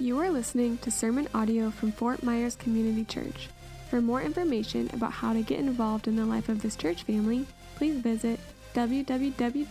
You 0.00 0.20
are 0.20 0.30
listening 0.30 0.78
to 0.78 0.92
sermon 0.92 1.26
audio 1.34 1.72
from 1.72 1.90
Fort 1.90 2.22
Myers 2.22 2.54
Community 2.54 3.04
Church. 3.04 3.48
For 3.90 4.00
more 4.00 4.22
information 4.22 4.88
about 4.92 5.10
how 5.10 5.32
to 5.32 5.42
get 5.42 5.58
involved 5.58 6.06
in 6.06 6.14
the 6.14 6.24
life 6.24 6.48
of 6.48 6.62
this 6.62 6.76
church 6.76 7.02
family, 7.02 7.48
please 7.74 7.96
visit 7.96 8.38
www.fmcc.life. 8.74 9.64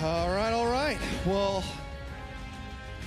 All 0.00 0.28
right, 0.28 0.52
all 0.52 0.70
right. 0.70 0.98
Well, 1.26 1.64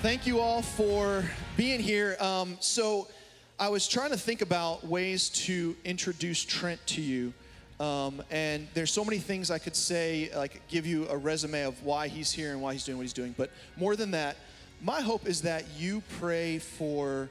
thank 0.02 0.28
you 0.28 0.42
all 0.42 0.62
for 0.62 1.24
being 1.56 1.80
here. 1.80 2.18
Um, 2.20 2.58
so, 2.60 3.08
I 3.58 3.70
was 3.70 3.88
trying 3.88 4.10
to 4.10 4.18
think 4.18 4.42
about 4.42 4.86
ways 4.86 5.30
to 5.30 5.78
introduce 5.86 6.44
Trent 6.44 6.86
to 6.88 7.02
you. 7.02 7.34
Um, 7.80 8.24
and 8.32 8.68
there's 8.74 8.92
so 8.92 9.04
many 9.04 9.18
things 9.20 9.52
I 9.52 9.58
could 9.58 9.76
say, 9.76 10.30
like 10.36 10.62
give 10.68 10.86
you 10.86 11.08
a 11.10 11.18
resume 11.18 11.64
of 11.64 11.82
why 11.84 12.08
he's 12.08 12.32
here 12.32 12.52
and 12.52 12.62
why 12.62 12.74
he's 12.74 12.86
doing 12.86 12.98
what 12.98 13.04
he's 13.04 13.14
doing. 13.14 13.36
But 13.38 13.52
more 13.76 13.96
than 13.96 14.12
that, 14.12 14.38
my 14.82 15.02
hope 15.02 15.28
is 15.28 15.42
that 15.42 15.66
you 15.78 16.02
pray 16.20 16.60
for 16.60 17.30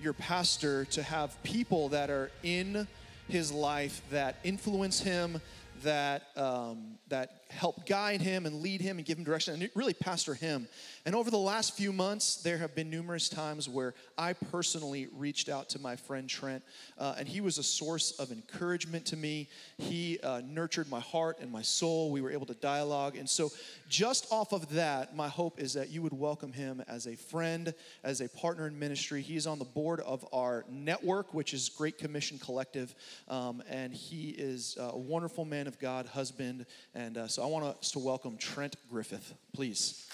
your 0.00 0.12
pastor 0.12 0.84
to 0.86 1.02
have 1.02 1.42
people 1.42 1.88
that 1.90 2.10
are 2.10 2.30
in 2.42 2.86
his 3.28 3.50
life 3.50 4.02
that 4.10 4.36
influence 4.44 5.00
him, 5.00 5.40
that 5.82 6.24
um, 6.36 6.98
that 7.08 7.45
help 7.48 7.86
guide 7.86 8.20
him 8.20 8.44
and 8.46 8.60
lead 8.60 8.80
him 8.80 8.98
and 8.98 9.06
give 9.06 9.18
him 9.18 9.24
direction 9.24 9.54
and 9.54 9.70
really 9.74 9.94
pastor 9.94 10.34
him. 10.34 10.66
And 11.04 11.14
over 11.14 11.30
the 11.30 11.38
last 11.38 11.76
few 11.76 11.92
months, 11.92 12.36
there 12.36 12.58
have 12.58 12.74
been 12.74 12.90
numerous 12.90 13.28
times 13.28 13.68
where 13.68 13.94
I 14.18 14.32
personally 14.32 15.08
reached 15.16 15.48
out 15.48 15.68
to 15.70 15.78
my 15.78 15.94
friend 15.94 16.28
Trent, 16.28 16.62
uh, 16.98 17.14
and 17.18 17.28
he 17.28 17.40
was 17.40 17.58
a 17.58 17.62
source 17.62 18.18
of 18.18 18.32
encouragement 18.32 19.06
to 19.06 19.16
me. 19.16 19.48
He 19.78 20.18
uh, 20.22 20.42
nurtured 20.44 20.90
my 20.90 21.00
heart 21.00 21.38
and 21.40 21.50
my 21.50 21.62
soul. 21.62 22.10
We 22.10 22.20
were 22.20 22.30
able 22.30 22.46
to 22.46 22.54
dialogue. 22.54 23.16
And 23.16 23.28
so, 23.28 23.52
just 23.88 24.26
off 24.32 24.52
of 24.52 24.68
that, 24.70 25.14
my 25.14 25.28
hope 25.28 25.60
is 25.60 25.74
that 25.74 25.90
you 25.90 26.02
would 26.02 26.12
welcome 26.12 26.52
him 26.52 26.82
as 26.88 27.06
a 27.06 27.14
friend, 27.14 27.72
as 28.02 28.20
a 28.20 28.28
partner 28.28 28.66
in 28.66 28.76
ministry. 28.76 29.22
He 29.22 29.36
is 29.36 29.46
on 29.46 29.60
the 29.60 29.64
board 29.64 30.00
of 30.00 30.26
our 30.32 30.64
network, 30.68 31.32
which 31.32 31.54
is 31.54 31.68
Great 31.68 31.98
Commission 31.98 32.38
Collective, 32.38 32.94
um, 33.28 33.62
and 33.70 33.94
he 33.94 34.30
is 34.30 34.76
a 34.80 34.98
wonderful 34.98 35.44
man 35.44 35.68
of 35.68 35.78
God, 35.78 36.06
husband. 36.06 36.66
And 36.94 37.16
uh, 37.16 37.28
so, 37.36 37.42
I 37.42 37.46
want 37.48 37.66
us 37.66 37.90
to 37.90 37.98
welcome 37.98 38.38
Trent 38.38 38.76
Griffith, 38.88 39.34
please. 39.52 40.06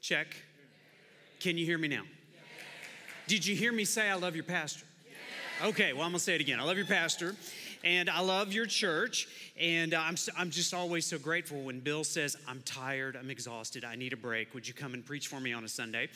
Check. 0.00 0.34
Can 1.38 1.56
you 1.56 1.64
hear 1.64 1.78
me 1.78 1.86
now? 1.86 2.02
Did 3.28 3.46
you 3.46 3.54
hear 3.54 3.70
me 3.70 3.84
say 3.84 4.10
I 4.10 4.14
love 4.14 4.34
your 4.34 4.42
pastor? 4.42 4.84
Okay, 5.62 5.92
well, 5.92 6.02
I'm 6.02 6.10
gonna 6.10 6.18
say 6.18 6.34
it 6.34 6.40
again. 6.40 6.58
I 6.58 6.64
love 6.64 6.76
your 6.76 6.86
pastor 6.86 7.36
and 7.86 8.10
I 8.10 8.18
love 8.20 8.52
your 8.52 8.66
church. 8.66 9.28
And 9.58 9.94
uh, 9.94 10.00
I'm, 10.02 10.16
I'm 10.36 10.50
just 10.50 10.74
always 10.74 11.06
so 11.06 11.18
grateful 11.18 11.62
when 11.62 11.78
Bill 11.78 12.02
says, 12.02 12.36
I'm 12.46 12.60
tired, 12.62 13.16
I'm 13.16 13.30
exhausted, 13.30 13.84
I 13.84 13.94
need 13.94 14.12
a 14.12 14.16
break. 14.16 14.52
Would 14.52 14.66
you 14.66 14.74
come 14.74 14.92
and 14.92 15.06
preach 15.06 15.28
for 15.28 15.40
me 15.40 15.52
on 15.52 15.64
a 15.64 15.68
Sunday? 15.68 16.08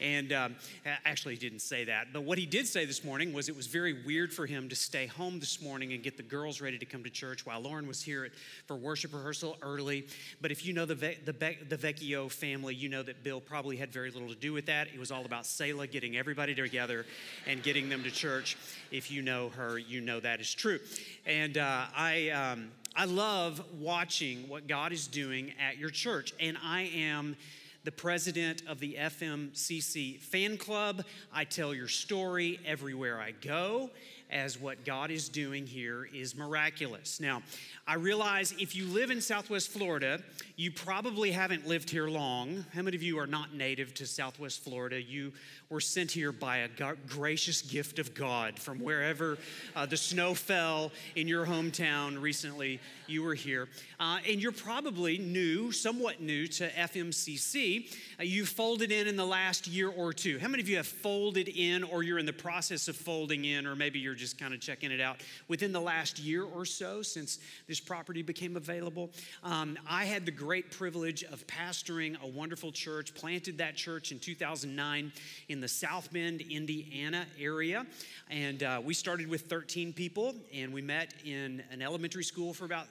And 0.00 0.32
um, 0.32 0.56
actually, 1.04 1.34
he 1.34 1.40
didn't 1.40 1.60
say 1.60 1.84
that. 1.84 2.08
But 2.12 2.22
what 2.22 2.38
he 2.38 2.46
did 2.46 2.66
say 2.66 2.86
this 2.86 3.04
morning 3.04 3.32
was 3.32 3.48
it 3.48 3.56
was 3.56 3.66
very 3.66 4.04
weird 4.04 4.32
for 4.32 4.46
him 4.46 4.70
to 4.70 4.74
stay 4.74 5.06
home 5.06 5.38
this 5.38 5.62
morning 5.62 5.92
and 5.92 6.02
get 6.02 6.16
the 6.16 6.22
girls 6.22 6.60
ready 6.60 6.78
to 6.78 6.86
come 6.86 7.04
to 7.04 7.10
church 7.10 7.44
while 7.44 7.60
Lauren 7.60 7.86
was 7.86 8.02
here 8.02 8.24
at, 8.24 8.32
for 8.66 8.76
worship 8.76 9.12
rehearsal 9.12 9.58
early. 9.62 10.06
But 10.40 10.50
if 10.50 10.64
you 10.64 10.72
know 10.72 10.86
the, 10.86 10.94
the, 10.94 11.56
the 11.68 11.76
Vecchio 11.76 12.30
family, 12.30 12.74
you 12.74 12.88
know 12.88 13.02
that 13.02 13.22
Bill 13.22 13.40
probably 13.40 13.76
had 13.76 13.92
very 13.92 14.10
little 14.10 14.28
to 14.28 14.34
do 14.34 14.54
with 14.54 14.66
that. 14.66 14.88
It 14.88 14.98
was 14.98 15.12
all 15.12 15.26
about 15.26 15.44
Selah 15.44 15.88
getting 15.88 16.16
everybody 16.16 16.54
together 16.54 17.04
and 17.46 17.62
getting 17.62 17.90
them 17.90 18.02
to 18.04 18.10
church. 18.10 18.56
If 18.90 19.10
you 19.10 19.20
know 19.20 19.50
her, 19.50 19.78
you 19.78 20.00
know 20.00 20.20
that 20.20 20.40
is 20.40 20.52
true. 20.52 20.80
And 21.26 21.58
uh, 21.58 21.86
I, 21.96 22.30
um, 22.30 22.68
I 22.96 23.04
love 23.04 23.62
watching 23.78 24.48
what 24.48 24.66
God 24.66 24.92
is 24.92 25.06
doing 25.06 25.52
at 25.60 25.78
your 25.78 25.90
church. 25.90 26.32
And 26.40 26.56
I 26.62 26.90
am 26.94 27.36
the 27.84 27.92
president 27.92 28.62
of 28.66 28.80
the 28.80 28.96
FMCC 28.98 30.20
fan 30.20 30.56
club. 30.58 31.04
I 31.32 31.44
tell 31.44 31.74
your 31.74 31.88
story 31.88 32.60
everywhere 32.66 33.20
I 33.20 33.30
go 33.30 33.90
as 34.30 34.60
what 34.60 34.84
God 34.84 35.10
is 35.10 35.28
doing 35.28 35.66
here 35.66 36.08
is 36.12 36.36
miraculous. 36.36 37.20
Now, 37.20 37.42
I 37.86 37.94
realize 37.94 38.54
if 38.58 38.76
you 38.76 38.86
live 38.86 39.10
in 39.10 39.20
Southwest 39.20 39.70
Florida, 39.70 40.20
you 40.56 40.70
probably 40.70 41.30
haven't 41.30 41.66
lived 41.66 41.88
here 41.88 42.08
long. 42.08 42.66
How 42.74 42.82
many 42.82 42.96
of 42.96 43.02
you 43.02 43.18
are 43.18 43.26
not 43.26 43.54
native 43.54 43.94
to 43.94 44.06
Southwest 44.06 44.62
Florida? 44.62 45.00
You 45.00 45.32
were 45.70 45.80
sent 45.80 46.10
here 46.10 46.32
by 46.32 46.58
a 46.58 46.68
gracious 47.08 47.62
gift 47.62 47.98
of 47.98 48.14
God 48.14 48.58
from 48.58 48.78
wherever 48.78 49.38
uh, 49.76 49.86
the 49.86 49.96
snow 49.96 50.34
fell 50.34 50.92
in 51.14 51.28
your 51.28 51.46
hometown 51.46 52.20
recently. 52.20 52.80
You 53.06 53.22
were 53.22 53.34
here. 53.34 53.68
Uh, 54.00 54.18
and 54.28 54.40
you're 54.40 54.52
probably 54.52 55.18
new, 55.18 55.72
somewhat 55.72 56.20
new 56.20 56.46
to 56.48 56.68
FMCC. 56.70 57.90
Uh, 58.20 58.22
you 58.22 58.44
folded 58.44 58.92
in 58.92 59.06
in 59.06 59.16
the 59.16 59.26
last 59.26 59.66
year 59.66 59.88
or 59.90 60.12
two. 60.12 60.38
How 60.38 60.48
many 60.48 60.62
of 60.62 60.68
you 60.68 60.76
have 60.76 60.86
folded 60.86 61.48
in, 61.48 61.84
or 61.84 62.02
you're 62.02 62.18
in 62.18 62.26
the 62.26 62.32
process 62.32 62.88
of 62.88 62.96
folding 62.96 63.44
in, 63.44 63.66
or 63.66 63.74
maybe 63.74 63.98
you're 63.98 64.14
just 64.18 64.38
kind 64.38 64.52
of 64.52 64.60
checking 64.60 64.90
it 64.90 65.00
out 65.00 65.22
within 65.48 65.72
the 65.72 65.80
last 65.80 66.18
year 66.18 66.44
or 66.44 66.64
so 66.64 67.02
since 67.02 67.38
this 67.66 67.80
property 67.80 68.22
became 68.22 68.56
available? 68.56 69.10
Um, 69.42 69.78
I 69.88 70.04
had 70.04 70.26
the 70.26 70.32
great 70.32 70.70
privilege 70.70 71.22
of 71.24 71.46
pastoring 71.46 72.20
a 72.22 72.26
wonderful 72.26 72.72
church, 72.72 73.14
planted 73.14 73.58
that 73.58 73.76
church 73.76 74.12
in 74.12 74.18
2009 74.18 75.12
in 75.48 75.60
the 75.60 75.68
South 75.68 76.12
Bend, 76.12 76.40
Indiana 76.42 77.26
area. 77.40 77.86
And 78.30 78.62
uh, 78.62 78.80
we 78.84 78.94
started 78.94 79.28
with 79.28 79.42
13 79.42 79.92
people, 79.92 80.34
and 80.52 80.72
we 80.72 80.82
met 80.82 81.14
in 81.24 81.62
an 81.70 81.80
elementary 81.80 82.24
school 82.24 82.52
for 82.52 82.64
about 82.64 82.86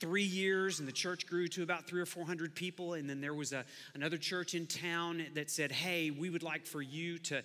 three 0.00 0.22
years 0.22 0.78
and 0.78 0.88
the 0.88 0.92
church 0.92 1.26
grew 1.26 1.46
to 1.46 1.62
about 1.62 1.86
three 1.86 2.00
or 2.00 2.06
four 2.06 2.24
hundred 2.24 2.54
people 2.54 2.94
and 2.94 3.08
then 3.08 3.20
there 3.20 3.34
was 3.34 3.52
a, 3.52 3.64
another 3.94 4.16
church 4.16 4.54
in 4.54 4.66
town 4.66 5.22
that 5.34 5.50
said 5.50 5.70
hey 5.70 6.10
we 6.10 6.30
would 6.30 6.42
like 6.42 6.64
for 6.64 6.80
you 6.80 7.18
to 7.18 7.42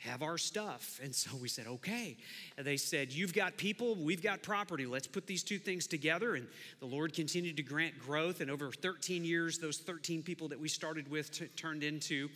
have 0.00 0.22
our 0.22 0.38
stuff. 0.38 1.00
And 1.02 1.14
so 1.14 1.30
we 1.36 1.48
said, 1.48 1.66
okay. 1.66 2.16
And 2.58 2.66
they 2.66 2.76
said, 2.76 3.12
You've 3.12 3.32
got 3.32 3.56
people, 3.56 3.94
we've 3.94 4.22
got 4.22 4.42
property. 4.42 4.86
Let's 4.86 5.06
put 5.06 5.26
these 5.26 5.42
two 5.42 5.58
things 5.58 5.86
together. 5.86 6.34
And 6.34 6.46
the 6.80 6.86
Lord 6.86 7.14
continued 7.14 7.56
to 7.56 7.62
grant 7.62 7.98
growth. 7.98 8.40
And 8.40 8.50
over 8.50 8.70
13 8.72 9.24
years, 9.24 9.58
those 9.58 9.78
13 9.78 10.22
people 10.22 10.48
that 10.48 10.60
we 10.60 10.68
started 10.68 11.10
with 11.10 11.32
t- 11.32 11.46
turned 11.56 11.82
into 11.82 12.28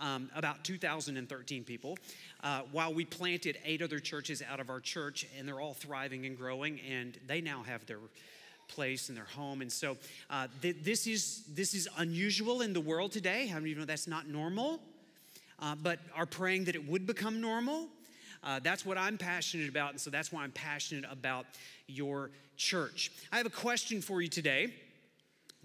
um, 0.00 0.30
about 0.34 0.62
2,013 0.64 1.64
people. 1.64 1.98
Uh, 2.42 2.60
while 2.70 2.94
we 2.94 3.04
planted 3.04 3.58
eight 3.64 3.82
other 3.82 3.98
churches 3.98 4.42
out 4.48 4.60
of 4.60 4.70
our 4.70 4.80
church, 4.80 5.26
and 5.36 5.46
they're 5.46 5.60
all 5.60 5.74
thriving 5.74 6.24
and 6.24 6.38
growing, 6.38 6.80
and 6.88 7.18
they 7.26 7.40
now 7.40 7.62
have 7.64 7.84
their 7.86 7.98
place 8.68 9.08
and 9.08 9.16
their 9.16 9.24
home. 9.24 9.60
And 9.60 9.72
so 9.72 9.96
uh, 10.30 10.46
th- 10.62 10.76
this, 10.82 11.06
is, 11.06 11.42
this 11.48 11.74
is 11.74 11.88
unusual 11.96 12.60
in 12.60 12.72
the 12.72 12.80
world 12.80 13.12
today. 13.12 13.46
How 13.46 13.56
many 13.56 13.72
of 13.72 13.76
you 13.76 13.80
know 13.80 13.86
that's 13.86 14.06
not 14.06 14.28
normal? 14.28 14.80
Uh, 15.60 15.74
but 15.82 15.98
are 16.14 16.26
praying 16.26 16.64
that 16.64 16.74
it 16.74 16.88
would 16.88 17.06
become 17.06 17.40
normal. 17.40 17.88
Uh, 18.42 18.60
that's 18.62 18.86
what 18.86 18.96
I'm 18.96 19.18
passionate 19.18 19.68
about, 19.68 19.90
and 19.90 20.00
so 20.00 20.10
that's 20.10 20.32
why 20.32 20.44
I'm 20.44 20.52
passionate 20.52 21.04
about 21.10 21.46
your 21.88 22.30
church. 22.56 23.10
I 23.32 23.38
have 23.38 23.46
a 23.46 23.50
question 23.50 24.00
for 24.00 24.22
you 24.22 24.28
today. 24.28 24.72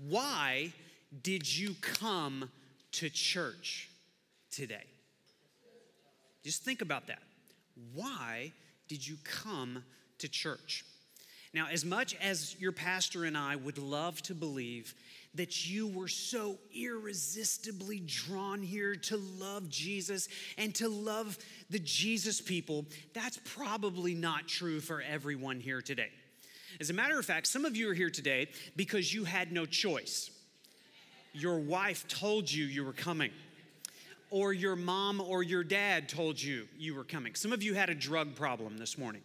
Why 0.09 0.74
did 1.22 1.56
you 1.56 1.76
come 1.81 2.50
to 2.94 3.09
church 3.09 3.90
today? 4.50 4.84
Just 6.44 6.64
think 6.64 6.81
about 6.81 7.08
that. 7.08 7.22
Why 7.94 8.52
did 8.88 9.08
you 9.08 9.18
come 9.24 9.84
to 10.20 10.28
church? 10.28 10.84
Now, 11.54 11.68
as 11.72 11.86
much 11.86 12.16
as 12.16 12.60
your 12.60 12.72
pastor 12.72 13.25
and 13.25 13.38
I 13.38 13.56
would 13.56 13.78
love 13.78 14.22
to 14.24 14.34
believe 14.34 14.95
that 15.35 15.68
you 15.68 15.88
were 15.88 16.07
so 16.07 16.57
irresistibly 16.75 18.00
drawn 18.00 18.62
here 18.62 18.95
to 18.95 19.18
love 19.18 19.69
Jesus 19.69 20.27
and 20.57 20.74
to 20.75 20.88
love 20.88 21.38
the 21.69 21.80
Jesus 21.80 22.39
people, 22.39 22.85
that's 23.13 23.39
probably 23.44 24.13
not 24.13 24.47
true 24.47 24.80
for 24.80 25.01
everyone 25.01 25.59
here 25.59 25.81
today. 25.81 26.09
As 26.80 26.89
a 26.89 26.94
matter 26.94 27.18
of 27.19 27.25
fact, 27.25 27.47
some 27.47 27.65
of 27.65 27.75
you 27.75 27.89
are 27.89 27.94
here 27.94 28.09
today 28.09 28.47
because 28.75 29.13
you 29.13 29.24
had 29.24 29.51
no 29.51 29.65
choice. 29.65 30.31
Your 31.33 31.59
wife 31.59 32.07
told 32.07 32.51
you 32.51 32.65
you 32.65 32.83
were 32.83 32.94
coming 32.94 33.31
or 34.30 34.51
your 34.51 34.75
mom 34.75 35.21
or 35.21 35.44
your 35.44 35.63
dad 35.63 36.09
told 36.09 36.41
you 36.41 36.68
you 36.77 36.95
were 36.95 37.03
coming. 37.03 37.35
Some 37.35 37.53
of 37.53 37.62
you 37.62 37.75
had 37.75 37.89
a 37.89 37.95
drug 37.95 38.35
problem 38.35 38.77
this 38.77 38.97
morning. 38.97 39.21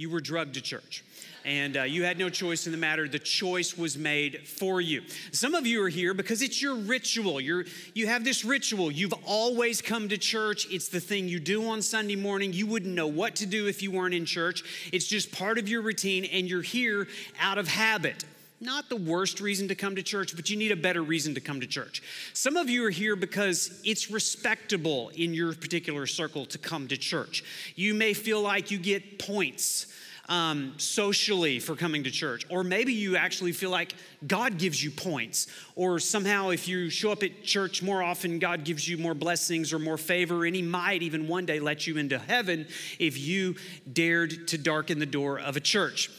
You 0.00 0.10
were 0.10 0.20
drugged 0.20 0.54
to 0.54 0.60
church 0.60 1.04
and 1.44 1.76
uh, 1.76 1.82
you 1.82 2.04
had 2.04 2.18
no 2.18 2.28
choice 2.28 2.66
in 2.66 2.72
the 2.72 2.78
matter. 2.78 3.08
The 3.08 3.18
choice 3.18 3.76
was 3.76 3.96
made 3.96 4.46
for 4.46 4.80
you. 4.80 5.02
Some 5.32 5.54
of 5.54 5.66
you 5.66 5.82
are 5.82 5.88
here 5.88 6.14
because 6.14 6.42
it's 6.42 6.60
your 6.60 6.74
ritual. 6.74 7.40
You're, 7.40 7.64
you 7.94 8.06
have 8.06 8.24
this 8.24 8.44
ritual. 8.44 8.90
You've 8.90 9.14
always 9.26 9.80
come 9.80 10.08
to 10.08 10.18
church. 10.18 10.66
It's 10.70 10.88
the 10.88 11.00
thing 11.00 11.28
you 11.28 11.40
do 11.40 11.68
on 11.68 11.82
Sunday 11.82 12.16
morning. 12.16 12.52
You 12.52 12.66
wouldn't 12.66 12.94
know 12.94 13.06
what 13.06 13.36
to 13.36 13.46
do 13.46 13.66
if 13.66 13.82
you 13.82 13.90
weren't 13.90 14.14
in 14.14 14.24
church. 14.24 14.62
It's 14.92 15.06
just 15.06 15.32
part 15.32 15.58
of 15.58 15.68
your 15.68 15.82
routine, 15.82 16.24
and 16.26 16.48
you're 16.48 16.62
here 16.62 17.08
out 17.40 17.58
of 17.58 17.68
habit 17.68 18.24
not 18.60 18.88
the 18.88 18.96
worst 18.96 19.40
reason 19.40 19.68
to 19.68 19.74
come 19.74 19.96
to 19.96 20.02
church, 20.02 20.36
but 20.36 20.50
you 20.50 20.56
need 20.56 20.70
a 20.70 20.76
better 20.76 21.02
reason 21.02 21.34
to 21.34 21.40
come 21.40 21.60
to 21.60 21.66
church. 21.66 22.02
Some 22.34 22.56
of 22.56 22.68
you 22.68 22.84
are 22.86 22.90
here 22.90 23.16
because 23.16 23.80
it's 23.84 24.10
respectable 24.10 25.10
in 25.14 25.32
your 25.32 25.54
particular 25.54 26.06
circle 26.06 26.44
to 26.46 26.58
come 26.58 26.86
to 26.88 26.96
church. 26.96 27.42
You 27.74 27.94
may 27.94 28.12
feel 28.12 28.42
like 28.42 28.70
you 28.70 28.78
get 28.78 29.18
points 29.18 29.86
um, 30.30 30.74
socially 30.76 31.58
for 31.58 31.74
coming 31.74 32.04
to 32.04 32.10
church. 32.10 32.44
Or 32.48 32.62
maybe 32.62 32.92
you 32.92 33.16
actually 33.16 33.52
feel 33.52 33.70
like 33.70 33.94
God 34.26 34.58
gives 34.58 34.82
you 34.82 34.90
points. 34.90 35.48
Or 35.74 35.98
somehow, 35.98 36.50
if 36.50 36.68
you 36.68 36.88
show 36.88 37.10
up 37.10 37.24
at 37.24 37.42
church 37.42 37.82
more 37.82 38.02
often, 38.02 38.38
God 38.38 38.64
gives 38.64 38.88
you 38.88 38.96
more 38.96 39.14
blessings 39.14 39.72
or 39.72 39.80
more 39.80 39.98
favor. 39.98 40.44
And 40.44 40.54
He 40.54 40.62
might 40.62 41.02
even 41.02 41.26
one 41.26 41.46
day 41.46 41.58
let 41.58 41.86
you 41.86 41.98
into 41.98 42.18
heaven 42.18 42.66
if 42.98 43.18
you 43.18 43.56
dared 43.92 44.48
to 44.48 44.58
darken 44.58 45.00
the 45.00 45.06
door 45.06 45.40
of 45.40 45.56
a 45.56 45.60
church. 45.60 46.10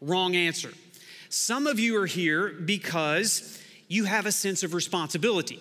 Wrong 0.00 0.34
answer. 0.34 0.70
Some 1.36 1.66
of 1.66 1.80
you 1.80 2.00
are 2.00 2.06
here 2.06 2.50
because 2.50 3.60
you 3.88 4.04
have 4.04 4.24
a 4.24 4.30
sense 4.30 4.62
of 4.62 4.72
responsibility. 4.72 5.58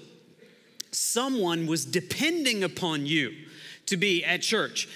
Someone 0.92 1.66
was 1.66 1.84
depending 1.84 2.64
upon 2.64 3.08
you 3.08 3.34
to 3.88 3.98
be 3.98 4.24
at 4.24 4.44
church 4.44 4.88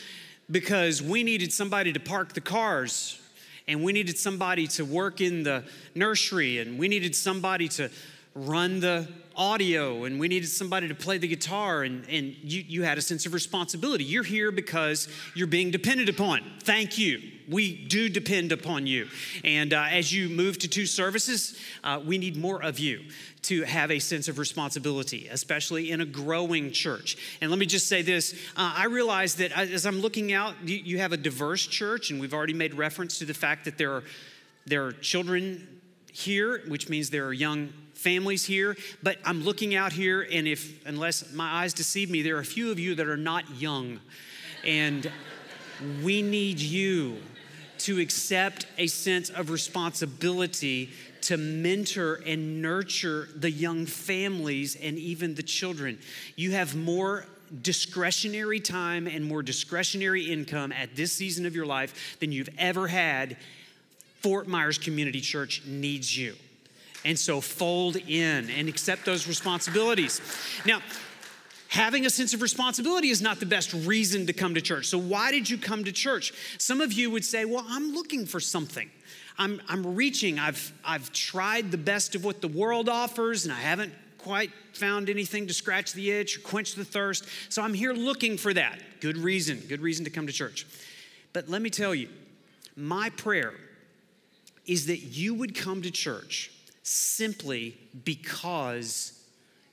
because 0.51 1.01
we 1.01 1.23
needed 1.23 1.51
somebody 1.51 1.93
to 1.93 1.99
park 1.99 2.33
the 2.33 2.41
cars 2.41 3.19
and 3.67 3.83
we 3.83 3.91
needed 3.91 4.19
somebody 4.19 4.67
to 4.67 4.85
work 4.85 5.19
in 5.19 5.41
the 5.41 5.63
nursery 5.95 6.59
and 6.59 6.77
we 6.77 6.87
needed 6.87 7.15
somebody 7.15 7.67
to 7.69 7.89
run 8.37 8.79
the 8.79 9.07
audio 9.35 10.05
and 10.05 10.19
we 10.19 10.27
needed 10.27 10.47
somebody 10.47 10.87
to 10.87 10.95
play 10.95 11.19
the 11.19 11.27
guitar 11.27 11.83
and, 11.83 12.07
and 12.09 12.35
you, 12.41 12.63
you 12.67 12.83
had 12.83 12.97
a 12.97 13.01
sense 13.01 13.25
of 13.27 13.33
responsibility. 13.33 14.03
You're 14.03 14.23
here 14.23 14.51
because 14.51 15.07
you're 15.35 15.45
being 15.45 15.69
depended 15.69 16.09
upon. 16.09 16.41
Thank 16.63 16.97
you. 16.97 17.21
We 17.47 17.85
do 17.85 18.09
depend 18.09 18.51
upon 18.51 18.87
you. 18.87 19.07
And 19.43 19.73
uh, 19.73 19.85
as 19.91 20.11
you 20.11 20.27
move 20.27 20.57
to 20.59 20.67
two 20.67 20.87
services 20.87 21.59
uh, 21.83 22.01
we 22.03 22.17
need 22.17 22.35
more 22.35 22.63
of 22.63 22.79
you 22.79 23.05
to 23.43 23.61
have 23.63 23.91
a 23.91 23.99
sense 23.99 24.27
of 24.27 24.39
responsibility, 24.39 25.27
especially 25.29 25.91
in 25.91 26.01
a 26.01 26.05
growing 26.05 26.71
church. 26.71 27.37
And 27.39 27.51
let 27.51 27.59
me 27.59 27.67
just 27.67 27.87
say 27.87 28.01
this 28.01 28.33
uh, 28.55 28.73
I 28.75 28.85
realize 28.85 29.35
that 29.35 29.51
as 29.51 29.85
I'm 29.85 29.99
looking 29.99 30.33
out, 30.33 30.55
you, 30.63 30.77
you 30.77 30.97
have 30.97 31.13
a 31.13 31.17
diverse 31.17 31.65
church, 31.65 32.09
and 32.09 32.19
we've 32.19 32.33
already 32.33 32.53
made 32.53 32.73
reference 32.73 33.19
to 33.19 33.25
the 33.25 33.33
fact 33.33 33.65
that 33.65 33.77
there 33.77 33.93
are, 33.93 34.03
there 34.65 34.85
are 34.85 34.91
children 34.91 35.79
here, 36.11 36.63
which 36.67 36.89
means 36.89 37.11
there 37.11 37.27
are 37.27 37.33
young 37.33 37.71
families 37.97 38.45
here 38.45 38.77
but 39.01 39.17
i'm 39.25 39.43
looking 39.43 39.75
out 39.75 39.91
here 39.91 40.27
and 40.31 40.47
if 40.47 40.85
unless 40.85 41.33
my 41.33 41.63
eyes 41.63 41.73
deceive 41.73 42.09
me 42.09 42.21
there 42.21 42.37
are 42.37 42.41
a 42.41 42.45
few 42.45 42.71
of 42.71 42.79
you 42.79 42.95
that 42.95 43.07
are 43.07 43.17
not 43.17 43.43
young 43.59 43.99
and 44.65 45.11
we 46.03 46.21
need 46.21 46.59
you 46.59 47.17
to 47.79 47.99
accept 47.99 48.65
a 48.77 48.87
sense 48.87 49.29
of 49.29 49.49
responsibility 49.49 50.91
to 51.21 51.37
mentor 51.37 52.21
and 52.25 52.61
nurture 52.61 53.27
the 53.35 53.51
young 53.51 53.85
families 53.85 54.75
and 54.75 54.97
even 54.97 55.35
the 55.35 55.43
children. 55.43 55.99
You 56.35 56.51
have 56.51 56.75
more 56.75 57.25
discretionary 57.61 58.59
time 58.59 59.07
and 59.07 59.23
more 59.23 59.41
discretionary 59.41 60.31
income 60.31 60.71
at 60.71 60.95
this 60.95 61.11
season 61.11 61.45
of 61.45 61.55
your 61.55 61.65
life 61.65 62.17
than 62.19 62.31
you've 62.31 62.49
ever 62.57 62.87
had. 62.87 63.37
Fort 64.21 64.47
Myers 64.47 64.77
Community 64.77 65.21
Church 65.21 65.63
needs 65.65 66.17
you. 66.17 66.35
And 67.07 67.17
so 67.17 67.39
fold 67.39 67.95
in 67.95 68.49
and 68.49 68.67
accept 68.67 69.05
those 69.05 69.29
responsibilities. 69.29 70.19
Now, 70.65 70.81
having 71.69 72.05
a 72.05 72.09
sense 72.09 72.33
of 72.33 72.41
responsibility 72.41 73.09
is 73.09 73.21
not 73.21 73.39
the 73.39 73.45
best 73.45 73.71
reason 73.71 74.27
to 74.27 74.33
come 74.33 74.55
to 74.55 74.61
church. 74.61 74.87
So, 74.87 74.97
why 74.97 75.31
did 75.31 75.49
you 75.49 75.57
come 75.57 75.85
to 75.85 75.93
church? 75.93 76.33
Some 76.57 76.81
of 76.81 76.91
you 76.91 77.09
would 77.09 77.23
say, 77.23 77.45
Well, 77.45 77.65
I'm 77.65 77.93
looking 77.93 78.25
for 78.25 78.41
something. 78.41 78.91
I'm, 79.37 79.61
I'm 79.69 79.95
reaching. 79.95 80.37
I've, 80.37 80.73
I've 80.83 81.09
tried 81.13 81.71
the 81.71 81.77
best 81.77 82.13
of 82.13 82.25
what 82.25 82.41
the 82.41 82.49
world 82.49 82.89
offers, 82.89 83.45
and 83.45 83.53
I 83.53 83.59
haven't 83.59 83.93
quite 84.17 84.51
found 84.73 85.09
anything 85.09 85.47
to 85.47 85.53
scratch 85.53 85.93
the 85.93 86.11
itch 86.11 86.37
or 86.37 86.41
quench 86.41 86.75
the 86.75 86.83
thirst. 86.83 87.25
So 87.47 87.61
I'm 87.61 87.73
here 87.73 87.93
looking 87.93 88.35
for 88.35 88.53
that. 88.53 88.81
Good 88.99 89.17
reason, 89.17 89.63
good 89.69 89.79
reason 89.79 90.03
to 90.03 90.11
come 90.11 90.27
to 90.27 90.33
church. 90.33 90.67
But 91.31 91.47
let 91.47 91.61
me 91.61 91.69
tell 91.69 91.95
you, 91.95 92.09
my 92.75 93.11
prayer 93.11 93.53
is 94.65 94.87
that 94.87 94.97
you 94.97 95.35
would 95.35 95.55
come 95.55 95.81
to 95.83 95.91
church 95.91 96.51
simply 96.87 97.77
because 98.05 99.11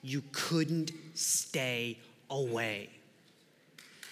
you 0.02 0.20
couldn't 0.32 0.90
stay 1.14 1.96
away. 2.28 2.90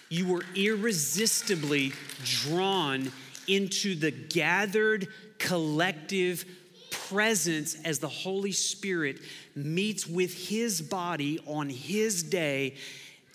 You 0.07 0.27
were 0.27 0.45
irresistibly 0.55 1.91
drawn 2.23 3.11
into 3.45 3.95
the 3.95 4.11
gathered 4.11 5.09
collective 5.37 6.45
presence 6.91 7.75
as 7.83 7.99
the 7.99 8.07
Holy 8.07 8.53
Spirit 8.53 9.19
meets 9.53 10.07
with 10.07 10.47
His 10.47 10.81
body 10.81 11.39
on 11.45 11.69
His 11.69 12.23
day 12.23 12.75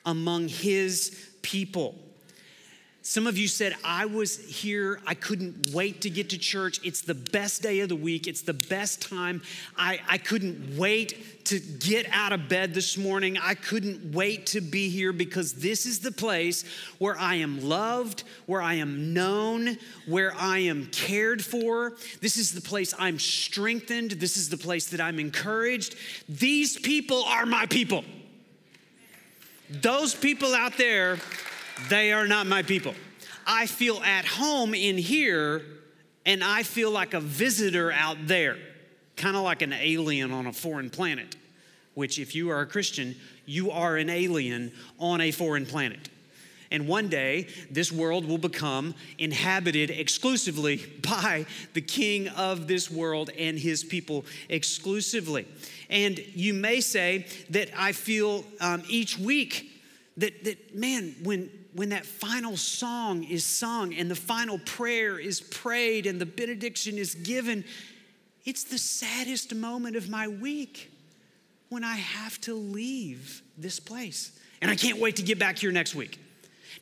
among 0.06 0.48
His 0.48 1.30
people. 1.42 1.94
Some 3.08 3.26
of 3.26 3.38
you 3.38 3.48
said, 3.48 3.74
I 3.82 4.04
was 4.04 4.36
here. 4.36 5.00
I 5.06 5.14
couldn't 5.14 5.72
wait 5.72 6.02
to 6.02 6.10
get 6.10 6.28
to 6.28 6.36
church. 6.36 6.78
It's 6.84 7.00
the 7.00 7.14
best 7.14 7.62
day 7.62 7.80
of 7.80 7.88
the 7.88 7.96
week. 7.96 8.26
It's 8.26 8.42
the 8.42 8.52
best 8.52 9.00
time. 9.00 9.40
I, 9.78 10.00
I 10.06 10.18
couldn't 10.18 10.76
wait 10.76 11.46
to 11.46 11.58
get 11.58 12.06
out 12.12 12.34
of 12.34 12.50
bed 12.50 12.74
this 12.74 12.98
morning. 12.98 13.38
I 13.38 13.54
couldn't 13.54 14.12
wait 14.12 14.44
to 14.48 14.60
be 14.60 14.90
here 14.90 15.14
because 15.14 15.54
this 15.54 15.86
is 15.86 16.00
the 16.00 16.12
place 16.12 16.66
where 16.98 17.18
I 17.18 17.36
am 17.36 17.66
loved, 17.66 18.24
where 18.44 18.60
I 18.60 18.74
am 18.74 19.14
known, 19.14 19.78
where 20.04 20.34
I 20.36 20.58
am 20.58 20.84
cared 20.92 21.42
for. 21.42 21.94
This 22.20 22.36
is 22.36 22.52
the 22.52 22.60
place 22.60 22.92
I'm 22.98 23.18
strengthened. 23.18 24.10
This 24.10 24.36
is 24.36 24.50
the 24.50 24.58
place 24.58 24.88
that 24.88 25.00
I'm 25.00 25.18
encouraged. 25.18 25.96
These 26.28 26.78
people 26.78 27.22
are 27.24 27.46
my 27.46 27.64
people. 27.64 28.04
Those 29.70 30.14
people 30.14 30.54
out 30.54 30.76
there 30.76 31.18
they 31.88 32.12
are 32.12 32.26
not 32.26 32.46
my 32.46 32.62
people. 32.62 32.94
I 33.46 33.66
feel 33.66 33.98
at 34.02 34.24
home 34.26 34.74
in 34.74 34.98
here 34.98 35.62
and 36.26 36.44
I 36.44 36.62
feel 36.62 36.90
like 36.90 37.14
a 37.14 37.20
visitor 37.20 37.90
out 37.90 38.18
there, 38.26 38.58
kind 39.16 39.36
of 39.36 39.42
like 39.42 39.62
an 39.62 39.72
alien 39.72 40.30
on 40.32 40.46
a 40.46 40.52
foreign 40.52 40.90
planet, 40.90 41.36
which, 41.94 42.18
if 42.18 42.34
you 42.34 42.50
are 42.50 42.60
a 42.60 42.66
Christian, 42.66 43.16
you 43.46 43.70
are 43.70 43.96
an 43.96 44.10
alien 44.10 44.72
on 44.98 45.22
a 45.22 45.30
foreign 45.30 45.64
planet. 45.64 46.10
And 46.70 46.86
one 46.86 47.08
day, 47.08 47.48
this 47.70 47.90
world 47.90 48.26
will 48.26 48.36
become 48.36 48.94
inhabited 49.16 49.90
exclusively 49.90 50.76
by 51.02 51.46
the 51.72 51.80
king 51.80 52.28
of 52.28 52.68
this 52.68 52.90
world 52.90 53.30
and 53.38 53.58
his 53.58 53.82
people 53.82 54.26
exclusively. 54.50 55.48
And 55.88 56.18
you 56.34 56.52
may 56.52 56.82
say 56.82 57.26
that 57.48 57.70
I 57.74 57.92
feel 57.92 58.44
um, 58.60 58.82
each 58.86 59.18
week 59.18 59.70
that, 60.18 60.44
that, 60.44 60.74
man, 60.74 61.14
when 61.22 61.50
when 61.78 61.90
that 61.90 62.04
final 62.04 62.56
song 62.56 63.22
is 63.22 63.44
sung 63.44 63.94
and 63.94 64.10
the 64.10 64.16
final 64.16 64.58
prayer 64.58 65.16
is 65.16 65.40
prayed 65.40 66.06
and 66.06 66.20
the 66.20 66.26
benediction 66.26 66.98
is 66.98 67.14
given, 67.14 67.64
it's 68.44 68.64
the 68.64 68.78
saddest 68.78 69.54
moment 69.54 69.94
of 69.94 70.08
my 70.08 70.26
week 70.26 70.90
when 71.68 71.84
I 71.84 71.94
have 71.94 72.40
to 72.42 72.54
leave 72.54 73.42
this 73.56 73.78
place. 73.78 74.36
And 74.60 74.72
I 74.72 74.74
can't 74.74 74.98
wait 74.98 75.16
to 75.16 75.22
get 75.22 75.38
back 75.38 75.56
here 75.56 75.70
next 75.70 75.94
week. 75.94 76.18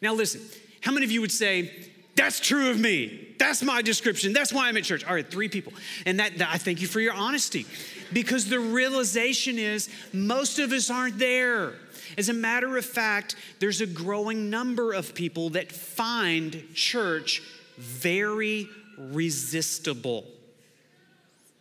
Now, 0.01 0.15
listen, 0.15 0.41
how 0.81 0.93
many 0.93 1.05
of 1.05 1.13
you 1.13 1.21
would 1.21 1.33
say, 1.33 1.71
that's 2.15 2.41
true 2.41 2.71
of 2.71 2.81
me. 2.81 3.35
That's 3.39 3.63
my 3.63 3.83
description. 3.83 4.33
That's 4.33 4.51
why 4.51 4.69
I'm 4.69 4.79
at 4.79 4.85
church. 4.85 5.05
All 5.05 5.13
right, 5.13 5.31
three 5.31 5.51
people. 5.51 5.75
And 6.07 6.19
that, 6.21 6.39
that, 6.39 6.49
I 6.51 6.57
thank 6.57 6.81
you 6.81 6.89
for 6.89 7.01
your 7.01 7.13
honesty 7.13 7.67
because 8.15 8.49
the 8.49 8.59
realization 8.59 9.59
is 9.59 9.91
most 10.15 10.59
of 10.59 10.73
us 10.73 10.89
aren't 10.89 11.19
there. 11.19 11.75
As 12.17 12.29
a 12.29 12.33
matter 12.33 12.77
of 12.77 12.85
fact, 12.85 13.37
there's 13.59 13.81
a 13.81 13.87
growing 13.87 14.51
number 14.51 14.93
of 14.93 15.15
people 15.15 15.51
that 15.51 15.73
find 15.73 16.65
church 16.75 17.43
very 17.77 18.69
resistible. 18.99 20.25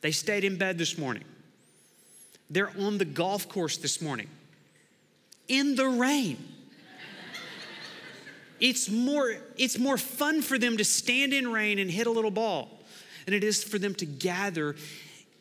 They 0.02 0.12
stayed 0.12 0.44
in 0.44 0.58
bed 0.58 0.78
this 0.78 0.98
morning. 0.98 1.24
They're 2.50 2.72
on 2.80 2.98
the 2.98 3.06
golf 3.06 3.50
course 3.50 3.78
this 3.78 4.02
morning 4.02 4.30
in 5.48 5.76
the 5.76 5.88
rain. 5.88 6.38
It's 8.60 8.90
more, 8.90 9.36
it's 9.58 9.78
more 9.78 9.98
fun 9.98 10.42
for 10.42 10.58
them 10.58 10.78
to 10.78 10.86
stand 10.86 11.34
in 11.34 11.52
rain 11.52 11.78
and 11.78 11.92
hit 11.92 12.08
a 12.08 12.12
little 12.12 12.32
ball 12.32 12.70
than 13.26 13.34
it 13.34 13.44
is 13.44 13.64
for 13.64 13.78
them 13.78 13.94
to 13.96 14.06
gather 14.06 14.76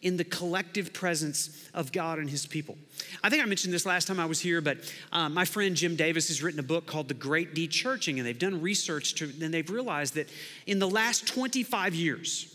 in 0.05 0.19
the 0.19 0.25
collective 0.25 0.93
presence 0.93 1.69
of 1.73 1.91
God 1.91 2.19
and 2.19 2.29
His 2.29 2.47
people. 2.47 2.77
I 3.25 3.31
think 3.31 3.43
I 3.43 3.47
mentioned 3.47 3.73
this 3.73 3.87
last 3.87 4.07
time 4.07 4.21
I 4.21 4.27
was 4.27 4.39
here, 4.39 4.61
but 4.61 4.79
uh, 5.11 5.31
my 5.31 5.47
friend 5.47 5.75
Jim 5.75 5.97
Davis 5.97 6.29
has 6.29 6.43
written 6.43 6.61
a 6.61 6.65
book 6.65 6.87
called 6.87 7.09
The 7.09 7.15
Great 7.15 7.55
Dechurching, 7.55 8.19
and 8.19 8.27
they've 8.27 8.39
done 8.39 8.61
research 8.61 9.15
to, 9.17 9.33
and 9.43 9.53
they've 9.53 9.69
realized 9.69 10.15
that 10.15 10.29
in 10.67 10.79
the 10.79 10.89
last 10.89 11.27
25 11.27 11.95
years, 11.95 12.55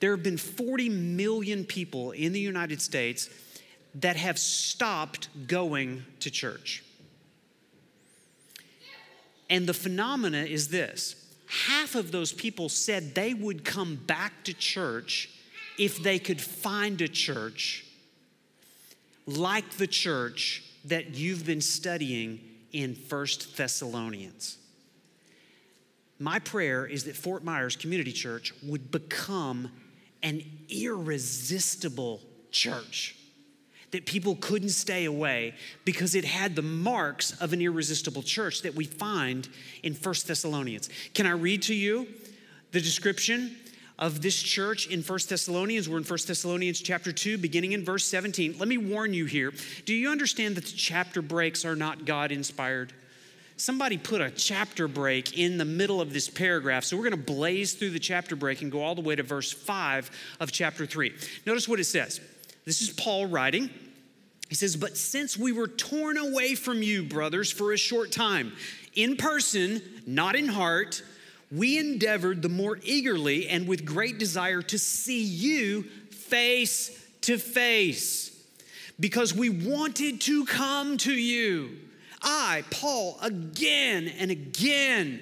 there 0.00 0.10
have 0.10 0.24
been 0.24 0.36
40 0.36 0.88
million 0.88 1.64
people 1.64 2.10
in 2.10 2.32
the 2.32 2.40
United 2.40 2.82
States 2.82 3.30
that 3.94 4.16
have 4.16 4.38
stopped 4.38 5.28
going 5.46 6.04
to 6.20 6.30
church. 6.30 6.82
And 9.48 9.66
the 9.66 9.74
phenomena 9.74 10.42
is 10.42 10.68
this 10.68 11.14
half 11.66 11.94
of 11.94 12.10
those 12.10 12.32
people 12.32 12.68
said 12.68 13.14
they 13.14 13.34
would 13.34 13.64
come 13.64 13.96
back 13.96 14.44
to 14.44 14.54
church 14.54 15.28
if 15.78 16.02
they 16.02 16.18
could 16.18 16.40
find 16.40 17.00
a 17.00 17.08
church 17.08 17.84
like 19.26 19.70
the 19.72 19.86
church 19.86 20.64
that 20.84 21.14
you've 21.14 21.44
been 21.44 21.60
studying 21.60 22.40
in 22.72 22.94
First 22.94 23.56
Thessalonians. 23.56 24.58
My 26.18 26.38
prayer 26.38 26.86
is 26.86 27.04
that 27.04 27.16
Fort 27.16 27.44
Myers 27.44 27.76
Community 27.76 28.12
Church 28.12 28.52
would 28.62 28.90
become 28.90 29.70
an 30.22 30.42
irresistible 30.68 32.20
church 32.50 33.16
that 33.90 34.06
people 34.06 34.36
couldn't 34.36 34.68
stay 34.68 35.04
away 35.04 35.54
because 35.84 36.14
it 36.14 36.24
had 36.24 36.54
the 36.54 36.62
marks 36.62 37.32
of 37.40 37.52
an 37.52 37.60
irresistible 37.60 38.22
church 38.22 38.62
that 38.62 38.74
we 38.74 38.84
find 38.84 39.48
in 39.82 39.94
First 39.94 40.28
Thessalonians. 40.28 40.88
Can 41.14 41.26
I 41.26 41.32
read 41.32 41.62
to 41.62 41.74
you 41.74 42.06
the 42.72 42.80
description 42.80 43.56
of 44.00 44.22
this 44.22 44.42
church 44.42 44.88
in 44.88 45.02
First 45.02 45.28
Thessalonians? 45.28 45.88
We're 45.88 45.98
in 45.98 46.04
First 46.04 46.26
Thessalonians 46.26 46.80
chapter 46.80 47.12
2, 47.12 47.38
beginning 47.38 47.72
in 47.72 47.84
verse 47.84 48.06
17. 48.06 48.56
Let 48.58 48.66
me 48.66 48.78
warn 48.78 49.14
you 49.14 49.26
here. 49.26 49.52
Do 49.84 49.94
you 49.94 50.10
understand 50.10 50.56
that 50.56 50.64
the 50.64 50.72
chapter 50.72 51.20
breaks 51.22 51.64
are 51.64 51.76
not 51.76 52.06
God 52.06 52.32
inspired? 52.32 52.92
Somebody 53.58 53.98
put 53.98 54.22
a 54.22 54.30
chapter 54.30 54.88
break 54.88 55.38
in 55.38 55.58
the 55.58 55.66
middle 55.66 56.00
of 56.00 56.14
this 56.14 56.30
paragraph. 56.30 56.82
So 56.82 56.96
we're 56.96 57.10
going 57.10 57.24
to 57.24 57.32
blaze 57.32 57.74
through 57.74 57.90
the 57.90 57.98
chapter 57.98 58.34
break 58.34 58.62
and 58.62 58.72
go 58.72 58.82
all 58.82 58.94
the 58.94 59.02
way 59.02 59.14
to 59.14 59.22
verse 59.22 59.52
5 59.52 60.10
of 60.40 60.50
chapter 60.50 60.86
3. 60.86 61.14
Notice 61.44 61.68
what 61.68 61.78
it 61.78 61.84
says. 61.84 62.22
This 62.64 62.80
is 62.80 62.88
Paul 62.88 63.26
writing. 63.26 63.68
He 64.48 64.54
says, 64.54 64.76
But 64.76 64.96
since 64.96 65.36
we 65.36 65.52
were 65.52 65.68
torn 65.68 66.16
away 66.16 66.54
from 66.54 66.82
you, 66.82 67.02
brothers, 67.02 67.52
for 67.52 67.74
a 67.74 67.76
short 67.76 68.10
time, 68.12 68.52
in 68.94 69.16
person, 69.16 69.82
not 70.06 70.36
in 70.36 70.48
heart, 70.48 71.02
we 71.50 71.78
endeavored 71.78 72.42
the 72.42 72.48
more 72.48 72.78
eagerly 72.82 73.48
and 73.48 73.66
with 73.66 73.84
great 73.84 74.18
desire 74.18 74.62
to 74.62 74.78
see 74.78 75.22
you 75.22 75.82
face 76.10 76.96
to 77.22 77.38
face 77.38 78.30
because 79.00 79.34
we 79.34 79.48
wanted 79.48 80.20
to 80.20 80.44
come 80.44 80.96
to 80.98 81.12
you. 81.12 81.78
I, 82.22 82.64
Paul, 82.70 83.18
again 83.22 84.08
and 84.18 84.30
again, 84.30 85.20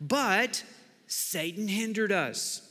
but 0.00 0.64
Satan 1.06 1.68
hindered 1.68 2.10
us. 2.10 2.62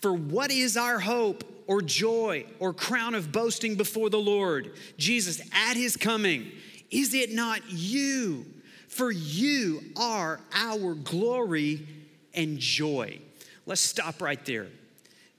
For 0.00 0.12
what 0.12 0.50
is 0.50 0.76
our 0.76 1.00
hope 1.00 1.44
or 1.66 1.82
joy 1.82 2.44
or 2.60 2.72
crown 2.72 3.14
of 3.14 3.32
boasting 3.32 3.74
before 3.74 4.10
the 4.10 4.18
Lord, 4.18 4.72
Jesus, 4.96 5.40
at 5.52 5.74
his 5.76 5.96
coming? 5.96 6.52
Is 6.90 7.12
it 7.14 7.32
not 7.32 7.60
you? 7.68 8.46
For 8.88 9.10
you 9.10 9.82
are 9.96 10.40
our 10.54 10.94
glory 10.94 11.86
and 12.34 12.58
joy. 12.58 13.20
Let's 13.66 13.80
stop 13.80 14.20
right 14.20 14.44
there. 14.44 14.68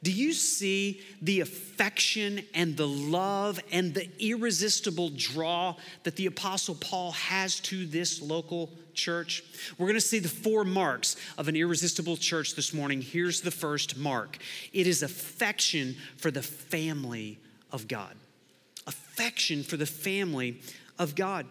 Do 0.05 0.11
you 0.11 0.33
see 0.33 1.01
the 1.21 1.39
affection 1.39 2.43
and 2.53 2.77
the 2.77 2.87
love 2.87 3.59
and 3.71 3.91
the 3.91 4.07
irresistible 4.19 5.09
draw 5.15 5.75
that 6.03 6.15
the 6.15 6.27
Apostle 6.27 6.75
Paul 6.75 7.13
has 7.13 7.59
to 7.61 7.87
this 7.87 8.21
local 8.21 8.69
church? 8.93 9.43
We're 9.79 9.87
going 9.87 9.95
to 9.95 10.01
see 10.01 10.19
the 10.19 10.29
four 10.29 10.63
marks 10.63 11.15
of 11.39 11.47
an 11.47 11.55
irresistible 11.55 12.17
church 12.17 12.53
this 12.53 12.71
morning. 12.71 13.01
Here's 13.01 13.41
the 13.41 13.49
first 13.49 13.97
mark 13.97 14.37
it 14.73 14.85
is 14.85 15.01
affection 15.01 15.95
for 16.17 16.29
the 16.29 16.43
family 16.43 17.39
of 17.71 17.87
God. 17.87 18.13
Affection 18.85 19.63
for 19.63 19.75
the 19.75 19.87
family 19.87 20.61
of 20.99 21.15
God. 21.15 21.47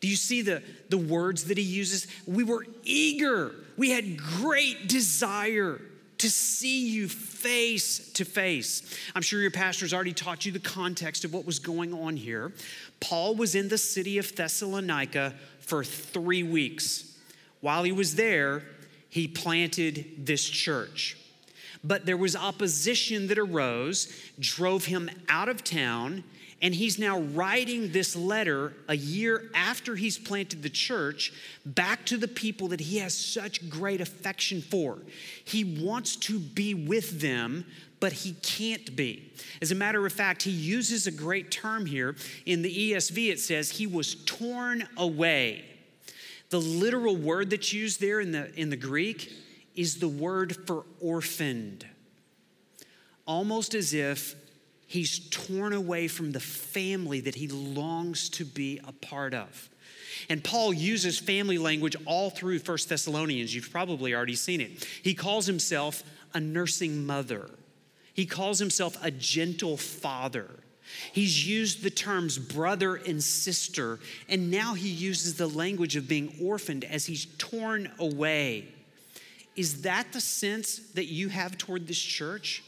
Do 0.00 0.08
you 0.08 0.16
see 0.16 0.42
the, 0.42 0.62
the 0.90 0.98
words 0.98 1.44
that 1.44 1.58
he 1.58 1.64
uses? 1.64 2.06
We 2.26 2.44
were 2.44 2.66
eager, 2.84 3.54
we 3.76 3.90
had 3.90 4.16
great 4.18 4.88
desire 4.88 5.80
to 6.18 6.30
see 6.30 6.88
you 6.88 7.08
face 7.08 8.12
to 8.14 8.24
face. 8.24 8.82
I'm 9.14 9.22
sure 9.22 9.40
your 9.40 9.52
pastor's 9.52 9.94
already 9.94 10.12
taught 10.12 10.44
you 10.44 10.52
the 10.52 10.58
context 10.58 11.24
of 11.24 11.32
what 11.32 11.46
was 11.46 11.58
going 11.60 11.94
on 11.94 12.16
here. 12.16 12.52
Paul 13.00 13.36
was 13.36 13.54
in 13.54 13.68
the 13.68 13.78
city 13.78 14.18
of 14.18 14.34
Thessalonica 14.34 15.34
for 15.60 15.84
three 15.84 16.42
weeks. 16.42 17.16
While 17.60 17.84
he 17.84 17.92
was 17.92 18.16
there, 18.16 18.62
he 19.08 19.28
planted 19.28 20.26
this 20.26 20.44
church. 20.44 21.16
But 21.84 22.04
there 22.04 22.16
was 22.16 22.34
opposition 22.34 23.28
that 23.28 23.38
arose, 23.38 24.12
drove 24.40 24.86
him 24.86 25.08
out 25.28 25.48
of 25.48 25.62
town, 25.62 26.24
and 26.60 26.74
he's 26.74 26.98
now 26.98 27.20
writing 27.20 27.92
this 27.92 28.16
letter 28.16 28.72
a 28.88 28.96
year 28.96 29.50
after 29.54 29.94
he's 29.94 30.18
planted 30.18 30.62
the 30.62 30.68
church 30.68 31.32
back 31.64 32.04
to 32.06 32.16
the 32.16 32.26
people 32.26 32.68
that 32.68 32.80
he 32.80 32.98
has 32.98 33.14
such 33.14 33.68
great 33.70 34.00
affection 34.00 34.60
for. 34.60 34.98
He 35.44 35.62
wants 35.62 36.16
to 36.16 36.40
be 36.40 36.74
with 36.74 37.20
them, 37.20 37.64
but 38.00 38.12
he 38.12 38.32
can't 38.42 38.96
be. 38.96 39.30
As 39.62 39.70
a 39.70 39.76
matter 39.76 40.04
of 40.04 40.12
fact, 40.12 40.42
he 40.42 40.50
uses 40.50 41.06
a 41.06 41.12
great 41.12 41.52
term 41.52 41.86
here. 41.86 42.16
In 42.44 42.62
the 42.62 42.92
ESV, 42.92 43.30
it 43.30 43.40
says 43.40 43.70
he 43.70 43.86
was 43.86 44.16
torn 44.24 44.88
away. 44.96 45.64
The 46.50 46.60
literal 46.60 47.16
word 47.16 47.50
that's 47.50 47.72
used 47.72 48.00
there 48.00 48.20
in 48.20 48.32
the, 48.32 48.52
in 48.58 48.70
the 48.70 48.76
Greek 48.76 49.32
is 49.76 50.00
the 50.00 50.08
word 50.08 50.56
for 50.66 50.84
orphaned. 51.00 51.86
Almost 53.26 53.74
as 53.74 53.94
if 53.94 54.34
he's 54.88 55.20
torn 55.28 55.72
away 55.72 56.08
from 56.08 56.32
the 56.32 56.40
family 56.40 57.20
that 57.20 57.36
he 57.36 57.46
longs 57.46 58.28
to 58.30 58.44
be 58.44 58.80
a 58.84 58.92
part 58.92 59.34
of. 59.34 59.70
And 60.28 60.42
Paul 60.42 60.72
uses 60.72 61.18
family 61.18 61.58
language 61.58 61.94
all 62.06 62.30
through 62.30 62.58
First 62.58 62.88
Thessalonians. 62.88 63.54
You've 63.54 63.70
probably 63.70 64.14
already 64.14 64.34
seen 64.34 64.60
it. 64.60 64.84
He 65.02 65.14
calls 65.14 65.46
himself 65.46 66.02
a 66.34 66.40
nursing 66.40 67.06
mother, 67.06 67.48
he 68.14 68.26
calls 68.26 68.58
himself 68.58 68.96
a 69.02 69.12
gentle 69.12 69.76
father. 69.76 70.50
He's 71.12 71.46
used 71.46 71.82
the 71.82 71.90
terms 71.90 72.38
brother 72.38 72.96
and 72.96 73.22
sister, 73.22 74.00
and 74.26 74.50
now 74.50 74.72
he 74.72 74.88
uses 74.88 75.34
the 75.34 75.46
language 75.46 75.96
of 75.96 76.08
being 76.08 76.34
orphaned 76.42 76.82
as 76.82 77.04
he's 77.04 77.26
torn 77.36 77.92
away. 77.98 78.68
Is 79.54 79.82
that 79.82 80.14
the 80.14 80.20
sense 80.20 80.78
that 80.94 81.04
you 81.04 81.28
have 81.28 81.58
toward 81.58 81.86
this 81.86 82.00
church? 82.00 82.64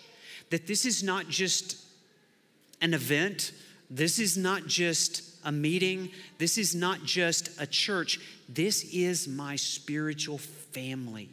That 0.51 0.67
this 0.67 0.85
is 0.85 1.03
not 1.03 1.29
just 1.29 1.79
an 2.81 2.95
event. 2.95 3.53
This 3.91 4.19
is 4.19 4.37
not 4.37 4.67
just 4.67 5.23
a 5.45 5.53
meeting. 5.53 6.11
This 6.39 6.59
is 6.59 6.75
not 6.75 7.05
just 7.05 7.61
a 7.61 7.67
church. 7.67 8.21
This 8.49 8.85
is 8.93 9.27
my 9.27 9.57
spiritual 9.57 10.39
family. 10.39 11.31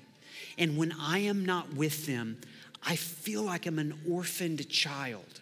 And 0.58 0.78
when 0.78 0.94
I 1.00 1.20
am 1.20 1.46
not 1.46 1.74
with 1.74 2.06
them, 2.06 2.38
I 2.86 2.96
feel 2.96 3.44
like 3.44 3.66
I'm 3.66 3.80
an 3.80 4.00
orphaned 4.10 4.70
child. 4.70 5.42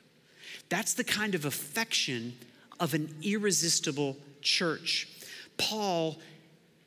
That's 0.69 0.93
the 0.93 1.03
kind 1.03 1.35
of 1.35 1.45
affection 1.45 2.33
of 2.79 2.93
an 2.93 3.15
irresistible 3.21 4.17
church. 4.41 5.07
Paul 5.57 6.17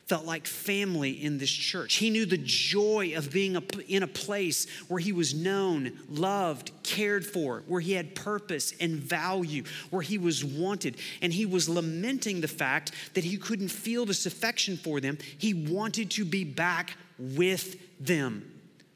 felt 0.08 0.24
like 0.24 0.46
family 0.46 1.10
in 1.10 1.36
this 1.36 1.50
church. 1.50 1.96
He 1.96 2.08
knew 2.08 2.24
the 2.24 2.40
joy 2.42 3.12
of 3.14 3.30
being 3.30 3.62
in 3.88 4.02
a 4.02 4.06
place 4.06 4.66
where 4.88 4.98
he 4.98 5.12
was 5.12 5.34
known, 5.34 5.92
loved, 6.08 6.70
cared 6.82 7.26
for, 7.26 7.62
where 7.66 7.80
he 7.80 7.92
had 7.92 8.14
purpose 8.14 8.72
and 8.80 8.92
value, 8.96 9.64
where 9.90 10.00
he 10.00 10.16
was 10.16 10.42
wanted. 10.42 10.96
And 11.20 11.30
he 11.30 11.44
was 11.44 11.68
lamenting 11.68 12.40
the 12.40 12.48
fact 12.48 12.92
that 13.12 13.24
he 13.24 13.36
couldn't 13.36 13.68
feel 13.68 14.06
this 14.06 14.24
affection 14.24 14.78
for 14.78 14.98
them. 14.98 15.18
He 15.36 15.52
wanted 15.52 16.10
to 16.12 16.24
be 16.24 16.42
back 16.42 16.96
with 17.18 17.76
them, 18.00 18.50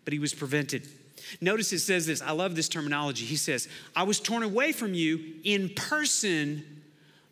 but 0.05 0.15
he 0.15 0.19
was 0.19 0.33
prevented. 0.33 0.89
Notice 1.43 1.73
it 1.75 1.81
says 1.81 2.07
this. 2.07 2.23
I 2.23 2.33
love 2.33 2.57
this 2.57 2.69
terminology. 2.69 3.27
He 3.27 3.37
says, 3.37 3.69
I 3.95 4.05
was 4.05 4.19
torn 4.19 4.43
away 4.43 4.73
from 4.73 4.95
you 4.95 5.21
in 5.45 5.69
person, 5.71 6.65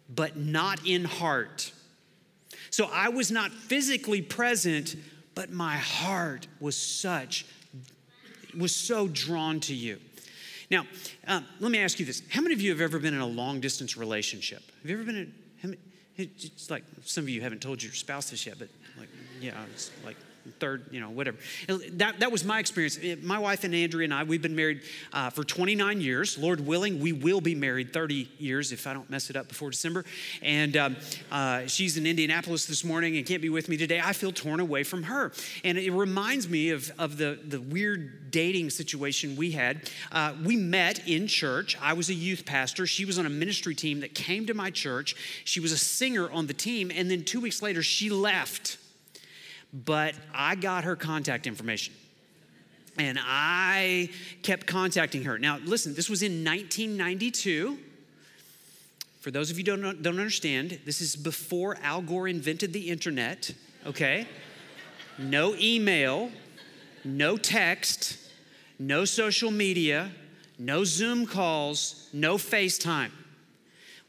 but 0.08 0.36
not 0.36 0.86
in 0.86 1.04
heart. 1.04 1.72
So 2.70 2.88
I 2.92 3.08
was 3.08 3.30
not 3.30 3.50
physically 3.50 4.22
present, 4.22 4.96
but 5.34 5.50
my 5.50 5.76
heart 5.76 6.46
was 6.60 6.76
such, 6.76 7.46
was 8.56 8.74
so 8.74 9.08
drawn 9.08 9.60
to 9.60 9.74
you. 9.74 9.98
Now, 10.70 10.86
um, 11.26 11.44
let 11.58 11.72
me 11.72 11.78
ask 11.78 11.98
you 11.98 12.06
this. 12.06 12.22
How 12.30 12.40
many 12.40 12.54
of 12.54 12.60
you 12.60 12.70
have 12.70 12.80
ever 12.80 12.98
been 12.98 13.14
in 13.14 13.20
a 13.20 13.26
long 13.26 13.60
distance 13.60 13.96
relationship? 13.96 14.62
Have 14.82 14.90
you 14.90 14.96
ever 14.96 15.04
been 15.04 15.16
in, 15.16 15.76
it's 16.16 16.70
like 16.70 16.84
some 17.04 17.24
of 17.24 17.28
you 17.28 17.40
haven't 17.40 17.62
told 17.62 17.82
your 17.82 17.92
spouse 17.92 18.30
this 18.30 18.46
yet, 18.46 18.58
but 18.58 18.68
like, 18.98 19.08
yeah, 19.40 19.54
it's 19.72 19.90
like 20.04 20.16
third, 20.58 20.84
you 20.90 21.00
know, 21.00 21.10
whatever. 21.10 21.38
That, 21.92 22.20
that 22.20 22.32
was 22.32 22.44
my 22.44 22.58
experience. 22.58 22.98
My 23.22 23.38
wife 23.38 23.64
and 23.64 23.74
Andrea 23.74 24.04
and 24.04 24.14
I, 24.14 24.22
we've 24.22 24.42
been 24.42 24.56
married 24.56 24.82
uh, 25.12 25.30
for 25.30 25.44
29 25.44 26.00
years. 26.00 26.38
Lord 26.38 26.66
willing, 26.66 27.00
we 27.00 27.12
will 27.12 27.40
be 27.40 27.54
married 27.54 27.92
30 27.92 28.28
years 28.38 28.72
if 28.72 28.86
I 28.86 28.94
don't 28.94 29.08
mess 29.10 29.30
it 29.30 29.36
up 29.36 29.48
before 29.48 29.70
December. 29.70 30.04
And 30.42 30.76
um, 30.76 30.96
uh, 31.30 31.66
she's 31.66 31.96
in 31.96 32.06
Indianapolis 32.06 32.66
this 32.66 32.84
morning 32.84 33.16
and 33.16 33.26
can't 33.26 33.42
be 33.42 33.48
with 33.48 33.68
me 33.68 33.76
today. 33.76 34.00
I 34.02 34.12
feel 34.12 34.32
torn 34.32 34.60
away 34.60 34.82
from 34.82 35.04
her. 35.04 35.32
And 35.64 35.78
it 35.78 35.92
reminds 35.92 36.48
me 36.48 36.70
of, 36.70 36.90
of 36.98 37.16
the, 37.16 37.38
the 37.46 37.60
weird 37.60 38.30
dating 38.30 38.70
situation 38.70 39.36
we 39.36 39.52
had. 39.52 39.90
Uh, 40.12 40.34
we 40.44 40.56
met 40.56 41.06
in 41.08 41.26
church. 41.26 41.76
I 41.80 41.92
was 41.92 42.08
a 42.08 42.14
youth 42.14 42.44
pastor. 42.44 42.86
She 42.86 43.04
was 43.04 43.18
on 43.18 43.26
a 43.26 43.30
ministry 43.30 43.74
team 43.74 44.00
that 44.00 44.14
came 44.14 44.46
to 44.46 44.54
my 44.54 44.70
church. 44.70 45.14
She 45.44 45.60
was 45.60 45.72
a 45.72 45.78
singer 45.78 46.30
on 46.30 46.46
the 46.46 46.54
team. 46.54 46.90
And 46.94 47.10
then 47.10 47.24
two 47.24 47.40
weeks 47.40 47.62
later, 47.62 47.82
she 47.82 48.10
left 48.10 48.78
but 49.72 50.14
I 50.34 50.54
got 50.54 50.84
her 50.84 50.96
contact 50.96 51.46
information. 51.46 51.94
And 52.98 53.18
I 53.20 54.10
kept 54.42 54.66
contacting 54.66 55.24
her. 55.24 55.38
Now, 55.38 55.58
listen, 55.64 55.94
this 55.94 56.10
was 56.10 56.22
in 56.22 56.44
1992. 56.44 57.78
For 59.20 59.30
those 59.30 59.50
of 59.50 59.58
you 59.58 59.64
don't, 59.64 60.02
don't 60.02 60.18
understand, 60.18 60.80
this 60.84 61.00
is 61.00 61.14
before 61.14 61.76
Al 61.82 62.02
Gore 62.02 62.26
invented 62.26 62.72
the 62.72 62.88
internet, 62.88 63.52
okay? 63.86 64.26
No 65.18 65.54
email, 65.56 66.30
no 67.04 67.36
text, 67.36 68.18
no 68.78 69.04
social 69.04 69.50
media, 69.50 70.10
no 70.58 70.84
Zoom 70.84 71.26
calls, 71.26 72.08
no 72.12 72.36
FaceTime. 72.36 73.10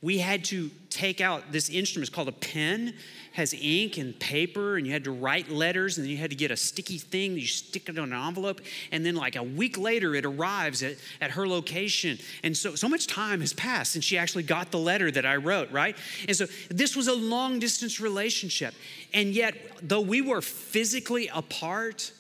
We 0.01 0.18
had 0.18 0.44
to 0.46 0.72
take 0.89 1.22
out 1.22 1.51
this 1.51 1.70
instrument, 1.70 2.08
it's 2.08 2.15
called 2.15 2.30
a 2.30 2.34
pen, 2.34 2.96
has 3.33 3.53
ink 3.53 3.97
and 3.97 4.19
paper, 4.19 4.77
and 4.77 4.85
you 4.85 4.91
had 4.91 5.05
to 5.05 5.11
write 5.11 5.50
letters, 5.50 5.97
and 5.97 6.05
then 6.05 6.11
you 6.11 6.17
had 6.17 6.29
to 6.29 6.35
get 6.35 6.51
a 6.51 6.57
sticky 6.57 6.97
thing, 6.97 7.38
you 7.38 7.47
stick 7.47 7.88
it 7.88 7.97
on 7.97 8.11
an 8.11 8.27
envelope, 8.27 8.61
and 8.91 9.05
then 9.05 9.15
like 9.15 9.35
a 9.35 9.43
week 9.43 9.77
later, 9.77 10.13
it 10.15 10.25
arrives 10.25 10.83
at, 10.83 10.95
at 11.21 11.31
her 11.31 11.47
location. 11.47 12.17
And 12.43 12.55
so, 12.55 12.75
so 12.75 12.89
much 12.89 13.07
time 13.07 13.39
has 13.39 13.53
passed 13.53 13.93
since 13.93 14.03
she 14.03 14.17
actually 14.17 14.43
got 14.43 14.71
the 14.71 14.79
letter 14.79 15.09
that 15.11 15.25
I 15.25 15.38
wrote, 15.38 15.71
right? 15.71 15.95
And 16.27 16.35
so 16.35 16.45
this 16.69 16.95
was 16.95 17.07
a 17.07 17.15
long 17.15 17.59
distance 17.59 18.00
relationship. 18.00 18.73
And 19.13 19.29
yet, 19.29 19.55
though 19.81 20.01
we 20.01 20.21
were 20.21 20.41
physically 20.41 21.29
apart, 21.33 22.11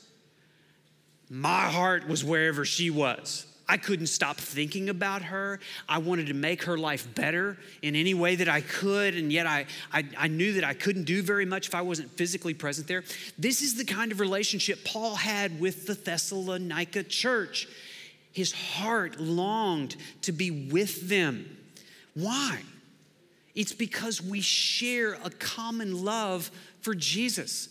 my 1.29 1.69
heart 1.69 2.07
was 2.07 2.23
wherever 2.23 2.63
she 2.65 2.89
was. 2.89 3.45
I 3.67 3.77
couldn't 3.77 4.07
stop 4.07 4.37
thinking 4.37 4.89
about 4.89 5.21
her. 5.21 5.59
I 5.87 5.99
wanted 5.99 6.27
to 6.27 6.33
make 6.33 6.63
her 6.63 6.77
life 6.77 7.07
better 7.15 7.57
in 7.81 7.95
any 7.95 8.13
way 8.13 8.35
that 8.35 8.49
I 8.49 8.61
could, 8.61 9.15
and 9.15 9.31
yet 9.31 9.47
I, 9.47 9.65
I, 9.93 10.03
I, 10.17 10.27
knew 10.27 10.53
that 10.53 10.63
I 10.63 10.73
couldn't 10.73 11.05
do 11.05 11.21
very 11.21 11.45
much 11.45 11.67
if 11.67 11.75
I 11.75 11.81
wasn't 11.81 12.11
physically 12.11 12.53
present 12.53 12.87
there. 12.87 13.03
This 13.37 13.61
is 13.61 13.75
the 13.75 13.85
kind 13.85 14.11
of 14.11 14.19
relationship 14.19 14.83
Paul 14.83 15.15
had 15.15 15.59
with 15.59 15.87
the 15.87 15.93
Thessalonica 15.93 17.03
church. 17.03 17.67
His 18.33 18.51
heart 18.51 19.19
longed 19.19 19.95
to 20.23 20.31
be 20.31 20.51
with 20.51 21.07
them. 21.07 21.57
Why? 22.13 22.61
It's 23.55 23.73
because 23.73 24.21
we 24.21 24.41
share 24.41 25.13
a 25.23 25.29
common 25.29 26.03
love 26.03 26.51
for 26.81 26.93
Jesus. 26.93 27.69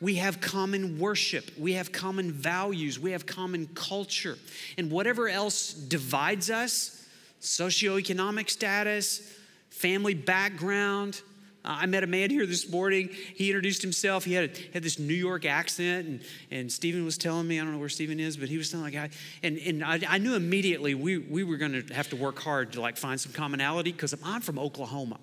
We 0.00 0.16
have 0.16 0.40
common 0.40 0.98
worship. 0.98 1.50
We 1.58 1.72
have 1.74 1.90
common 1.90 2.30
values. 2.30 2.98
We 2.98 3.12
have 3.12 3.24
common 3.24 3.66
culture. 3.74 4.36
And 4.76 4.90
whatever 4.90 5.28
else 5.28 5.72
divides 5.72 6.50
us 6.50 6.92
socioeconomic 7.40 8.50
status, 8.50 9.32
family 9.70 10.14
background. 10.14 11.20
Uh, 11.64 11.78
I 11.80 11.86
met 11.86 12.02
a 12.02 12.06
man 12.06 12.30
here 12.30 12.46
this 12.46 12.68
morning. 12.68 13.10
He 13.34 13.48
introduced 13.50 13.82
himself. 13.82 14.24
He 14.24 14.32
had, 14.32 14.50
a, 14.50 14.72
had 14.72 14.82
this 14.82 14.98
New 14.98 15.14
York 15.14 15.44
accent, 15.44 16.08
and, 16.08 16.20
and 16.50 16.72
Stephen 16.72 17.04
was 17.04 17.16
telling 17.18 17.46
me, 17.46 17.60
I 17.60 17.62
don't 17.62 17.72
know 17.72 17.78
where 17.78 17.88
Stephen 17.88 18.18
is, 18.18 18.36
but 18.36 18.48
he 18.48 18.56
was 18.56 18.70
telling 18.70 18.92
guy, 18.92 19.10
and, 19.42 19.58
and 19.58 19.84
I, 19.84 20.00
I 20.08 20.18
knew 20.18 20.34
immediately 20.34 20.94
we, 20.94 21.18
we 21.18 21.44
were 21.44 21.56
going 21.56 21.86
to 21.86 21.94
have 21.94 22.08
to 22.10 22.16
work 22.16 22.38
hard 22.38 22.72
to 22.72 22.80
like 22.80 22.96
find 22.96 23.20
some 23.20 23.32
commonality 23.32 23.92
because 23.92 24.14
I'm 24.24 24.40
from 24.40 24.58
Oklahoma 24.58 25.18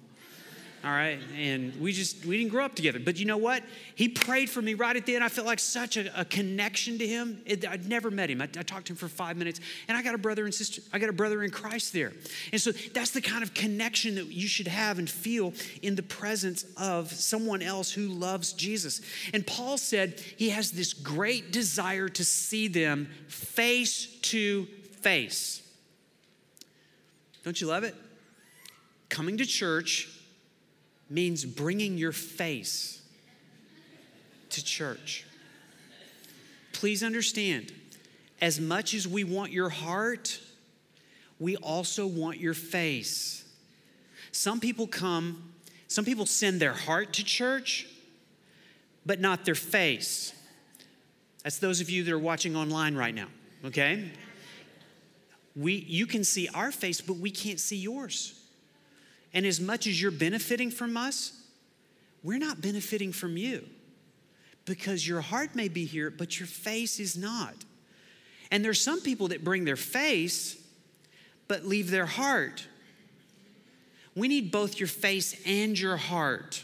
all 0.83 0.91
right? 0.91 1.17
And 1.37 1.79
we 1.79 1.93
just 1.93 2.25
we 2.25 2.37
didn't 2.37 2.51
grow 2.51 2.65
up 2.65 2.75
together. 2.75 2.99
But 2.99 3.17
you 3.17 3.25
know 3.25 3.37
what? 3.37 3.63
He 3.95 4.09
prayed 4.09 4.49
for 4.49 4.61
me 4.61 4.73
right 4.73 4.95
at 4.95 5.05
the 5.05 5.15
end. 5.15 5.23
I 5.23 5.29
felt 5.29 5.47
like 5.47 5.59
such 5.59 5.95
a, 5.95 6.19
a 6.19 6.25
connection 6.25 6.97
to 6.97 7.07
him. 7.07 7.41
It, 7.45 7.65
i'd 7.67 7.87
never 7.87 8.11
met 8.11 8.29
him. 8.29 8.41
I, 8.41 8.45
I, 8.45 8.63
talked 8.63 8.87
to 8.87 8.93
him 8.93 8.97
for 8.97 9.07
five 9.07 9.37
minutes. 9.37 9.61
And 9.87 9.97
i 9.97 10.01
got 10.01 10.13
a 10.13 10.17
brother 10.17 10.43
and 10.43 10.53
sister 10.53 10.81
i 10.91 10.99
got 10.99 11.09
a 11.09 11.13
brother 11.13 11.41
in 11.43 11.51
christ 11.51 11.93
there. 11.93 12.11
And 12.51 12.59
so 12.59 12.71
that's 12.93 13.11
the 13.11 13.21
kind 13.21 13.43
of 13.43 13.53
connection 13.53 14.15
that 14.15 14.27
you 14.27 14.47
should 14.47 14.67
have 14.67 14.99
and 14.99 15.09
feel 15.09 15.53
in 15.81 15.95
the 15.95 16.03
presence 16.03 16.65
of 16.77 17.11
someone 17.11 17.61
else 17.61 17.91
who 17.91 18.09
loves 18.09 18.51
jesus. 18.51 18.99
And 19.33 19.47
paul 19.47 19.77
said 19.77 20.19
he 20.37 20.49
has 20.49 20.71
this 20.71 20.93
great 20.93 21.51
desire 21.51 22.09
to 22.09 22.25
see 22.25 22.67
them 22.67 23.09
face 23.27 24.07
to 24.23 24.65
face. 24.99 25.61
Don't 27.43 27.59
you 27.59 27.67
love 27.67 27.83
it? 27.83 27.95
Coming 29.09 29.37
to 29.37 29.45
church 29.45 30.09
means 31.09 31.45
bringing 31.45 31.97
your 31.97 32.11
face 32.11 33.01
to 34.49 34.63
church. 34.63 35.25
Please 36.71 37.03
understand, 37.03 37.71
as 38.41 38.59
much 38.59 38.93
as 38.93 39.07
we 39.07 39.23
want 39.23 39.51
your 39.51 39.69
heart, 39.69 40.39
we 41.39 41.55
also 41.57 42.07
want 42.07 42.39
your 42.39 42.53
face. 42.53 43.45
Some 44.31 44.59
people 44.59 44.87
come, 44.87 45.53
some 45.87 46.05
people 46.05 46.25
send 46.25 46.59
their 46.59 46.73
heart 46.73 47.13
to 47.13 47.23
church, 47.23 47.87
but 49.05 49.19
not 49.19 49.45
their 49.45 49.55
face. 49.55 50.33
That's 51.43 51.59
those 51.59 51.81
of 51.81 51.89
you 51.89 52.03
that 52.03 52.11
are 52.11 52.19
watching 52.19 52.55
online 52.55 52.95
right 52.95 53.13
now, 53.13 53.27
okay? 53.65 54.09
We, 55.55 55.73
you 55.87 56.07
can 56.07 56.23
see 56.23 56.47
our 56.53 56.71
face, 56.71 57.01
but 57.01 57.17
we 57.17 57.29
can't 57.29 57.59
see 57.59 57.77
yours. 57.77 58.39
And 59.33 59.45
as 59.45 59.59
much 59.59 59.87
as 59.87 60.01
you're 60.01 60.11
benefiting 60.11 60.69
from 60.69 60.95
us, 60.95 61.33
we're 62.21 62.39
not 62.39 62.61
benefiting 62.61 63.11
from 63.11 63.37
you 63.37 63.65
because 64.65 65.07
your 65.07 65.21
heart 65.21 65.55
may 65.55 65.67
be 65.67 65.85
here, 65.85 66.09
but 66.09 66.39
your 66.39 66.47
face 66.47 66.99
is 66.99 67.17
not. 67.17 67.55
And 68.51 68.63
there's 68.63 68.79
some 68.79 69.01
people 69.01 69.29
that 69.29 69.43
bring 69.43 69.65
their 69.65 69.75
face 69.75 70.57
but 71.47 71.65
leave 71.65 71.91
their 71.91 72.05
heart. 72.05 72.67
We 74.15 74.27
need 74.27 74.51
both 74.51 74.79
your 74.79 74.87
face 74.87 75.35
and 75.45 75.77
your 75.77 75.97
heart 75.97 76.63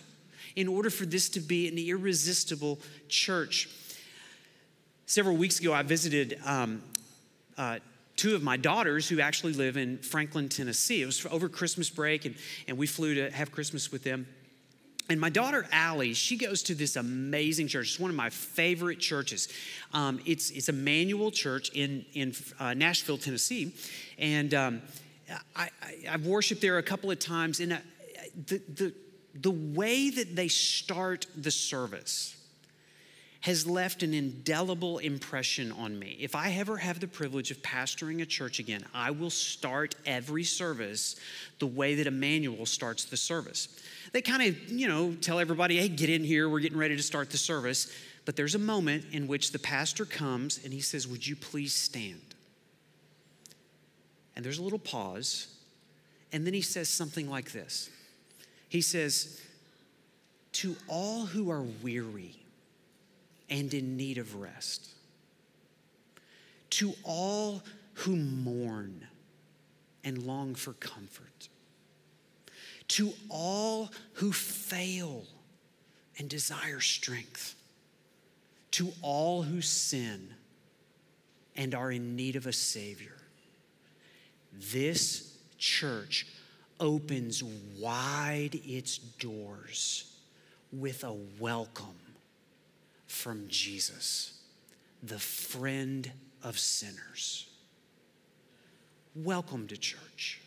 in 0.55 0.67
order 0.67 0.89
for 0.89 1.05
this 1.05 1.29
to 1.29 1.39
be 1.39 1.67
an 1.67 1.77
irresistible 1.77 2.79
church. 3.07 3.69
Several 5.05 5.35
weeks 5.35 5.59
ago, 5.59 5.73
I 5.73 5.83
visited 5.83 6.39
um, 6.45 6.83
uh, 7.57 7.79
two 8.19 8.35
of 8.35 8.43
my 8.43 8.57
daughters 8.57 9.07
who 9.07 9.21
actually 9.21 9.53
live 9.53 9.77
in 9.77 9.97
Franklin, 9.99 10.49
Tennessee. 10.49 11.01
It 11.01 11.05
was 11.05 11.25
over 11.31 11.47
Christmas 11.47 11.89
break, 11.89 12.25
and, 12.25 12.35
and 12.67 12.77
we 12.77 12.85
flew 12.85 13.15
to 13.15 13.31
have 13.31 13.49
Christmas 13.49 13.93
with 13.93 14.03
them. 14.03 14.27
And 15.09 15.21
my 15.21 15.29
daughter 15.29 15.65
Allie, 15.71 16.13
she 16.13 16.35
goes 16.35 16.61
to 16.63 16.75
this 16.75 16.97
amazing 16.97 17.69
church. 17.69 17.91
It's 17.91 17.99
one 17.99 18.11
of 18.11 18.17
my 18.17 18.29
favorite 18.29 18.99
churches. 18.99 19.47
Um, 19.93 20.19
it's 20.25 20.51
it's 20.51 20.67
Immanuel 20.67 21.31
Church 21.31 21.69
in 21.73 22.05
in 22.13 22.35
uh, 22.59 22.73
Nashville, 22.73 23.17
Tennessee, 23.17 23.73
and 24.19 24.53
um, 24.53 24.81
I, 25.55 25.69
I 25.81 26.09
have 26.11 26.27
worshiped 26.27 26.61
there 26.61 26.77
a 26.77 26.83
couple 26.83 27.09
of 27.09 27.19
times. 27.19 27.61
And 27.61 27.73
uh, 27.73 27.77
the 28.47 28.61
the 28.75 28.93
the 29.33 29.51
way 29.51 30.09
that 30.09 30.35
they 30.35 30.49
start 30.49 31.25
the 31.35 31.51
service 31.51 32.35
has 33.41 33.65
left 33.65 34.03
an 34.03 34.13
indelible 34.13 34.97
impression 34.97 35.71
on 35.71 35.97
me. 35.97 36.17
If 36.19 36.35
I 36.35 36.51
ever 36.51 36.77
have 36.77 36.99
the 36.99 37.07
privilege 37.07 37.51
of 37.51 37.61
pastoring 37.61 38.21
a 38.21 38.25
church 38.25 38.59
again, 38.59 38.85
I 38.93 39.11
will 39.11 39.29
start 39.29 39.95
every 40.05 40.43
service 40.43 41.15
the 41.59 41.67
way 41.67 41.95
that 41.95 42.07
Immanuel 42.07 42.65
starts 42.65 43.05
the 43.05 43.15
service. 43.15 43.69
They 44.11 44.21
kind 44.21 44.43
of, 44.43 44.69
you 44.69 44.89
know, 44.89 45.13
tell 45.21 45.39
everybody, 45.39 45.77
hey, 45.77 45.87
get 45.87 46.09
in 46.09 46.23
here, 46.23 46.49
we're 46.49 46.59
getting 46.59 46.77
ready 46.77 46.97
to 46.97 47.03
start 47.03 47.29
the 47.29 47.37
service. 47.37 47.89
But 48.25 48.35
there's 48.35 48.55
a 48.55 48.59
moment 48.59 49.05
in 49.11 49.27
which 49.27 49.53
the 49.53 49.59
pastor 49.59 50.05
comes 50.05 50.59
and 50.63 50.73
he 50.73 50.81
says, 50.81 51.07
Would 51.07 51.25
you 51.25 51.35
please 51.35 51.73
stand? 51.73 52.21
And 54.35 54.43
there's 54.43 54.59
a 54.59 54.63
little 54.63 54.79
pause. 54.79 55.47
And 56.31 56.45
then 56.45 56.53
he 56.53 56.61
says 56.61 56.89
something 56.89 57.29
like 57.29 57.51
this 57.51 57.89
He 58.67 58.81
says, 58.81 59.41
To 60.53 60.75
all 60.87 61.25
who 61.25 61.49
are 61.49 61.63
weary, 61.81 62.38
and 63.49 63.73
in 63.73 63.97
need 63.97 64.17
of 64.17 64.35
rest. 64.35 64.89
To 66.71 66.93
all 67.03 67.63
who 67.93 68.15
mourn 68.15 69.07
and 70.03 70.23
long 70.23 70.55
for 70.55 70.73
comfort. 70.73 71.49
To 72.89 73.13
all 73.29 73.91
who 74.13 74.31
fail 74.31 75.25
and 76.17 76.29
desire 76.29 76.79
strength. 76.79 77.55
To 78.71 78.91
all 79.01 79.43
who 79.43 79.61
sin 79.61 80.29
and 81.55 81.75
are 81.75 81.91
in 81.91 82.15
need 82.15 82.35
of 82.35 82.47
a 82.47 82.53
Savior. 82.53 83.17
This 84.71 85.37
church 85.57 86.27
opens 86.79 87.43
wide 87.77 88.59
its 88.65 88.97
doors 88.97 90.15
with 90.71 91.03
a 91.03 91.15
welcome 91.39 91.99
from 93.09 93.45
Jesus, 93.47 94.39
the 95.03 95.19
friend 95.19 96.09
of 96.43 96.57
sinners. 96.57 97.49
Welcome 99.15 99.67
to 99.67 99.77
church. 99.77 100.39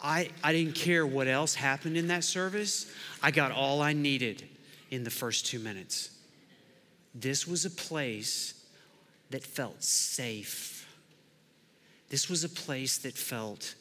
I, 0.00 0.28
I 0.44 0.52
didn't 0.52 0.74
care 0.74 1.06
what 1.06 1.26
else 1.26 1.54
happened 1.54 1.96
in 1.96 2.08
that 2.08 2.22
service. 2.22 2.92
I 3.22 3.30
got 3.30 3.50
all 3.50 3.82
I 3.82 3.94
needed 3.94 4.44
in 4.90 5.02
the 5.02 5.10
first 5.10 5.46
two 5.46 5.58
minutes. 5.58 6.10
This 7.14 7.48
was 7.48 7.64
a 7.64 7.70
place 7.70 8.54
that 9.30 9.42
felt 9.42 9.82
safe. 9.82 10.86
This 12.10 12.28
was 12.28 12.44
a 12.44 12.48
place 12.48 12.98
that 12.98 13.14
felt 13.14 13.74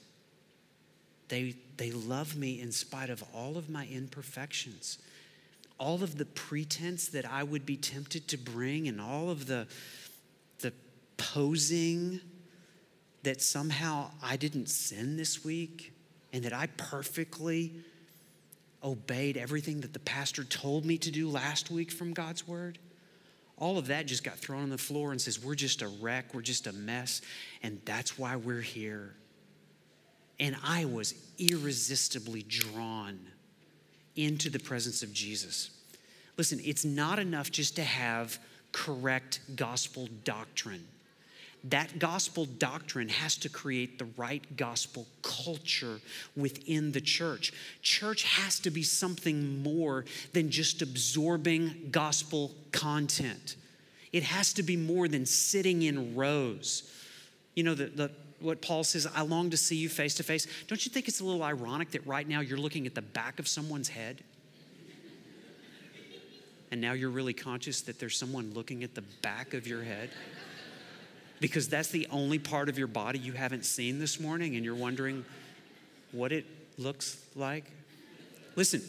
they, 1.28 1.56
they 1.76 1.92
love 1.92 2.38
me 2.38 2.62
in 2.62 2.72
spite 2.72 3.10
of 3.10 3.24
all 3.34 3.58
of 3.58 3.70
my 3.70 3.86
imperfections, 3.88 4.98
all 5.80 6.04
of 6.04 6.18
the 6.18 6.26
pretense 6.26 7.08
that 7.10 7.26
I 7.30 7.44
would 7.44 7.66
be 7.66 7.78
tempted 7.78 8.28
to 8.30 8.38
bring, 8.38 8.88
and 8.88 9.00
all 9.00 9.30
of 9.30 9.46
the, 9.46 9.68
the 10.60 10.74
posing 11.18 12.20
that 13.24 13.42
somehow 13.42 14.10
I 14.22 14.38
didn't 14.38 14.70
sin 14.70 15.18
this 15.18 15.44
week 15.44 15.94
and 16.34 16.44
that 16.44 16.54
I 16.54 16.68
perfectly 16.78 17.74
obeyed 18.84 19.38
everything 19.38 19.82
that 19.82 19.94
the 19.94 20.00
pastor 20.00 20.44
told 20.44 20.86
me 20.86 20.98
to 21.00 21.12
do 21.12 21.30
last 21.30 21.72
week 21.72 21.92
from 21.92 22.13
God's 22.13 22.48
word. 22.48 22.80
All 23.58 23.78
of 23.78 23.88
that 23.88 24.06
just 24.06 24.24
got 24.24 24.38
thrown 24.38 24.63
on 24.63 24.70
the 24.70 24.78
floor 24.78 25.12
and 25.12 25.20
says, 25.20 25.44
We're 25.44 25.56
just 25.56 25.82
a 25.82 25.88
wreck, 25.88 26.34
we're 26.34 26.42
just 26.42 26.68
a 26.68 26.74
mess, 26.74 27.22
and 27.63 27.82
that's 27.86 28.18
why 28.18 28.36
we're 28.36 28.62
here. 28.62 29.16
And 30.40 30.56
I 30.63 30.86
was 30.86 31.16
irresistibly 31.40 32.44
drawn 32.44 33.20
into 34.18 34.50
the 34.50 34.60
presence 34.60 35.04
of 35.04 35.14
Jesus. 35.14 35.70
Listen, 36.38 36.60
it's 36.64 36.86
not 36.86 37.20
enough 37.20 37.52
just 37.52 37.76
to 37.78 37.84
have 37.84 38.40
correct 38.72 39.40
gospel 39.56 40.08
doctrine. 40.24 40.86
That 41.64 42.00
gospel 42.00 42.46
doctrine 42.46 43.10
has 43.10 43.36
to 43.38 43.50
create 43.50 43.98
the 43.98 44.08
right 44.16 44.44
gospel 44.56 45.08
culture 45.22 46.00
within 46.36 46.92
the 46.92 47.02
church. 47.02 47.52
Church 47.82 48.24
has 48.24 48.60
to 48.60 48.70
be 48.70 48.84
something 48.84 49.64
more 49.64 50.06
than 50.34 50.50
just 50.52 50.82
absorbing 50.82 51.90
gospel 51.92 52.52
content. 52.72 53.56
It 54.14 54.24
has 54.24 54.54
to 54.54 54.64
be 54.64 54.78
more 54.78 55.08
than 55.08 55.26
sitting 55.26 55.82
in 55.82 56.16
rows. 56.16 56.90
You 57.56 57.64
know, 57.64 57.74
the, 57.74 57.88
the 57.88 58.12
what 58.39 58.62
Paul 58.62 58.84
says, 58.84 59.08
I 59.15 59.21
long 59.21 59.50
to 59.50 59.58
see 59.58 59.76
you 59.76 59.89
face 59.89 60.15
to 60.15 60.23
face. 60.23 60.47
Don't 60.67 60.86
you 60.86 60.91
think 60.91 61.08
it's 61.08 61.19
a 61.19 61.26
little 61.26 61.43
ironic 61.43 61.91
that 61.91 62.06
right 62.06 62.28
now 62.28 62.41
you're 62.41 62.58
looking 62.58 62.86
at 62.86 62.93
the 62.93 63.02
back 63.02 63.39
of 63.39 63.47
someone's 63.47 63.89
head? 63.89 64.23
And 66.69 66.82
now 66.82 66.93
you're 66.93 67.10
really 67.10 67.34
conscious 67.34 67.82
that 67.82 68.00
there's 68.00 68.17
someone 68.17 68.54
looking 68.54 68.84
at 68.84 68.93
the 68.93 69.04
back 69.21 69.54
of 69.54 69.65
your 69.65 69.84
head? 69.84 70.10
Because 71.39 71.67
that's 71.69 71.89
the 71.89 72.08
only 72.12 72.39
part 72.39 72.67
of 72.67 72.78
your 72.78 72.88
body 72.88 73.19
you 73.19 73.32
haven't 73.32 73.65
seen 73.65 74.00
this 74.00 74.19
morning, 74.19 74.56
and 74.56 74.65
you're 74.65 74.76
wondering 74.76 75.23
what 76.12 76.32
it 76.32 76.45
looks 76.78 77.23
like? 77.36 77.71
Listen, 78.56 78.82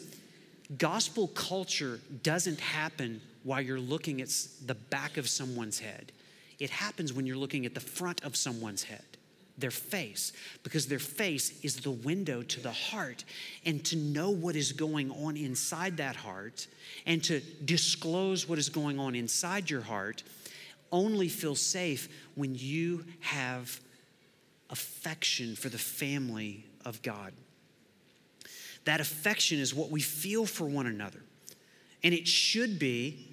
gospel 0.77 1.27
culture 1.29 1.99
doesn't 2.21 2.59
happen 2.59 3.21
while 3.43 3.61
you're 3.61 3.79
looking 3.79 4.21
at 4.21 4.29
the 4.65 4.75
back 4.75 5.17
of 5.17 5.29
someone's 5.29 5.79
head. 5.79 6.11
It 6.59 6.69
happens 6.69 7.13
when 7.13 7.25
you're 7.25 7.37
looking 7.37 7.65
at 7.65 7.73
the 7.73 7.79
front 7.79 8.23
of 8.23 8.35
someone's 8.35 8.83
head 8.83 9.03
their 9.59 9.71
face 9.71 10.33
because 10.63 10.87
their 10.87 10.99
face 10.99 11.59
is 11.63 11.77
the 11.77 11.91
window 11.91 12.41
to 12.43 12.59
the 12.59 12.71
heart. 12.71 13.23
And 13.65 13.83
to 13.85 13.95
know 13.95 14.29
what 14.29 14.55
is 14.55 14.71
going 14.71 15.11
on 15.11 15.37
inside 15.37 15.97
that 15.97 16.15
heart 16.15 16.67
and 17.05 17.23
to 17.25 17.39
disclose 17.63 18.47
what 18.47 18.59
is 18.59 18.69
going 18.69 18.99
on 18.99 19.15
inside 19.15 19.69
your 19.69 19.81
heart 19.81 20.23
only 20.91 21.27
feels 21.27 21.61
safe 21.61 22.09
when 22.35 22.55
you 22.55 23.05
have 23.19 23.79
affection 24.69 25.55
for 25.55 25.69
the 25.69 25.77
family 25.77 26.65
of 26.85 27.01
God. 27.01 27.33
That 28.85 29.01
affection 29.01 29.59
is 29.59 29.73
what 29.73 29.91
we 29.91 30.01
feel 30.01 30.45
for 30.45 30.65
one 30.65 30.87
another. 30.87 31.21
And 32.03 32.13
it 32.13 32.27
should 32.27 32.79
be 32.79 33.28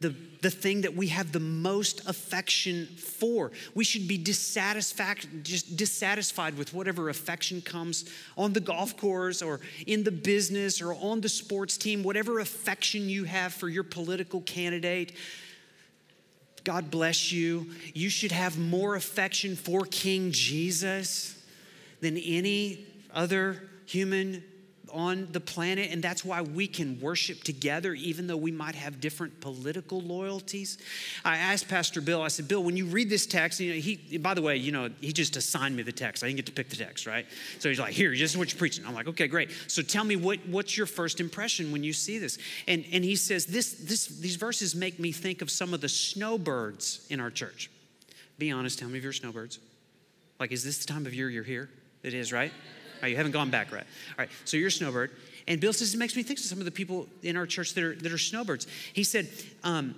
the, 0.00 0.14
the 0.42 0.50
thing 0.50 0.82
that 0.82 0.94
we 0.94 1.08
have 1.08 1.32
the 1.32 1.40
most 1.40 2.06
affection 2.08 2.86
for. 2.86 3.52
We 3.74 3.84
should 3.84 4.06
be 4.06 4.18
dissatisfied, 4.18 5.18
just 5.42 5.76
dissatisfied 5.76 6.58
with 6.58 6.74
whatever 6.74 7.08
affection 7.08 7.62
comes 7.62 8.04
on 8.36 8.52
the 8.52 8.60
golf 8.60 8.96
course 8.96 9.40
or 9.40 9.60
in 9.86 10.04
the 10.04 10.12
business 10.12 10.82
or 10.82 10.94
on 10.94 11.20
the 11.20 11.28
sports 11.28 11.76
team, 11.78 12.02
whatever 12.02 12.40
affection 12.40 13.08
you 13.08 13.24
have 13.24 13.54
for 13.54 13.68
your 13.68 13.84
political 13.84 14.40
candidate. 14.42 15.12
God 16.64 16.90
bless 16.90 17.30
you. 17.30 17.70
You 17.94 18.08
should 18.08 18.32
have 18.32 18.58
more 18.58 18.96
affection 18.96 19.54
for 19.54 19.84
King 19.84 20.32
Jesus 20.32 21.42
than 22.00 22.16
any 22.18 22.86
other 23.12 23.68
human 23.86 24.42
on 24.94 25.28
the 25.32 25.40
planet, 25.40 25.90
and 25.90 26.02
that's 26.02 26.24
why 26.24 26.40
we 26.40 26.66
can 26.66 27.00
worship 27.00 27.42
together, 27.42 27.92
even 27.94 28.26
though 28.26 28.36
we 28.36 28.52
might 28.52 28.76
have 28.76 29.00
different 29.00 29.40
political 29.40 30.00
loyalties. 30.00 30.78
I 31.24 31.36
asked 31.36 31.68
Pastor 31.68 32.00
Bill, 32.00 32.22
I 32.22 32.28
said, 32.28 32.46
Bill, 32.46 32.62
when 32.62 32.76
you 32.76 32.86
read 32.86 33.10
this 33.10 33.26
text, 33.26 33.58
you 33.60 33.74
know, 33.74 33.80
he, 33.80 34.18
by 34.18 34.34
the 34.34 34.40
way, 34.40 34.56
you 34.56 34.72
know, 34.72 34.88
he 35.00 35.12
just 35.12 35.36
assigned 35.36 35.76
me 35.76 35.82
the 35.82 35.92
text. 35.92 36.22
I 36.22 36.28
didn't 36.28 36.36
get 36.36 36.46
to 36.46 36.52
pick 36.52 36.70
the 36.70 36.76
text, 36.76 37.06
right? 37.06 37.26
So 37.58 37.68
he's 37.68 37.80
like, 37.80 37.92
here, 37.92 38.10
this 38.10 38.30
is 38.30 38.38
what 38.38 38.52
you're 38.52 38.58
preaching. 38.58 38.86
I'm 38.86 38.94
like, 38.94 39.08
okay, 39.08 39.26
great. 39.26 39.50
So 39.66 39.82
tell 39.82 40.04
me 40.04 40.16
what, 40.16 40.38
what's 40.46 40.76
your 40.76 40.86
first 40.86 41.20
impression 41.20 41.72
when 41.72 41.82
you 41.82 41.92
see 41.92 42.18
this? 42.18 42.38
And, 42.68 42.84
and 42.92 43.04
he 43.04 43.16
says, 43.16 43.46
this, 43.46 43.72
this, 43.72 44.06
these 44.06 44.36
verses 44.36 44.74
make 44.74 45.00
me 45.00 45.10
think 45.10 45.42
of 45.42 45.50
some 45.50 45.74
of 45.74 45.80
the 45.80 45.88
snowbirds 45.88 47.06
in 47.10 47.18
our 47.20 47.30
church. 47.30 47.70
Be 48.38 48.50
honest, 48.52 48.80
how 48.80 48.86
many 48.86 48.98
of 48.98 49.04
you 49.04 49.10
are 49.10 49.12
snowbirds? 49.12 49.58
Like, 50.38 50.52
is 50.52 50.64
this 50.64 50.78
the 50.78 50.92
time 50.92 51.06
of 51.06 51.14
year 51.14 51.28
you're 51.28 51.44
here? 51.44 51.70
It 52.02 52.14
is, 52.14 52.32
right? 52.32 52.52
Right, 53.02 53.08
you 53.08 53.16
haven't 53.16 53.32
gone 53.32 53.50
back, 53.50 53.72
right? 53.72 53.84
All 54.10 54.14
right, 54.18 54.30
so 54.44 54.56
you're 54.56 54.68
a 54.68 54.72
snowbird. 54.72 55.10
And 55.46 55.60
Bill 55.60 55.72
says 55.72 55.94
it 55.94 55.98
makes 55.98 56.16
me 56.16 56.22
think 56.22 56.38
of 56.38 56.44
some 56.44 56.58
of 56.58 56.64
the 56.64 56.70
people 56.70 57.06
in 57.22 57.36
our 57.36 57.46
church 57.46 57.74
that 57.74 57.84
are, 57.84 57.94
that 57.94 58.12
are 58.12 58.18
snowbirds. 58.18 58.66
He 58.92 59.04
said, 59.04 59.28
um, 59.62 59.94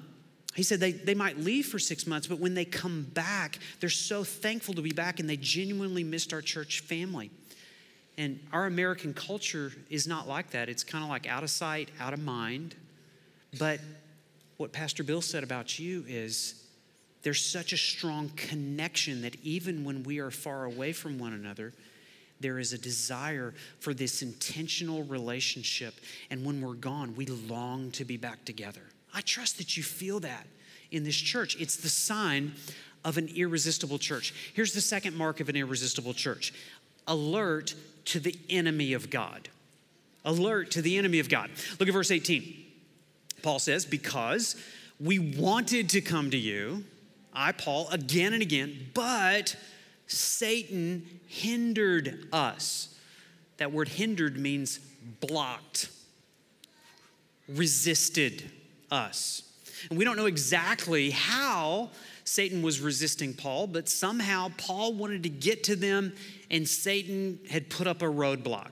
he 0.55 0.63
said 0.63 0.81
they, 0.81 0.93
they 0.93 1.15
might 1.15 1.39
leave 1.39 1.67
for 1.67 1.79
six 1.79 2.07
months, 2.07 2.27
but 2.27 2.41
when 2.41 2.55
they 2.55 2.65
come 2.65 3.03
back, 3.15 3.59
they're 3.81 3.91
so 3.91 4.25
thankful 4.25 4.75
to 4.75 4.83
be 4.83 4.91
back 4.91 5.21
and 5.21 5.29
they 5.29 5.37
genuinely 5.37 6.03
missed 6.03 6.33
our 6.33 6.41
church 6.41 6.81
family. 6.81 7.31
And 8.19 8.41
our 8.53 8.65
American 8.65 9.13
culture 9.13 9.73
is 9.91 10.07
not 10.07 10.27
like 10.27 10.51
that. 10.51 10.69
It's 10.69 10.83
kind 10.83 11.05
of 11.05 11.11
like 11.11 11.27
out 11.27 11.43
of 11.43 11.51
sight, 11.51 11.91
out 12.01 12.15
of 12.15 12.23
mind. 12.23 12.75
But 13.59 13.81
what 14.57 14.73
Pastor 14.73 15.05
Bill 15.05 15.21
said 15.21 15.45
about 15.45 15.79
you 15.79 16.05
is 16.09 16.65
there's 17.23 17.45
such 17.45 17.73
a 17.75 17.77
strong 17.77 18.31
connection 18.37 19.23
that 19.23 19.37
even 19.43 19.85
when 19.85 20.03
we 20.05 20.19
are 20.21 20.31
far 20.31 20.65
away 20.65 20.93
from 20.93 21.19
one 21.19 21.35
another, 21.35 21.75
there 22.41 22.59
is 22.59 22.73
a 22.73 22.79
desire 22.79 23.55
for 23.81 23.95
this 23.95 24.23
intentional 24.23 25.05
relationship. 25.05 25.95
And 26.31 26.45
when 26.45 26.61
we're 26.61 26.75
gone, 26.75 27.15
we 27.17 27.27
long 27.27 27.91
to 27.93 28.05
be 28.05 28.17
back 28.17 28.45
together. 28.45 28.83
I 29.15 29.23
trust 29.23 29.59
that 29.59 29.77
you 29.77 29.83
feel 29.83 30.21
that 30.21 30.47
in 30.91 31.05
this 31.05 31.17
church. 31.17 31.57
It's 31.59 31.77
the 31.77 31.89
sign 31.89 32.53
of 33.05 33.17
an 33.17 33.29
irresistible 33.35 33.99
church. 33.99 34.35
Here's 34.55 34.73
the 34.73 34.81
second 34.81 35.17
mark 35.17 35.41
of 35.41 35.49
an 35.49 35.57
irresistible 35.57 36.15
church 36.15 36.53
alert 37.07 37.75
to 38.07 38.21
the 38.21 38.37
enemy 38.51 38.93
of 38.93 39.11
God. 39.11 39.49
Alert 40.25 40.73
to 40.73 40.83
the 40.83 40.97
enemy 40.97 41.21
of 41.21 41.29
God. 41.29 41.51
Look 41.79 41.89
at 41.89 41.93
verse 41.93 42.11
18. 42.11 42.65
Paul 43.43 43.61
says, 43.61 43.87
Because 43.87 44.57
we 44.99 45.19
wanted 45.19 45.91
to 45.91 46.01
come 46.01 46.31
to 46.31 46.37
you, 46.37 46.85
I, 47.33 47.53
Paul, 47.53 47.89
again 47.91 48.33
and 48.33 48.43
again, 48.43 48.89
but 48.93 49.57
Satan 50.07 51.07
hindered 51.27 52.29
us. 52.33 52.95
That 53.59 53.73
word 53.73 53.89
hindered 53.89 54.37
means 54.39 54.79
blocked, 55.21 55.91
resisted 57.49 58.51
us. 58.91 59.43
And 59.91 59.99
we 59.99 60.05
don't 60.05 60.17
know 60.17 60.27
exactly 60.27 61.11
how 61.11 61.91
Satan 62.25 62.63
was 62.63 62.81
resisting 62.81 63.35
Paul, 63.35 63.67
but 63.67 63.89
somehow 63.89 64.51
Paul 64.57 64.95
wanted 64.95 65.23
to 65.25 65.29
get 65.29 65.65
to 65.65 65.77
them 65.77 66.13
and 66.51 66.69
Satan 66.69 67.39
had 67.49 67.71
put 67.71 67.87
up 67.87 68.03
a 68.03 68.07
roadblock. 68.07 68.71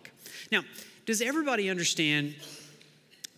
Now, 0.50 0.62
does 1.06 1.20
everybody 1.20 1.70
understand 1.70 2.34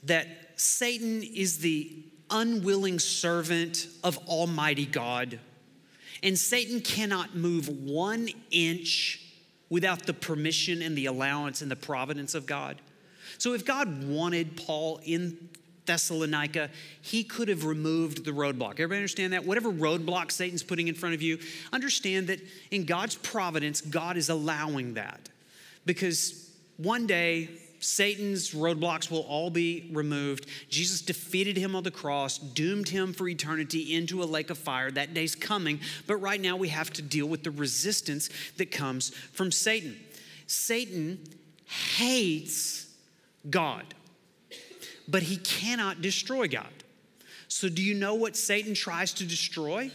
that 0.05 0.27
Satan 0.57 1.23
is 1.23 1.59
the 1.59 1.93
unwilling 2.31 2.99
servant 2.99 3.89
of 4.03 4.17
Almighty 4.29 4.87
God? 4.87 5.39
And 6.27 6.37
Satan 6.37 6.81
cannot 6.81 7.37
move 7.37 7.69
one 7.69 8.29
inch 8.51 9.21
without 9.71 10.07
the 10.07 10.13
permission 10.13 10.83
and 10.83 10.99
the 10.99 11.07
allowance 11.07 11.63
and 11.63 11.71
the 11.71 11.77
providence 11.77 12.35
of 12.35 12.47
God. 12.47 12.81
So 13.39 13.55
if 13.55 13.65
God 13.65 14.09
wanted 14.09 14.57
Paul 14.57 15.01
in 15.05 15.49
Thessalonica, 15.85 16.71
he 17.01 17.23
could 17.23 17.47
have 17.47 17.65
removed 17.65 18.25
the 18.25 18.33
roadblock. 18.33 18.73
Everybody 18.73 18.97
understand 18.97 19.35
that? 19.35 19.45
Whatever 19.45 19.71
roadblock 19.71 20.33
Satan's 20.33 20.65
putting 20.65 20.89
in 20.89 20.97
front 20.97 21.15
of 21.15 21.23
you, 21.23 21.39
understand 21.73 22.27
that 22.27 22.41
in 22.73 22.87
God's 22.87 23.15
providence, 23.15 23.81
God 23.81 24.17
is 24.17 24.29
allowing 24.29 24.95
that. 24.95 25.29
Because 25.85 26.51
one 26.77 27.07
day, 27.07 27.51
Satan's 27.87 28.51
roadblocks 28.51 29.13
will 29.13 29.21
all 29.21 29.49
be 29.49 29.89
removed. 29.93 30.49
Jesus 30.69 31.01
defeated 31.01 31.57
him 31.57 31.77
on 31.77 31.85
the 31.85 31.91
cross, 31.93 32.37
doomed 32.37 32.89
him 32.89 33.13
for 33.13 33.29
eternity 33.29 33.95
into 33.95 34.25
a 34.25 34.27
lake 34.27 34.51
of 34.51 34.59
fire. 34.59 34.91
That 34.91 35.15
day's 35.15 35.37
coming, 35.37 35.79
but 36.09 36.17
right 36.17 36.41
now 36.41 36.57
we 36.57 36.67
have 36.71 36.93
to 36.95 37.03
deal 37.03 37.27
with 37.27 37.45
the 37.45 37.53
resistance 37.53 38.29
that 38.57 38.73
comes 38.73 39.11
from 39.11 39.53
Satan. 39.53 39.97
Satan 40.49 41.21
hates 41.65 42.93
God, 43.49 43.95
but 45.07 45.23
he 45.23 45.37
cannot 45.37 46.03
destroy 46.03 46.49
God. 46.49 46.67
So, 47.47 47.69
do 47.69 47.83
you 47.83 47.95
know 47.95 48.15
what 48.15 48.35
Satan 48.37 48.75
tries 48.75 49.13
to 49.15 49.25
destroy? 49.25 49.93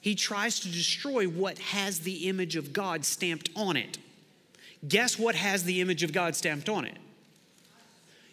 He 0.00 0.14
tries 0.14 0.60
to 0.60 0.68
destroy 0.68 1.26
what 1.26 1.58
has 1.58 2.00
the 2.00 2.28
image 2.30 2.56
of 2.56 2.72
God 2.72 3.04
stamped 3.04 3.50
on 3.54 3.76
it. 3.76 3.98
Guess 4.86 5.18
what 5.18 5.34
has 5.34 5.64
the 5.64 5.80
image 5.80 6.02
of 6.02 6.12
God 6.12 6.34
stamped 6.34 6.68
on 6.68 6.84
it? 6.84 6.96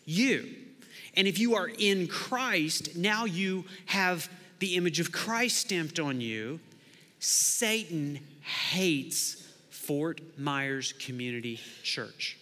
You. 0.06 0.56
And 1.16 1.28
if 1.28 1.40
you 1.40 1.56
are 1.56 1.68
in 1.68 2.08
Christ, 2.08 2.96
now 2.96 3.26
you 3.26 3.66
have 3.86 4.30
the 4.60 4.76
image 4.76 5.00
of 5.00 5.12
Christ 5.12 5.58
stamped 5.58 6.00
on 6.00 6.22
you. 6.22 6.60
Satan 7.20 8.20
hates 8.42 9.48
Fort 9.70 10.22
Myers 10.38 10.94
Community 10.94 11.60
Church. 11.84 12.38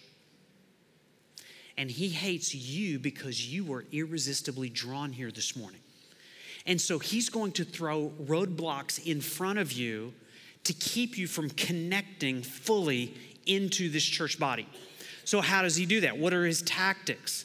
And 1.76 1.90
he 1.90 2.08
hates 2.08 2.54
you 2.54 2.98
because 2.98 3.52
you 3.52 3.64
were 3.64 3.84
irresistibly 3.92 4.68
drawn 4.68 5.12
here 5.12 5.30
this 5.30 5.56
morning. 5.56 5.80
And 6.66 6.80
so 6.80 6.98
he's 6.98 7.28
going 7.28 7.52
to 7.52 7.64
throw 7.64 8.12
roadblocks 8.22 9.04
in 9.04 9.20
front 9.20 9.58
of 9.58 9.72
you 9.72 10.12
to 10.64 10.72
keep 10.72 11.18
you 11.18 11.26
from 11.26 11.50
connecting 11.50 12.42
fully 12.42 13.14
into 13.46 13.88
this 13.88 14.04
church 14.04 14.38
body. 14.38 14.66
So, 15.24 15.40
how 15.40 15.62
does 15.62 15.76
he 15.76 15.86
do 15.86 16.00
that? 16.00 16.18
What 16.18 16.32
are 16.32 16.44
his 16.44 16.62
tactics? 16.62 17.44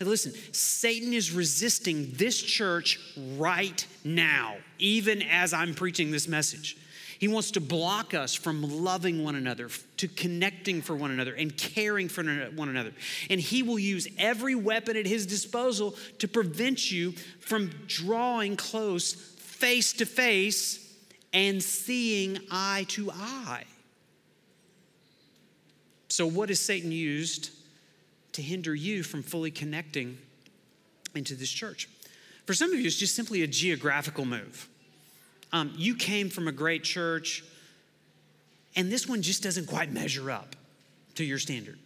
And 0.00 0.08
listen, 0.08 0.32
Satan 0.52 1.12
is 1.12 1.32
resisting 1.32 2.12
this 2.12 2.40
church 2.40 3.00
right 3.36 3.84
now, 4.04 4.56
even 4.78 5.22
as 5.22 5.52
I'm 5.52 5.74
preaching 5.74 6.10
this 6.10 6.28
message. 6.28 6.76
He 7.18 7.26
wants 7.26 7.50
to 7.52 7.60
block 7.60 8.14
us 8.14 8.32
from 8.32 8.62
loving 8.62 9.24
one 9.24 9.34
another, 9.34 9.70
to 9.96 10.06
connecting 10.06 10.82
for 10.82 10.94
one 10.94 11.10
another, 11.10 11.34
and 11.34 11.56
caring 11.56 12.08
for 12.08 12.22
one 12.54 12.68
another. 12.68 12.92
And 13.28 13.40
he 13.40 13.64
will 13.64 13.78
use 13.78 14.06
every 14.18 14.54
weapon 14.54 14.96
at 14.96 15.04
his 15.04 15.26
disposal 15.26 15.96
to 16.20 16.28
prevent 16.28 16.92
you 16.92 17.12
from 17.40 17.72
drawing 17.88 18.56
close, 18.56 19.14
face 19.14 19.92
to 19.94 20.06
face, 20.06 20.94
and 21.32 21.60
seeing 21.60 22.38
eye 22.52 22.86
to 22.90 23.10
eye. 23.10 23.64
So, 26.08 26.26
what 26.26 26.48
has 26.48 26.60
Satan 26.60 26.90
used 26.90 27.50
to 28.32 28.42
hinder 28.42 28.74
you 28.74 29.02
from 29.02 29.22
fully 29.22 29.50
connecting 29.50 30.18
into 31.14 31.34
this 31.34 31.50
church? 31.50 31.88
For 32.46 32.54
some 32.54 32.72
of 32.72 32.78
you, 32.78 32.86
it's 32.86 32.96
just 32.96 33.14
simply 33.14 33.42
a 33.42 33.46
geographical 33.46 34.24
move. 34.24 34.68
Um, 35.52 35.72
you 35.76 35.94
came 35.94 36.30
from 36.30 36.48
a 36.48 36.52
great 36.52 36.82
church, 36.82 37.44
and 38.74 38.90
this 38.90 39.06
one 39.06 39.22
just 39.22 39.42
doesn't 39.42 39.66
quite 39.66 39.92
measure 39.92 40.30
up 40.30 40.56
to 41.16 41.24
your 41.24 41.38
standard. 41.38 41.78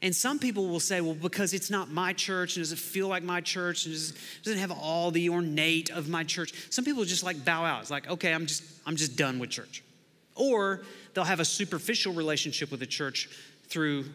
And 0.00 0.14
some 0.14 0.38
people 0.38 0.68
will 0.68 0.80
say, 0.80 1.00
well, 1.00 1.14
because 1.14 1.52
it's 1.52 1.70
not 1.70 1.90
my 1.90 2.12
church 2.12 2.56
and 2.56 2.62
does 2.62 2.72
it 2.72 2.78
feel 2.78 3.08
like 3.08 3.24
my 3.24 3.40
church 3.40 3.84
and 3.84 3.94
doesn't 4.44 4.60
have 4.60 4.70
all 4.70 5.10
the 5.10 5.28
ornate 5.28 5.90
of 5.90 6.08
my 6.08 6.22
church. 6.22 6.54
Some 6.70 6.84
people 6.84 7.04
just 7.04 7.24
like 7.24 7.44
bow 7.44 7.64
out. 7.64 7.82
It's 7.82 7.90
like, 7.90 8.08
okay, 8.08 8.32
I'm 8.32 8.46
just, 8.46 8.62
I'm 8.86 8.94
just 8.94 9.16
done 9.16 9.40
with 9.40 9.50
church. 9.50 9.82
Or 10.36 10.82
they'll 11.14 11.24
have 11.24 11.40
a 11.40 11.44
superficial 11.44 12.12
relationship 12.12 12.70
with 12.70 12.78
the 12.78 12.86
church 12.86 13.28
through 13.68 14.06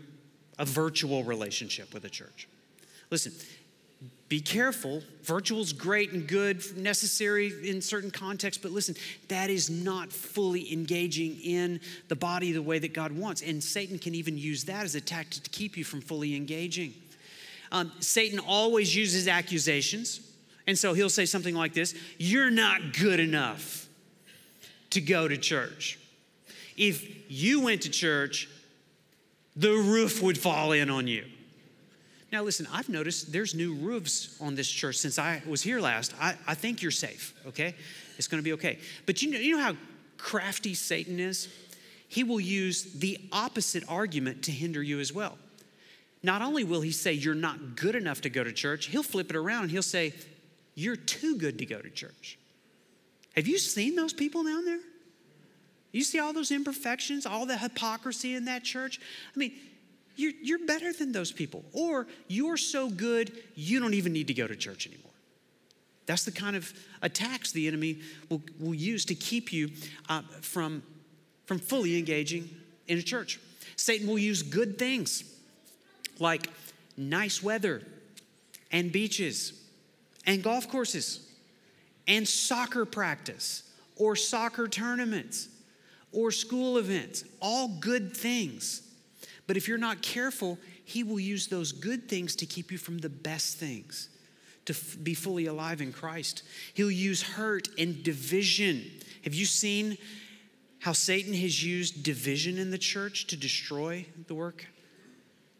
a 0.59 0.65
virtual 0.65 1.23
relationship 1.23 1.93
with 1.93 2.05
a 2.05 2.09
church. 2.09 2.47
Listen, 3.09 3.33
be 4.29 4.39
careful. 4.39 5.03
Virtual 5.23 5.61
is 5.61 5.73
great 5.73 6.11
and 6.11 6.27
good, 6.27 6.75
necessary 6.75 7.53
in 7.69 7.81
certain 7.81 8.09
contexts, 8.09 8.61
but 8.61 8.71
listen, 8.71 8.95
that 9.27 9.49
is 9.49 9.69
not 9.69 10.11
fully 10.11 10.73
engaging 10.73 11.39
in 11.41 11.79
the 12.07 12.15
body 12.15 12.51
the 12.51 12.61
way 12.61 12.79
that 12.79 12.93
God 12.93 13.11
wants. 13.11 13.41
And 13.41 13.63
Satan 13.63 13.99
can 13.99 14.15
even 14.15 14.37
use 14.37 14.63
that 14.65 14.85
as 14.85 14.95
a 14.95 15.01
tactic 15.01 15.43
to 15.43 15.49
keep 15.49 15.77
you 15.77 15.83
from 15.83 16.01
fully 16.01 16.35
engaging. 16.35 16.93
Um, 17.71 17.91
Satan 17.99 18.39
always 18.39 18.95
uses 18.95 19.27
accusations. 19.27 20.19
And 20.65 20.77
so 20.77 20.93
he'll 20.93 21.09
say 21.09 21.25
something 21.25 21.55
like 21.55 21.73
this 21.73 21.93
You're 22.17 22.51
not 22.51 22.93
good 22.97 23.19
enough 23.19 23.87
to 24.91 25.01
go 25.01 25.27
to 25.27 25.37
church. 25.37 25.99
If 26.77 27.29
you 27.29 27.61
went 27.61 27.81
to 27.83 27.89
church, 27.89 28.49
the 29.55 29.71
roof 29.73 30.21
would 30.21 30.37
fall 30.37 30.71
in 30.71 30.89
on 30.89 31.07
you. 31.07 31.25
Now, 32.31 32.41
listen, 32.41 32.67
I've 32.71 32.89
noticed 32.89 33.31
there's 33.31 33.53
new 33.53 33.75
roofs 33.75 34.35
on 34.41 34.55
this 34.55 34.67
church 34.67 34.97
since 34.97 35.19
I 35.19 35.43
was 35.47 35.61
here 35.61 35.79
last. 35.79 36.13
I, 36.19 36.35
I 36.47 36.55
think 36.55 36.81
you're 36.81 36.89
safe, 36.89 37.33
okay? 37.45 37.75
It's 38.17 38.27
gonna 38.27 38.41
be 38.41 38.53
okay. 38.53 38.79
But 39.05 39.21
you 39.21 39.31
know, 39.31 39.37
you 39.37 39.55
know 39.55 39.63
how 39.63 39.75
crafty 40.17 40.73
Satan 40.73 41.19
is? 41.19 41.47
He 42.07 42.23
will 42.23 42.39
use 42.39 42.93
the 42.93 43.19
opposite 43.31 43.83
argument 43.87 44.43
to 44.43 44.51
hinder 44.51 44.81
you 44.81 44.99
as 44.99 45.13
well. 45.13 45.37
Not 46.23 46.41
only 46.41 46.63
will 46.63 46.81
he 46.81 46.91
say 46.91 47.13
you're 47.13 47.35
not 47.35 47.75
good 47.75 47.95
enough 47.95 48.21
to 48.21 48.29
go 48.29 48.43
to 48.43 48.51
church, 48.51 48.87
he'll 48.87 49.03
flip 49.03 49.29
it 49.29 49.35
around 49.35 49.63
and 49.63 49.71
he'll 49.71 49.81
say 49.81 50.13
you're 50.73 50.95
too 50.95 51.37
good 51.37 51.59
to 51.59 51.65
go 51.65 51.79
to 51.79 51.89
church. 51.89 52.39
Have 53.35 53.47
you 53.47 53.57
seen 53.57 53.95
those 53.95 54.13
people 54.13 54.43
down 54.43 54.65
there? 54.65 54.79
You 55.93 56.03
see 56.03 56.19
all 56.19 56.33
those 56.33 56.51
imperfections, 56.51 57.25
all 57.25 57.45
the 57.45 57.57
hypocrisy 57.57 58.35
in 58.35 58.45
that 58.45 58.63
church? 58.63 58.99
I 59.33 59.39
mean, 59.39 59.53
you're, 60.15 60.33
you're 60.41 60.65
better 60.65 60.91
than 60.91 61.11
those 61.11 61.31
people. 61.31 61.63
Or 61.71 62.07
you're 62.27 62.57
so 62.57 62.89
good, 62.89 63.31
you 63.55 63.79
don't 63.79 63.93
even 63.93 64.11
need 64.11 64.27
to 64.27 64.33
go 64.33 64.47
to 64.47 64.55
church 64.55 64.87
anymore. 64.87 65.11
That's 66.05 66.25
the 66.25 66.31
kind 66.31 66.55
of 66.55 66.73
attacks 67.01 67.51
the 67.51 67.67
enemy 67.67 67.99
will, 68.27 68.41
will 68.59 68.73
use 68.73 69.05
to 69.05 69.15
keep 69.15 69.53
you 69.53 69.69
uh, 70.09 70.23
from, 70.41 70.83
from 71.45 71.59
fully 71.59 71.97
engaging 71.97 72.49
in 72.87 72.97
a 72.97 73.01
church. 73.03 73.39
Satan 73.75 74.07
will 74.07 74.19
use 74.19 74.41
good 74.41 74.77
things 74.77 75.23
like 76.19 76.49
nice 76.97 77.41
weather 77.41 77.83
and 78.71 78.91
beaches 78.91 79.53
and 80.25 80.43
golf 80.43 80.67
courses 80.69 81.29
and 82.07 82.27
soccer 82.27 82.83
practice 82.83 83.63
or 83.95 84.15
soccer 84.15 84.67
tournaments 84.67 85.49
or 86.13 86.31
school 86.31 86.77
events, 86.77 87.23
all 87.41 87.67
good 87.79 88.15
things 88.15 88.83
but 89.47 89.57
if 89.57 89.67
you're 89.67 89.77
not 89.77 90.01
careful, 90.01 90.57
He 90.85 91.03
will 91.03 91.19
use 91.19 91.47
those 91.47 91.71
good 91.71 92.07
things 92.07 92.35
to 92.37 92.45
keep 92.45 92.71
you 92.71 92.77
from 92.77 92.99
the 92.99 93.09
best 93.09 93.57
things, 93.57 94.09
to 94.65 94.73
f- 94.73 94.97
be 95.01 95.13
fully 95.13 95.47
alive 95.47 95.81
in 95.81 95.91
Christ. 95.91 96.43
He'll 96.73 96.91
use 96.91 97.21
hurt 97.21 97.67
and 97.77 98.03
division. 98.03 98.83
Have 99.23 99.33
you 99.33 99.45
seen 99.45 99.97
how 100.79 100.93
Satan 100.93 101.33
has 101.33 101.63
used 101.63 102.03
division 102.03 102.57
in 102.57 102.71
the 102.71 102.77
church 102.77 103.27
to 103.27 103.37
destroy 103.37 104.05
the 104.27 104.35
work 104.35 104.67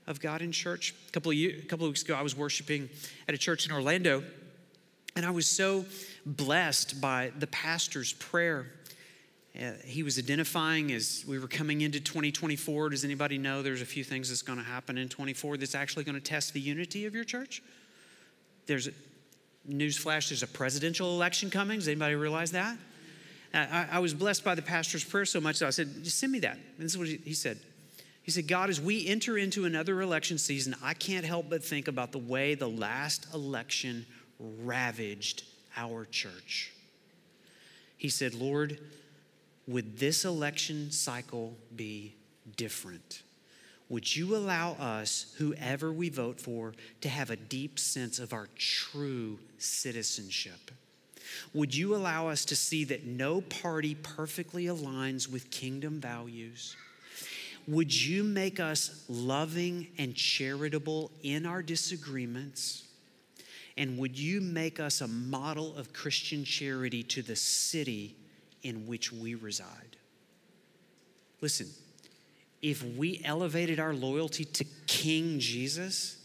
of 0.07 0.19
God 0.19 0.41
in 0.41 0.51
church? 0.51 0.93
A 1.07 1.11
couple 1.11 1.31
of, 1.31 1.37
a 1.37 1.61
couple 1.63 1.85
of 1.85 1.91
weeks 1.91 2.03
ago, 2.03 2.15
I 2.15 2.21
was 2.21 2.35
worshiping 2.35 2.89
at 3.27 3.35
a 3.35 3.37
church 3.37 3.65
in 3.65 3.71
Orlando, 3.73 4.23
and 5.15 5.25
I 5.25 5.31
was 5.31 5.45
so 5.45 5.85
blessed 6.25 6.99
by 6.99 7.31
the 7.37 7.47
pastor's 7.47 8.13
prayer 8.13 8.67
he 9.85 10.01
was 10.01 10.17
identifying 10.17 10.91
as 10.91 11.23
we 11.27 11.37
were 11.37 11.47
coming 11.47 11.81
into 11.81 11.99
2024. 11.99 12.89
Does 12.89 13.05
anybody 13.05 13.37
know 13.37 13.61
there's 13.61 13.81
a 13.81 13.85
few 13.85 14.03
things 14.03 14.29
that's 14.29 14.41
going 14.41 14.57
to 14.57 14.65
happen 14.65 14.97
in 14.97 15.09
24 15.09 15.57
that's 15.57 15.75
actually 15.75 16.03
going 16.03 16.15
to 16.15 16.21
test 16.21 16.53
the 16.53 16.59
unity 16.59 17.05
of 17.05 17.13
your 17.13 17.23
church? 17.23 17.61
There's 18.65 18.87
a 18.87 18.91
newsflash, 19.69 20.29
there's 20.29 20.43
a 20.43 20.47
presidential 20.47 21.09
election 21.11 21.49
coming. 21.49 21.77
Does 21.79 21.87
anybody 21.87 22.15
realize 22.15 22.51
that? 22.51 22.77
Uh, 23.53 23.65
I, 23.71 23.87
I, 23.93 23.99
was 23.99 24.13
blessed 24.15 24.43
by 24.43 24.55
the 24.55 24.63
pastor's 24.63 25.03
prayer 25.03 25.25
so 25.25 25.39
much 25.39 25.59
that 25.59 25.67
I 25.67 25.69
said, 25.69 26.03
just 26.03 26.17
send 26.17 26.31
me 26.31 26.39
that. 26.39 26.55
And 26.55 26.79
this 26.79 26.93
is 26.93 26.97
what 26.97 27.07
he, 27.07 27.17
he 27.17 27.33
said. 27.33 27.59
He 28.23 28.31
said, 28.31 28.47
God, 28.47 28.69
as 28.69 28.81
we 28.81 29.05
enter 29.05 29.37
into 29.37 29.65
another 29.65 30.01
election 30.01 30.37
season, 30.37 30.75
I 30.81 30.95
can't 30.95 31.25
help 31.25 31.49
but 31.49 31.63
think 31.63 31.87
about 31.87 32.11
the 32.11 32.17
way 32.17 32.55
the 32.55 32.69
last 32.69 33.27
election 33.33 34.05
ravaged 34.39 35.43
our 35.75 36.05
church. 36.05 36.71
He 37.97 38.09
said, 38.09 38.33
Lord, 38.33 38.79
would 39.67 39.97
this 39.97 40.25
election 40.25 40.91
cycle 40.91 41.55
be 41.75 42.15
different? 42.57 43.23
Would 43.89 44.15
you 44.15 44.35
allow 44.35 44.73
us, 44.73 45.33
whoever 45.37 45.91
we 45.91 46.09
vote 46.09 46.39
for, 46.39 46.73
to 47.01 47.09
have 47.09 47.29
a 47.29 47.35
deep 47.35 47.77
sense 47.77 48.19
of 48.19 48.33
our 48.33 48.47
true 48.57 49.39
citizenship? 49.57 50.71
Would 51.53 51.75
you 51.75 51.95
allow 51.95 52.27
us 52.27 52.45
to 52.45 52.55
see 52.55 52.83
that 52.85 53.05
no 53.05 53.41
party 53.41 53.95
perfectly 53.95 54.65
aligns 54.65 55.31
with 55.31 55.51
kingdom 55.51 55.99
values? 55.99 56.75
Would 57.67 57.95
you 57.95 58.23
make 58.23 58.59
us 58.59 59.05
loving 59.07 59.87
and 59.97 60.15
charitable 60.15 61.11
in 61.21 61.45
our 61.45 61.61
disagreements? 61.61 62.83
And 63.77 63.97
would 63.97 64.19
you 64.19 64.41
make 64.41 64.79
us 64.79 65.01
a 65.01 65.07
model 65.07 65.75
of 65.77 65.93
Christian 65.93 66.43
charity 66.43 67.03
to 67.03 67.21
the 67.21 67.35
city 67.35 68.15
in 68.63 68.87
which 68.87 69.11
we 69.11 69.35
reside. 69.35 69.97
Listen, 71.41 71.67
if 72.61 72.83
we 72.95 73.21
elevated 73.25 73.79
our 73.79 73.93
loyalty 73.93 74.45
to 74.45 74.65
King 74.87 75.39
Jesus, 75.39 76.17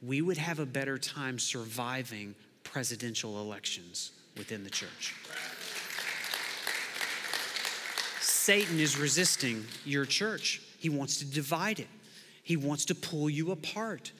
we 0.00 0.22
would 0.22 0.38
have 0.38 0.60
a 0.60 0.66
better 0.66 0.96
time 0.98 1.38
surviving 1.38 2.34
presidential 2.62 3.40
elections 3.40 4.12
within 4.36 4.64
the 4.64 4.70
church. 4.70 5.14
Satan 8.20 8.78
is 8.78 8.98
resisting 8.98 9.64
your 9.84 10.04
church. 10.04 10.60
He 10.78 10.88
wants 10.88 11.18
to 11.18 11.24
divide 11.24 11.80
it, 11.80 11.88
he 12.42 12.56
wants 12.56 12.84
to 12.86 12.94
pull 12.94 13.28
you 13.28 13.50
apart. 13.50 14.12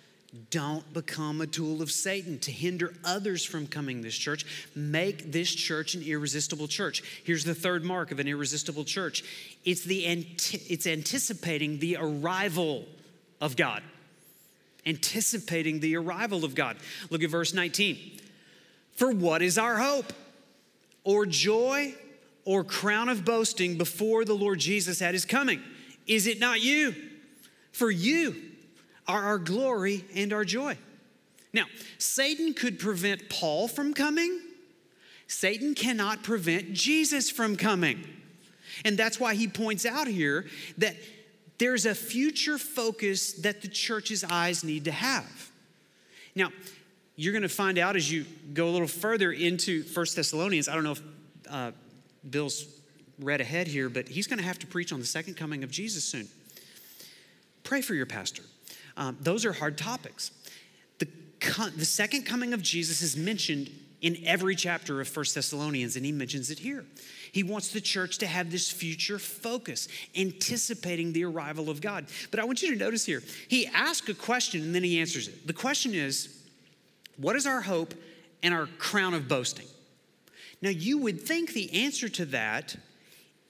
Don't 0.50 0.92
become 0.92 1.40
a 1.40 1.46
tool 1.46 1.80
of 1.80 1.92
Satan 1.92 2.40
to 2.40 2.50
hinder 2.50 2.92
others 3.04 3.44
from 3.44 3.68
coming 3.68 4.02
this 4.02 4.16
church. 4.16 4.44
Make 4.74 5.30
this 5.30 5.54
church 5.54 5.94
an 5.94 6.02
irresistible 6.02 6.66
church. 6.66 7.04
Here's 7.22 7.44
the 7.44 7.54
third 7.54 7.84
mark 7.84 8.10
of 8.10 8.18
an 8.18 8.26
irresistible 8.26 8.84
church. 8.84 9.22
It's 9.64 9.84
the 9.84 10.04
it's 10.04 10.86
anticipating 10.88 11.78
the 11.78 11.98
arrival 12.00 12.84
of 13.40 13.54
God. 13.54 13.82
Anticipating 14.84 15.78
the 15.78 15.96
arrival 15.96 16.44
of 16.44 16.56
God. 16.56 16.78
Look 17.10 17.22
at 17.22 17.30
verse 17.30 17.54
19. 17.54 18.18
For 18.96 19.12
what 19.12 19.40
is 19.40 19.56
our 19.56 19.78
hope 19.78 20.12
or 21.04 21.26
joy 21.26 21.94
or 22.44 22.64
crown 22.64 23.08
of 23.08 23.24
boasting 23.24 23.78
before 23.78 24.24
the 24.24 24.34
Lord 24.34 24.58
Jesus 24.58 25.00
at 25.00 25.14
his 25.14 25.24
coming? 25.24 25.62
Is 26.08 26.26
it 26.26 26.40
not 26.40 26.60
you? 26.60 26.94
For 27.70 27.90
you 27.90 28.34
are 29.06 29.22
our 29.22 29.38
glory 29.38 30.04
and 30.14 30.32
our 30.32 30.44
joy. 30.44 30.76
Now, 31.52 31.66
Satan 31.98 32.54
could 32.54 32.78
prevent 32.78 33.28
Paul 33.28 33.68
from 33.68 33.94
coming. 33.94 34.40
Satan 35.28 35.74
cannot 35.74 36.22
prevent 36.22 36.72
Jesus 36.72 37.30
from 37.30 37.56
coming. 37.56 38.04
And 38.84 38.98
that's 38.98 39.20
why 39.20 39.34
he 39.34 39.46
points 39.46 39.86
out 39.86 40.08
here 40.08 40.46
that 40.78 40.96
there's 41.58 41.86
a 41.86 41.94
future 41.94 42.58
focus 42.58 43.34
that 43.34 43.62
the 43.62 43.68
church's 43.68 44.24
eyes 44.24 44.64
need 44.64 44.84
to 44.86 44.90
have. 44.90 45.50
Now, 46.34 46.50
you're 47.16 47.32
going 47.32 47.42
to 47.42 47.48
find 47.48 47.78
out 47.78 47.94
as 47.94 48.10
you 48.10 48.24
go 48.52 48.68
a 48.68 48.72
little 48.72 48.88
further 48.88 49.30
into 49.30 49.84
First 49.84 50.16
Thessalonians. 50.16 50.68
I 50.68 50.74
don't 50.74 50.82
know 50.82 50.92
if 50.92 51.02
uh, 51.48 51.70
Bill's 52.28 52.66
read 53.20 53.40
ahead 53.40 53.68
here, 53.68 53.88
but 53.88 54.08
he's 54.08 54.26
going 54.26 54.40
to 54.40 54.44
have 54.44 54.58
to 54.58 54.66
preach 54.66 54.92
on 54.92 54.98
the 54.98 55.06
second 55.06 55.36
coming 55.36 55.62
of 55.62 55.70
Jesus 55.70 56.02
soon. 56.02 56.26
Pray 57.62 57.80
for 57.80 57.94
your 57.94 58.06
pastor. 58.06 58.42
Um, 58.96 59.16
those 59.20 59.44
are 59.44 59.52
hard 59.52 59.76
topics. 59.76 60.30
The, 60.98 61.08
the 61.76 61.84
second 61.84 62.22
coming 62.22 62.54
of 62.54 62.62
Jesus 62.62 63.02
is 63.02 63.16
mentioned 63.16 63.70
in 64.00 64.18
every 64.26 64.54
chapter 64.54 65.00
of 65.00 65.08
First 65.08 65.34
Thessalonians, 65.34 65.96
and 65.96 66.04
he 66.04 66.12
mentions 66.12 66.50
it 66.50 66.58
here. 66.58 66.84
He 67.32 67.42
wants 67.42 67.68
the 67.68 67.80
church 67.80 68.18
to 68.18 68.26
have 68.26 68.50
this 68.50 68.70
future 68.70 69.18
focus, 69.18 69.88
anticipating 70.14 71.12
the 71.12 71.24
arrival 71.24 71.70
of 71.70 71.80
God. 71.80 72.06
But 72.30 72.38
I 72.38 72.44
want 72.44 72.62
you 72.62 72.70
to 72.72 72.76
notice 72.76 73.06
here, 73.06 73.22
he 73.48 73.66
asks 73.66 74.08
a 74.08 74.14
question 74.14 74.60
and 74.60 74.74
then 74.74 74.84
he 74.84 75.00
answers 75.00 75.28
it. 75.28 75.46
The 75.46 75.54
question 75.54 75.94
is, 75.94 76.42
what 77.16 77.34
is 77.34 77.46
our 77.46 77.62
hope 77.62 77.94
and 78.42 78.52
our 78.52 78.66
crown 78.78 79.14
of 79.14 79.26
boasting? 79.26 79.66
Now, 80.60 80.70
you 80.70 80.98
would 80.98 81.20
think 81.20 81.52
the 81.52 81.84
answer 81.84 82.08
to 82.10 82.26
that 82.26 82.76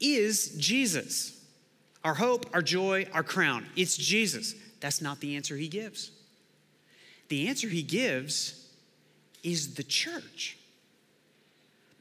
is 0.01 0.57
Jesus. 0.57 1.45
Our 2.05 2.15
hope, 2.15 2.47
our 2.55 2.63
joy, 2.63 3.07
our 3.13 3.23
crown. 3.23 3.67
It's 3.77 3.97
Jesus. 3.97 4.55
That's 4.81 5.01
not 5.01 5.21
the 5.21 5.37
answer 5.37 5.57
he 5.57 5.69
gives. 5.69 6.11
The 7.29 7.49
answer 7.49 7.69
he 7.69 7.83
gives 7.83 8.69
is 9.43 9.75
the 9.75 9.83
church. 9.83 10.59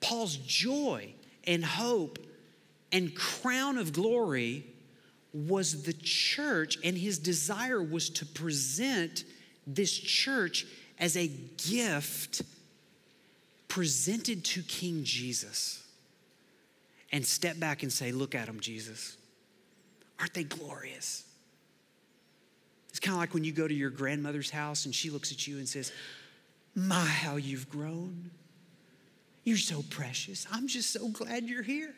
Paul's 0.02 0.36
joy 0.36 1.14
and 1.46 1.64
hope 1.64 2.20
and 2.92 3.16
crown 3.16 3.78
of 3.78 3.94
glory 3.94 4.66
was 5.34 5.84
the 5.84 5.94
church, 5.94 6.78
and 6.84 6.96
his 6.96 7.18
desire 7.18 7.82
was 7.82 8.10
to 8.12 8.26
present 8.26 9.24
this 9.66 9.92
church 9.92 10.68
as 11.00 11.18
a 11.18 11.28
gift 11.28 12.44
presented 13.68 14.46
to 14.46 14.62
King 14.62 15.04
Jesus. 15.04 15.84
And 17.12 17.26
step 17.26 17.60
back 17.60 17.82
and 17.84 17.92
say, 17.92 18.12
Look 18.12 18.36
at 18.36 18.46
them, 18.46 18.60
Jesus. 18.60 19.18
Aren't 20.20 20.34
they 20.36 20.44
glorious? 20.44 21.26
Kind 23.04 23.16
of 23.16 23.20
like 23.20 23.34
when 23.34 23.44
you 23.44 23.52
go 23.52 23.68
to 23.68 23.74
your 23.74 23.90
grandmother's 23.90 24.50
house 24.50 24.86
and 24.86 24.96
she 24.96 25.10
looks 25.10 25.34
at 25.34 25.46
you 25.46 25.58
and 25.58 25.68
says, 25.68 25.92
My, 26.74 27.04
how 27.04 27.36
you've 27.36 27.70
grown. 27.70 28.32
You're 29.44 29.58
so 29.58 29.84
precious. 29.90 30.48
I'm 30.50 30.70
just 30.70 30.92
so 30.92 31.10
glad 31.10 31.44
you're 31.44 31.64
here. 31.64 31.94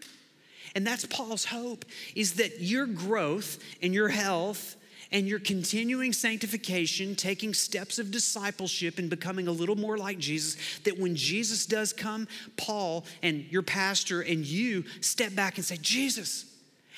And 0.74 0.86
that's 0.86 1.06
Paul's 1.06 1.46
hope 1.46 1.86
is 2.16 2.34
that 2.34 2.60
your 2.60 2.88
growth 2.88 3.60
and 3.84 3.94
your 3.94 4.10
health 4.10 4.76
and 5.12 5.28
your 5.28 5.38
continuing 5.38 6.12
sanctification, 6.12 7.16
taking 7.16 7.54
steps 7.54 8.00
of 8.00 8.10
discipleship 8.10 8.98
and 8.98 9.08
becoming 9.08 9.48
a 9.48 9.52
little 9.52 9.76
more 9.76 10.00
like 10.00 10.18
Jesus, 10.18 10.58
that 10.86 10.98
when 10.98 11.16
Jesus 11.16 11.68
does 11.68 11.94
come, 11.94 12.28
Paul 12.58 13.06
and 13.22 13.46
your 13.52 13.62
pastor 13.62 14.22
and 14.22 14.44
you 14.44 14.86
step 15.02 15.36
back 15.36 15.58
and 15.58 15.66
say, 15.66 15.78
Jesus, 15.80 16.46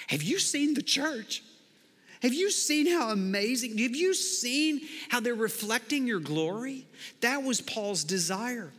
have 0.08 0.24
you 0.24 0.40
seen 0.40 0.76
the 0.76 0.82
church? 0.82 1.44
Have 2.28 2.34
you 2.34 2.52
seen 2.52 2.88
how 2.88 3.12
amazing? 3.12 3.78
Have 3.78 3.96
you 3.96 4.14
seen 4.14 4.82
how 5.08 5.22
they're 5.22 5.34
reflecting 5.34 6.06
your 6.06 6.20
glory? 6.20 6.86
That 7.22 7.42
was 7.42 7.62
Paul's 7.62 8.04
desire. 8.04 8.74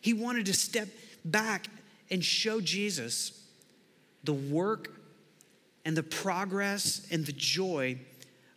He 0.00 0.12
wanted 0.12 0.46
to 0.46 0.52
step 0.52 0.88
back 1.24 1.68
and 2.10 2.24
show 2.24 2.60
Jesus 2.60 3.40
the 4.24 4.32
work 4.32 5.00
and 5.84 5.96
the 5.96 6.02
progress 6.02 7.06
and 7.12 7.24
the 7.24 7.30
joy 7.30 8.00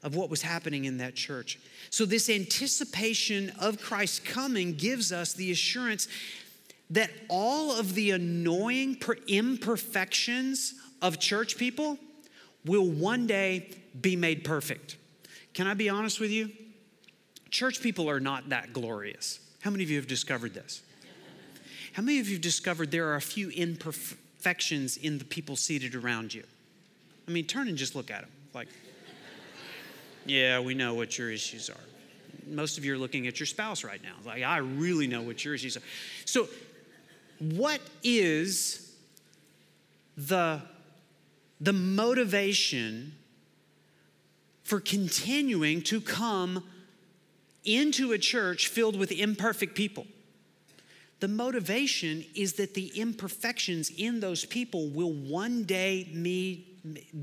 of 0.01 0.15
what 0.15 0.31
was 0.31 0.41
happening 0.41 0.85
in 0.85 0.97
that 0.97 1.13
church. 1.13 1.59
So, 1.91 2.03
this 2.03 2.27
anticipation 2.27 3.51
of 3.59 3.79
Christ's 3.79 4.21
coming 4.21 4.73
gives 4.73 5.11
us 5.11 5.33
the 5.33 5.51
assurance 5.51 6.07
that 6.89 7.11
all 7.29 7.79
of 7.79 7.93
the 7.93 8.09
annoying 8.09 8.97
imperfections 9.27 10.73
of 10.99 11.19
church 11.19 11.57
people 11.57 11.99
will 12.65 12.89
one 12.89 13.27
day 13.27 13.69
be 13.99 14.15
made 14.15 14.43
perfect. 14.43 14.97
Can 15.53 15.67
I 15.67 15.73
be 15.73 15.89
honest 15.89 16.19
with 16.19 16.31
you? 16.31 16.51
Church 17.49 17.81
people 17.81 18.09
are 18.09 18.19
not 18.19 18.49
that 18.49 18.73
glorious. 18.73 19.39
How 19.61 19.69
many 19.69 19.83
of 19.83 19.89
you 19.89 19.97
have 19.97 20.07
discovered 20.07 20.53
this? 20.53 20.81
How 21.93 22.01
many 22.01 22.19
of 22.19 22.27
you 22.27 22.35
have 22.35 22.41
discovered 22.41 22.91
there 22.91 23.09
are 23.09 23.15
a 23.15 23.21
few 23.21 23.49
imperfections 23.49 24.95
in 24.95 25.17
the 25.17 25.25
people 25.25 25.55
seated 25.55 25.93
around 25.93 26.33
you? 26.33 26.43
I 27.27 27.31
mean, 27.31 27.45
turn 27.45 27.67
and 27.67 27.77
just 27.77 27.95
look 27.95 28.09
at 28.09 28.21
them. 28.21 28.29
Like, 28.53 28.69
yeah, 30.25 30.59
we 30.59 30.73
know 30.73 30.93
what 30.93 31.17
your 31.17 31.29
issues 31.29 31.69
are. 31.69 31.75
Most 32.47 32.77
of 32.77 32.85
you 32.85 32.93
are 32.93 32.97
looking 32.97 33.27
at 33.27 33.39
your 33.39 33.47
spouse 33.47 33.83
right 33.83 34.01
now. 34.01 34.15
Like, 34.25 34.43
I 34.43 34.57
really 34.57 35.07
know 35.07 35.21
what 35.21 35.43
your 35.43 35.53
issues 35.53 35.77
are. 35.77 35.81
So, 36.25 36.47
what 37.39 37.81
is 38.03 38.93
the 40.15 40.61
the 41.61 41.71
motivation 41.71 43.13
for 44.63 44.79
continuing 44.79 45.81
to 45.83 46.01
come 46.01 46.63
into 47.63 48.11
a 48.11 48.17
church 48.17 48.67
filled 48.67 48.97
with 48.97 49.11
imperfect 49.11 49.75
people. 49.75 50.07
The 51.19 51.27
motivation 51.27 52.25
is 52.33 52.53
that 52.53 52.73
the 52.73 52.87
imperfections 52.99 53.91
in 53.95 54.19
those 54.19 54.43
people 54.43 54.89
will 54.89 55.13
one 55.13 55.63
day 55.63 56.05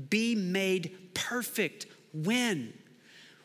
be 0.09 0.35
made 0.35 0.95
perfect. 1.13 1.87
When? 2.13 2.73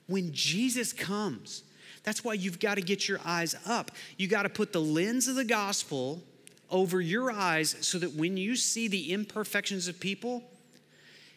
When 0.06 0.32
Jesus 0.32 0.92
comes. 0.92 1.64
That's 2.04 2.22
why 2.22 2.34
you've 2.34 2.60
got 2.60 2.76
to 2.76 2.82
get 2.82 3.08
your 3.08 3.18
eyes 3.24 3.56
up. 3.66 3.90
You 4.16 4.28
got 4.28 4.44
to 4.44 4.48
put 4.48 4.72
the 4.72 4.80
lens 4.80 5.26
of 5.26 5.34
the 5.34 5.44
gospel 5.44 6.22
over 6.70 7.00
your 7.00 7.32
eyes 7.32 7.74
so 7.80 7.98
that 7.98 8.14
when 8.14 8.36
you 8.36 8.54
see 8.54 8.86
the 8.86 9.12
imperfections 9.12 9.88
of 9.88 9.98
people, 9.98 10.44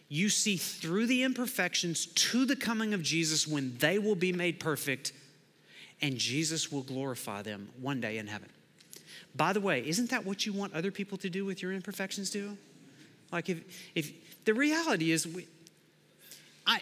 you 0.10 0.30
see 0.30 0.58
through 0.58 1.06
the 1.06 1.24
imperfections 1.24 2.06
to 2.06 2.46
the 2.46 2.56
coming 2.56 2.94
of 2.94 3.02
Jesus 3.02 3.48
when 3.48 3.78
they 3.78 4.00
will 4.00 4.16
be 4.16 4.32
made 4.32 4.60
perfect 4.60 5.12
and 6.02 6.18
Jesus 6.18 6.72
will 6.72 6.84
glorify 6.84 7.42
them 7.42 7.70
one 7.82 8.00
day 8.00 8.18
in 8.18 8.28
heaven. 8.28 8.50
By 9.36 9.54
the 9.54 9.62
way, 9.62 9.86
isn't 9.86 10.10
that 10.10 10.26
what 10.26 10.46
you 10.46 10.54
want 10.54 10.74
other 10.74 10.92
people 10.92 11.18
to 11.20 11.30
do 11.30 11.46
with 11.46 11.62
your 11.62 11.74
imperfections 11.74 12.30
too? 12.30 12.58
Like 13.32 13.50
if 13.50 13.62
if 13.96 14.12
the 14.46 14.54
reality 14.54 15.12
is 15.12 15.28
we, 15.28 15.48
I 16.66 16.80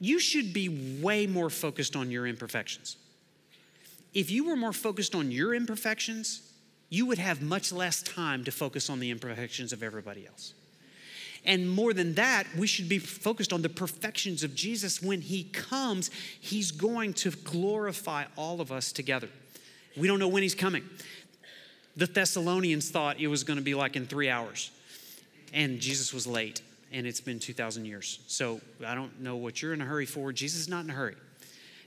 you 0.00 0.18
should 0.18 0.52
be 0.52 1.00
way 1.00 1.26
more 1.26 1.50
focused 1.50 1.94
on 1.94 2.10
your 2.10 2.26
imperfections. 2.26 2.96
If 4.14 4.30
you 4.30 4.44
were 4.44 4.56
more 4.56 4.72
focused 4.72 5.14
on 5.14 5.30
your 5.30 5.54
imperfections, 5.54 6.52
you 6.88 7.06
would 7.06 7.18
have 7.18 7.40
much 7.40 7.72
less 7.72 8.02
time 8.02 8.44
to 8.44 8.50
focus 8.50 8.90
on 8.90 9.00
the 9.00 9.10
imperfections 9.10 9.72
of 9.72 9.82
everybody 9.82 10.26
else. 10.26 10.54
And 11.44 11.68
more 11.68 11.92
than 11.92 12.14
that, 12.14 12.46
we 12.56 12.66
should 12.66 12.88
be 12.88 12.98
focused 12.98 13.52
on 13.52 13.62
the 13.62 13.68
perfections 13.68 14.44
of 14.44 14.54
Jesus. 14.54 15.02
When 15.02 15.20
he 15.20 15.44
comes, 15.44 16.10
he's 16.40 16.70
going 16.70 17.14
to 17.14 17.30
glorify 17.30 18.24
all 18.36 18.60
of 18.60 18.70
us 18.70 18.92
together. 18.92 19.28
We 19.96 20.06
don't 20.06 20.18
know 20.18 20.28
when 20.28 20.42
he's 20.42 20.54
coming. 20.54 20.84
The 21.96 22.06
Thessalonians 22.06 22.90
thought 22.90 23.20
it 23.20 23.26
was 23.26 23.44
going 23.44 23.58
to 23.58 23.64
be 23.64 23.74
like 23.74 23.96
in 23.96 24.06
three 24.06 24.30
hours, 24.30 24.70
and 25.52 25.80
Jesus 25.80 26.14
was 26.14 26.26
late. 26.26 26.62
and 26.92 27.06
it's 27.06 27.20
been 27.20 27.38
2,000 27.38 27.86
years. 27.86 28.20
So 28.26 28.60
I 28.86 28.94
don't 28.94 29.20
know 29.20 29.36
what 29.36 29.62
you're 29.62 29.72
in 29.72 29.80
a 29.80 29.84
hurry 29.84 30.06
for. 30.06 30.30
Jesus 30.32 30.60
is 30.60 30.68
not 30.68 30.84
in 30.84 30.90
a 30.90 30.92
hurry, 30.92 31.16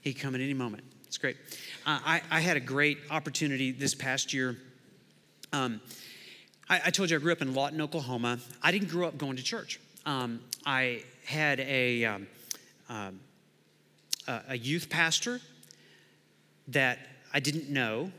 He 0.01 0.13
can 0.13 0.21
come 0.21 0.35
at 0.35 0.41
any 0.41 0.53
moment. 0.53 0.83
It's 1.07 1.17
great. 1.17 1.37
Uh, 1.85 1.99
I, 2.03 2.21
I 2.29 2.39
had 2.41 2.57
a 2.57 2.59
great 2.59 2.97
opportunity 3.09 3.71
this 3.71 3.95
past 3.95 4.33
year. 4.33 4.57
Um, 5.53 5.79
I, 6.69 6.81
I, 6.85 6.89
told 6.89 7.09
you 7.09 7.17
I 7.17 7.19
grew 7.19 7.31
up 7.31 7.41
in 7.41 7.53
Lawton, 7.53 7.81
Oklahoma. 7.81 8.39
I 8.61 8.71
didn't 8.71 8.89
grow 8.89 9.07
up 9.07 9.17
going 9.17 9.37
to 9.37 9.43
church. 9.43 9.79
Um, 10.05 10.41
I 10.65 11.03
had 11.25 11.59
a, 11.59 12.05
um, 12.05 12.27
um 12.89 13.19
a 14.47 14.57
youth 14.57 14.89
pastor 14.89 15.39
that 16.67 16.97
I 17.31 17.39
didn't 17.39 17.69
know 17.69 18.11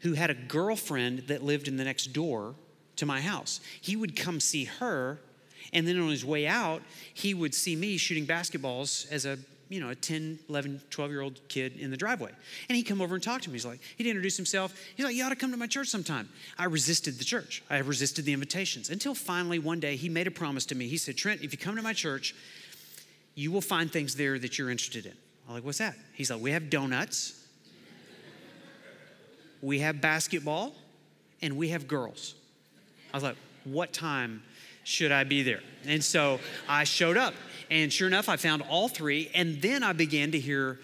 who 0.00 0.14
had 0.14 0.30
a 0.30 0.34
girlfriend 0.34 1.20
that 1.28 1.44
lived 1.44 1.68
in 1.68 1.76
the 1.76 1.84
next 1.84 2.12
door 2.12 2.56
to 2.96 3.06
my 3.06 3.20
house. 3.20 3.60
He 3.80 3.94
would 3.94 4.16
come 4.16 4.40
see 4.40 4.64
her, 4.64 5.20
and 5.72 5.86
then 5.86 6.00
on 6.00 6.10
his 6.10 6.24
way 6.24 6.46
out, 6.46 6.82
he 7.14 7.34
would 7.34 7.54
see 7.54 7.76
me 7.76 7.96
shooting 7.96 8.26
basketballs 8.26 9.10
as 9.12 9.24
a 9.24 9.38
you 9.72 9.80
know, 9.80 9.88
a 9.88 9.94
10, 9.94 10.38
11, 10.48 10.82
12 10.90 11.10
year 11.10 11.22
old 11.22 11.40
kid 11.48 11.76
in 11.78 11.90
the 11.90 11.96
driveway. 11.96 12.30
And 12.68 12.76
he'd 12.76 12.82
come 12.84 13.00
over 13.00 13.14
and 13.14 13.24
talk 13.24 13.40
to 13.42 13.48
me. 13.48 13.54
He's 13.54 13.64
like, 13.64 13.80
he'd 13.96 14.06
introduce 14.06 14.36
himself. 14.36 14.78
He's 14.94 15.04
like, 15.04 15.14
you 15.14 15.24
ought 15.24 15.30
to 15.30 15.36
come 15.36 15.50
to 15.50 15.56
my 15.56 15.66
church 15.66 15.88
sometime. 15.88 16.28
I 16.58 16.66
resisted 16.66 17.18
the 17.18 17.24
church. 17.24 17.62
I 17.70 17.78
resisted 17.78 18.24
the 18.24 18.32
invitations 18.32 18.90
until 18.90 19.14
finally 19.14 19.58
one 19.58 19.80
day 19.80 19.96
he 19.96 20.08
made 20.08 20.26
a 20.26 20.30
promise 20.30 20.66
to 20.66 20.74
me. 20.74 20.88
He 20.88 20.98
said, 20.98 21.16
Trent, 21.16 21.42
if 21.42 21.52
you 21.52 21.58
come 21.58 21.76
to 21.76 21.82
my 21.82 21.94
church, 21.94 22.34
you 23.34 23.50
will 23.50 23.62
find 23.62 23.90
things 23.90 24.14
there 24.14 24.38
that 24.38 24.58
you're 24.58 24.70
interested 24.70 25.06
in. 25.06 25.14
I'm 25.48 25.54
like, 25.54 25.64
what's 25.64 25.78
that? 25.78 25.96
He's 26.14 26.30
like, 26.30 26.40
we 26.40 26.52
have 26.52 26.70
donuts, 26.70 27.38
we 29.60 29.78
have 29.80 30.00
basketball, 30.00 30.74
and 31.40 31.56
we 31.56 31.70
have 31.70 31.88
girls. 31.88 32.34
I 33.12 33.16
was 33.16 33.24
like, 33.24 33.36
what 33.64 33.92
time 33.92 34.42
should 34.84 35.12
I 35.12 35.24
be 35.24 35.42
there? 35.42 35.60
And 35.86 36.02
so 36.02 36.40
I 36.68 36.84
showed 36.84 37.16
up. 37.16 37.34
And 37.70 37.92
sure 37.92 38.06
enough, 38.06 38.28
I 38.28 38.36
found 38.36 38.62
all 38.62 38.88
three. 38.88 39.30
And 39.34 39.60
then 39.62 39.82
I 39.82 39.92
began 39.92 40.32
to 40.32 40.38
hear 40.38 40.78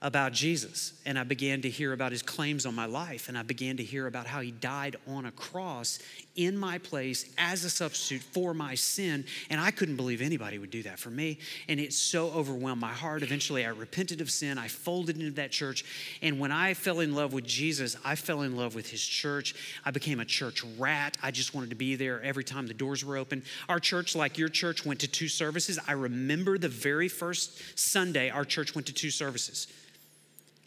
about 0.00 0.32
Jesus 0.32 0.92
and 1.04 1.18
I 1.18 1.24
began 1.24 1.62
to 1.62 1.70
hear 1.70 1.92
about 1.92 2.12
his 2.12 2.22
claims 2.22 2.66
on 2.66 2.74
my 2.74 2.86
life 2.86 3.28
and 3.28 3.36
I 3.36 3.42
began 3.42 3.78
to 3.78 3.82
hear 3.82 4.06
about 4.06 4.26
how 4.26 4.40
he 4.40 4.52
died 4.52 4.96
on 5.08 5.26
a 5.26 5.32
cross 5.32 5.98
in 6.38 6.56
my 6.56 6.78
place 6.78 7.26
as 7.36 7.64
a 7.64 7.70
substitute 7.70 8.22
for 8.22 8.54
my 8.54 8.76
sin 8.76 9.24
and 9.50 9.60
I 9.60 9.72
couldn't 9.72 9.96
believe 9.96 10.22
anybody 10.22 10.58
would 10.58 10.70
do 10.70 10.84
that 10.84 10.98
for 10.98 11.10
me. 11.10 11.38
And 11.68 11.80
it 11.80 11.92
so 11.92 12.30
overwhelmed 12.30 12.80
my 12.80 12.92
heart. 12.92 13.24
Eventually 13.24 13.66
I 13.66 13.70
repented 13.70 14.20
of 14.20 14.30
sin. 14.30 14.56
I 14.56 14.68
folded 14.68 15.18
into 15.18 15.32
that 15.32 15.50
church. 15.50 15.84
And 16.22 16.38
when 16.38 16.52
I 16.52 16.74
fell 16.74 17.00
in 17.00 17.14
love 17.14 17.32
with 17.32 17.44
Jesus 17.44 17.96
I 18.04 18.14
fell 18.14 18.42
in 18.42 18.56
love 18.56 18.76
with 18.76 18.88
his 18.88 19.04
church. 19.04 19.54
I 19.84 19.90
became 19.90 20.20
a 20.20 20.24
church 20.24 20.62
rat. 20.78 21.18
I 21.22 21.32
just 21.32 21.54
wanted 21.54 21.70
to 21.70 21.76
be 21.76 21.96
there 21.96 22.22
every 22.22 22.44
time 22.44 22.68
the 22.68 22.74
doors 22.74 23.04
were 23.04 23.16
open. 23.16 23.42
Our 23.68 23.80
church 23.80 24.14
like 24.14 24.38
your 24.38 24.48
church 24.48 24.86
went 24.86 25.00
to 25.00 25.08
two 25.08 25.28
services. 25.28 25.78
I 25.88 25.92
remember 25.92 26.56
the 26.56 26.68
very 26.68 27.08
first 27.08 27.76
Sunday 27.76 28.30
our 28.30 28.44
church 28.44 28.76
went 28.76 28.86
to 28.86 28.94
two 28.94 29.10
services. 29.10 29.66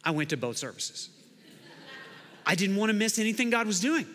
I 0.03 0.11
went 0.11 0.31
to 0.31 0.37
both 0.37 0.57
services. 0.57 1.09
I 2.45 2.55
didn't 2.55 2.75
want 2.75 2.89
to 2.89 2.93
miss 2.93 3.19
anything 3.19 3.49
God 3.49 3.67
was 3.67 3.79
doing. 3.79 4.05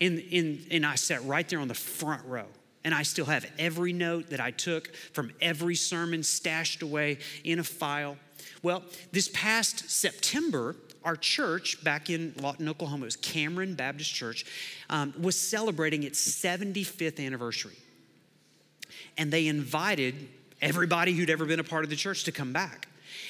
In, 0.00 0.18
in, 0.18 0.64
and 0.70 0.86
I 0.86 0.94
sat 0.94 1.24
right 1.24 1.48
there 1.48 1.60
on 1.60 1.68
the 1.68 1.74
front 1.74 2.24
row. 2.24 2.46
And 2.84 2.94
I 2.94 3.02
still 3.02 3.26
have 3.26 3.44
every 3.58 3.92
note 3.92 4.30
that 4.30 4.40
I 4.40 4.50
took 4.50 4.94
from 5.12 5.32
every 5.40 5.74
sermon 5.74 6.22
stashed 6.22 6.82
away 6.82 7.18
in 7.44 7.58
a 7.58 7.64
file. 7.64 8.16
Well, 8.62 8.82
this 9.12 9.28
past 9.34 9.90
September, 9.90 10.76
our 11.04 11.16
church 11.16 11.82
back 11.84 12.08
in 12.08 12.34
Lawton, 12.40 12.68
Oklahoma, 12.68 13.02
it 13.02 13.06
was 13.06 13.16
Cameron 13.16 13.74
Baptist 13.74 14.14
Church, 14.14 14.44
um, 14.90 15.12
was 15.20 15.38
celebrating 15.38 16.02
its 16.02 16.20
75th 16.20 17.24
anniversary. 17.24 17.76
And 19.16 19.30
they 19.30 19.48
invited 19.48 20.14
everybody 20.60 21.12
who'd 21.12 21.30
ever 21.30 21.44
been 21.44 21.60
a 21.60 21.64
part 21.64 21.84
of 21.84 21.90
the 21.90 21.96
church 21.96 22.24
to 22.24 22.32
come 22.32 22.52
back. 22.52 22.87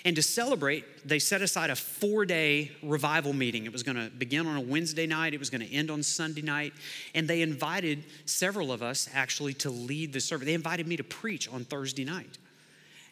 And 0.09 0.17
to 0.17 0.23
celebrate, 0.23 1.07
they 1.07 1.19
set 1.19 1.43
aside 1.43 1.69
a 1.69 1.77
four 1.77 2.25
day 2.25 2.73
revival 2.83 3.35
meeting. 3.35 3.67
It 3.67 3.73
was 3.75 3.83
going 3.83 3.97
to 3.97 4.09
begin 4.09 4.47
on 4.47 4.57
a 4.57 4.61
Wednesday 4.63 5.07
night, 5.07 5.35
it 5.35 5.39
was 5.39 5.51
going 5.51 5.61
to 5.61 5.71
end 5.71 5.91
on 5.91 6.03
Sunday 6.03 6.41
night. 6.41 6.73
And 7.15 7.29
they 7.29 7.43
invited 7.43 8.05
several 8.25 8.73
of 8.73 8.83
us 8.83 9.07
actually 9.13 9.53
to 9.55 9.69
lead 9.69 10.15
the 10.15 10.21
service. 10.21 10.47
They 10.47 10.55
invited 10.55 10.87
me 10.87 10.97
to 10.97 11.05
preach 11.05 11.47
on 11.53 11.67
Thursday 11.67 12.07
night. 12.07 12.39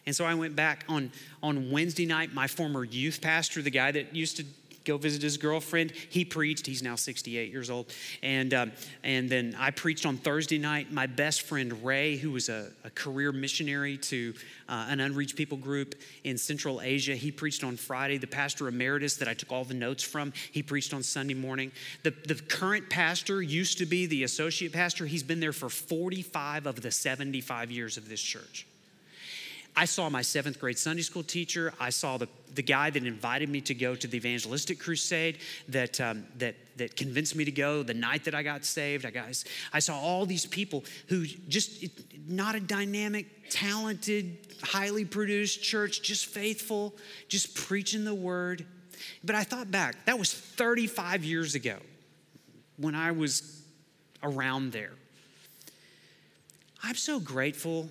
And 0.07 0.15
so 0.15 0.25
I 0.25 0.33
went 0.33 0.55
back 0.55 0.85
on, 0.89 1.11
on 1.43 1.69
Wednesday 1.69 2.07
night. 2.07 2.33
My 2.33 2.47
former 2.47 2.83
youth 2.83 3.21
pastor, 3.21 3.61
the 3.61 3.69
guy 3.69 3.91
that 3.91 4.15
used 4.15 4.37
to 4.37 4.45
go 4.87 4.97
visit 4.97 5.21
his 5.21 5.37
girlfriend. 5.37 5.91
He 5.91 6.25
preached. 6.25 6.65
He's 6.65 6.81
now 6.81 6.95
68 6.95 7.51
years 7.51 7.69
old. 7.69 7.91
And, 8.23 8.53
um, 8.53 8.71
and 9.03 9.29
then 9.29 9.55
I 9.59 9.71
preached 9.71 10.05
on 10.05 10.17
Thursday 10.17 10.57
night. 10.57 10.91
My 10.91 11.05
best 11.05 11.41
friend 11.43 11.83
Ray, 11.83 12.17
who 12.17 12.31
was 12.31 12.49
a, 12.49 12.71
a 12.83 12.89
career 12.89 13.31
missionary 13.31 13.97
to 13.97 14.33
uh, 14.69 14.87
an 14.89 14.99
unreached 14.99 15.35
people 15.35 15.57
group 15.57 15.95
in 16.23 16.37
Central 16.37 16.81
Asia, 16.81 17.15
he 17.15 17.31
preached 17.31 17.63
on 17.63 17.75
Friday. 17.75 18.17
The 18.17 18.27
pastor 18.27 18.67
emeritus 18.67 19.17
that 19.17 19.27
I 19.27 19.33
took 19.33 19.51
all 19.51 19.65
the 19.65 19.73
notes 19.73 20.03
from, 20.03 20.33
he 20.51 20.63
preached 20.63 20.93
on 20.93 21.03
Sunday 21.03 21.33
morning. 21.33 21.71
The, 22.03 22.11
the 22.11 22.35
current 22.35 22.89
pastor 22.89 23.41
used 23.41 23.77
to 23.79 23.85
be 23.85 24.05
the 24.05 24.23
associate 24.23 24.73
pastor. 24.73 25.05
He's 25.05 25.23
been 25.23 25.39
there 25.39 25.53
for 25.53 25.69
45 25.69 26.65
of 26.65 26.81
the 26.81 26.91
75 26.91 27.71
years 27.71 27.97
of 27.97 28.07
this 28.09 28.21
church. 28.21 28.65
I 29.79 29.85
saw 29.85 30.09
my 30.09 30.23
seventh 30.23 30.59
grade 30.59 30.79
Sunday 30.79 31.03
school 31.03 31.21
teacher. 31.21 31.71
I 31.79 31.91
saw 31.91 32.17
the, 32.17 32.27
the 32.55 32.63
guy 32.63 32.89
that 32.89 33.05
invited 33.05 33.47
me 33.47 33.61
to 33.61 33.75
go 33.75 33.93
to 33.93 34.07
the 34.07 34.17
evangelistic 34.17 34.79
crusade 34.79 35.37
that, 35.69 36.01
um, 36.01 36.25
that, 36.39 36.55
that 36.77 36.95
convinced 36.95 37.35
me 37.35 37.45
to 37.45 37.51
go 37.51 37.83
the 37.83 37.93
night 37.93 38.23
that 38.23 38.33
I 38.33 38.41
got 38.41 38.65
saved. 38.65 39.05
I, 39.05 39.11
got, 39.11 39.25
I 39.71 39.77
saw 39.77 39.99
all 39.99 40.25
these 40.25 40.47
people 40.47 40.83
who 41.09 41.27
just, 41.27 41.85
not 42.27 42.55
a 42.55 42.59
dynamic, 42.59 43.27
talented, 43.51 44.55
highly 44.63 45.05
produced 45.05 45.61
church, 45.61 46.01
just 46.01 46.25
faithful, 46.25 46.95
just 47.27 47.53
preaching 47.53 48.03
the 48.03 48.15
word. 48.15 48.65
But 49.23 49.35
I 49.35 49.43
thought 49.43 49.69
back, 49.69 50.05
that 50.05 50.17
was 50.17 50.33
35 50.33 51.23
years 51.23 51.53
ago 51.53 51.77
when 52.77 52.95
I 52.95 53.11
was 53.11 53.61
around 54.23 54.71
there. 54.71 54.93
I'm 56.81 56.95
so 56.95 57.19
grateful 57.19 57.89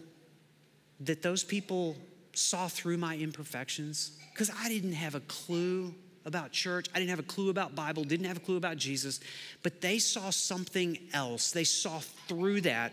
that 1.01 1.23
those 1.23 1.45
people 1.45 1.97
saw 2.33 2.69
through 2.69 2.97
my 2.99 3.17
imperfections 3.17 4.13
because 4.33 4.51
I 4.51 4.69
didn't 4.69 4.93
have 4.93 5.15
a 5.15 5.21
clue 5.21 5.95
about 6.25 6.53
church. 6.53 6.89
I 6.95 6.99
didn't 6.99 7.11
have 7.11 7.19
a 7.21 7.23
clue 7.23 7.51
about 7.51 7.75
Bible, 7.75 8.05
didn't 8.05 8.27
have 8.27 8.37
a 8.37 8.41
clue 8.41 8.57
about 8.57 8.77
Jesus, 8.77 9.21
but 9.63 9.81
they 9.81 9.99
saw 9.99 10.31
something 10.31 10.99
else. 11.13 11.53
They 11.53 11.65
saw 11.65 12.01
through 12.29 12.63
that 12.63 12.93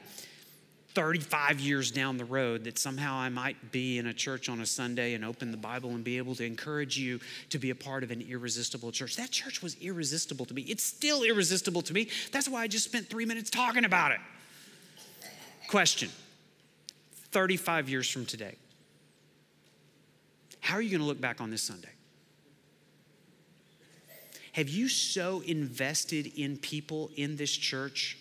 35 0.94 1.60
years 1.60 1.90
down 1.90 2.18
the 2.18 2.26
road 2.26 2.66
that 2.66 2.78
somehow 2.78 3.16
I 3.16 3.30
might 3.30 3.72
be 3.72 3.98
in 3.98 4.06
a 4.06 4.14
church 4.14 4.48
on 4.48 4.62
a 4.62 4.66
Sunday 4.66 5.16
and 5.16 5.26
open 5.26 5.50
the 5.50 5.58
Bible 5.58 5.90
and 5.90 6.04
be 6.04 6.20
able 6.20 6.36
to 6.36 6.46
encourage 6.46 6.98
you 7.00 7.20
to 7.50 7.58
be 7.58 7.72
a 7.72 7.76
part 7.76 8.04
of 8.04 8.12
an 8.12 8.22
irresistible 8.22 8.92
church. 8.92 9.16
That 9.16 9.32
church 9.32 9.64
was 9.64 9.76
irresistible 9.82 10.46
to 10.46 10.54
me. 10.54 10.62
It's 10.64 10.84
still 10.84 11.24
irresistible 11.24 11.82
to 11.82 11.94
me. 11.94 12.10
That's 12.32 12.48
why 12.48 12.62
I 12.62 12.68
just 12.68 12.86
spent 12.86 13.10
3 13.10 13.26
minutes 13.26 13.50
talking 13.50 13.86
about 13.86 14.12
it. 14.12 14.20
Question 15.68 16.10
35 17.34 17.90
years 17.90 18.10
from 18.10 18.26
today, 18.26 18.56
how 20.60 20.76
are 20.76 20.82
you 20.82 20.92
going 20.92 21.02
to 21.02 21.08
look 21.08 21.20
back 21.20 21.42
on 21.42 21.52
this 21.52 21.64
Sunday? 21.64 21.90
Have 24.54 24.70
you 24.70 24.88
so 24.88 25.42
invested 25.42 26.28
in 26.38 26.58
people 26.58 27.10
in 27.16 27.36
this 27.36 27.52
church 27.52 28.18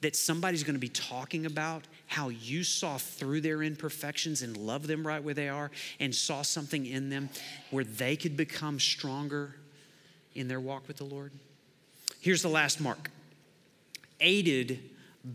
that 0.00 0.14
somebody's 0.14 0.62
going 0.62 0.76
to 0.76 0.80
be 0.80 0.88
talking 0.88 1.44
about 1.44 1.82
how 2.06 2.28
you 2.28 2.62
saw 2.62 2.98
through 2.98 3.40
their 3.40 3.62
imperfections 3.62 4.42
and 4.42 4.56
loved 4.56 4.86
them 4.86 5.04
right 5.04 5.22
where 5.22 5.34
they 5.34 5.48
are 5.48 5.72
and 5.98 6.14
saw 6.14 6.42
something 6.42 6.86
in 6.86 7.10
them 7.10 7.28
where 7.72 7.82
they 7.82 8.14
could 8.14 8.36
become 8.36 8.78
stronger 8.78 9.56
in 10.36 10.46
their 10.46 10.60
walk 10.60 10.86
with 10.86 10.98
the 10.98 11.04
Lord? 11.04 11.32
Here's 12.20 12.42
the 12.42 12.48
last 12.48 12.80
mark 12.80 13.10
aided 14.20 14.80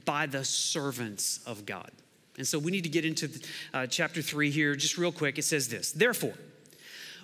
by 0.05 0.25
the 0.25 0.43
servants 0.45 1.39
of 1.45 1.65
God. 1.65 1.91
And 2.37 2.47
so 2.47 2.57
we 2.57 2.71
need 2.71 2.83
to 2.83 2.89
get 2.89 3.05
into 3.05 3.29
uh, 3.73 3.87
chapter 3.87 4.21
three 4.21 4.49
here 4.49 4.75
just 4.75 4.97
real 4.97 5.11
quick. 5.11 5.37
It 5.37 5.43
says 5.43 5.67
this 5.67 5.91
Therefore, 5.91 6.33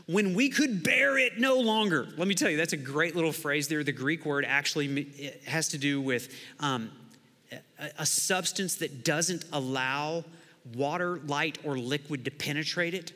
when 0.06 0.34
we 0.34 0.50
could 0.50 0.84
bear 0.84 1.18
it 1.18 1.40
no 1.40 1.60
longer. 1.60 2.08
Let 2.18 2.28
me 2.28 2.36
tell 2.36 2.50
you, 2.50 2.58
that's 2.58 2.74
a 2.74 2.78
great 2.78 3.16
little 3.16 3.32
phrase 3.32 3.68
there. 3.68 3.84
The 3.84 3.92
Greek 3.92 4.26
word 4.26 4.46
actually 4.46 5.36
has 5.46 5.70
to 5.70 5.78
do 5.78 6.02
with 6.02 6.34
um, 6.60 6.92
a, 7.52 7.90
a 8.00 8.06
substance 8.06 8.76
that 8.76 9.04
doesn't 9.04 9.46
allow 9.54 10.26
water, 10.76 11.20
light, 11.26 11.58
or 11.64 11.78
liquid 11.78 12.26
to 12.26 12.32
penetrate 12.32 12.94
it 12.94 13.14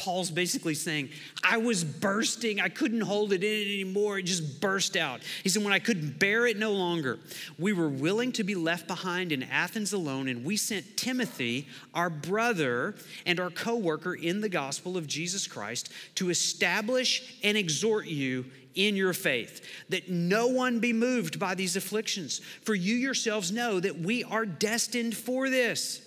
Paul's 0.00 0.30
basically 0.30 0.72
saying, 0.72 1.10
I 1.44 1.58
was 1.58 1.84
bursting. 1.84 2.58
I 2.58 2.70
couldn't 2.70 3.02
hold 3.02 3.34
it 3.34 3.44
in 3.44 3.66
anymore. 3.66 4.18
It 4.18 4.22
just 4.22 4.58
burst 4.58 4.96
out. 4.96 5.20
He 5.42 5.50
said, 5.50 5.62
When 5.62 5.74
I 5.74 5.78
couldn't 5.78 6.18
bear 6.18 6.46
it 6.46 6.56
no 6.56 6.72
longer, 6.72 7.18
we 7.58 7.74
were 7.74 7.90
willing 7.90 8.32
to 8.32 8.42
be 8.42 8.54
left 8.54 8.86
behind 8.88 9.30
in 9.30 9.42
Athens 9.42 9.92
alone, 9.92 10.28
and 10.28 10.42
we 10.42 10.56
sent 10.56 10.96
Timothy, 10.96 11.68
our 11.92 12.08
brother 12.08 12.94
and 13.26 13.38
our 13.38 13.50
co 13.50 13.76
worker 13.76 14.14
in 14.14 14.40
the 14.40 14.48
gospel 14.48 14.96
of 14.96 15.06
Jesus 15.06 15.46
Christ, 15.46 15.92
to 16.14 16.30
establish 16.30 17.36
and 17.44 17.58
exhort 17.58 18.06
you 18.06 18.46
in 18.74 18.96
your 18.96 19.12
faith, 19.12 19.62
that 19.90 20.08
no 20.08 20.46
one 20.46 20.80
be 20.80 20.94
moved 20.94 21.38
by 21.38 21.54
these 21.54 21.76
afflictions. 21.76 22.40
For 22.62 22.74
you 22.74 22.94
yourselves 22.94 23.52
know 23.52 23.80
that 23.80 23.98
we 23.98 24.24
are 24.24 24.46
destined 24.46 25.14
for 25.14 25.50
this. 25.50 26.00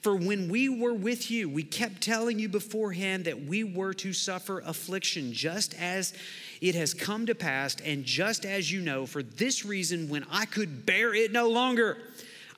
For 0.00 0.16
when 0.16 0.48
we 0.48 0.68
were 0.68 0.94
with 0.94 1.30
you, 1.30 1.48
we 1.48 1.62
kept 1.62 2.00
telling 2.00 2.38
you 2.38 2.48
beforehand 2.48 3.24
that 3.24 3.44
we 3.44 3.64
were 3.64 3.94
to 3.94 4.12
suffer 4.12 4.60
affliction, 4.60 5.32
just 5.32 5.74
as 5.80 6.14
it 6.60 6.74
has 6.74 6.94
come 6.94 7.26
to 7.26 7.34
pass, 7.34 7.76
and 7.84 8.04
just 8.04 8.44
as 8.44 8.70
you 8.70 8.80
know, 8.80 9.06
for 9.06 9.22
this 9.22 9.64
reason, 9.64 10.08
when 10.08 10.24
I 10.30 10.46
could 10.46 10.86
bear 10.86 11.14
it 11.14 11.32
no 11.32 11.48
longer, 11.48 11.98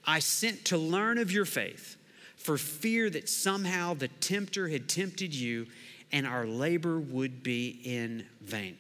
I 0.07 0.21
sent 0.21 0.66
to 0.66 0.79
learn 0.79 1.19
of 1.19 1.33
your 1.33 1.45
faith, 1.45 1.97
for 2.37 2.57
fear 2.57 3.11
that 3.11 3.29
somehow 3.29 3.95
the 3.95 4.09
tempter 4.09 4.69
had 4.69 4.89
tempted 4.89 5.35
you 5.35 5.66
and 6.12 6.27
our 6.27 6.47
labor 6.47 6.99
would 6.99 7.43
be 7.43 7.81
in 7.85 8.25
vain. 8.41 8.77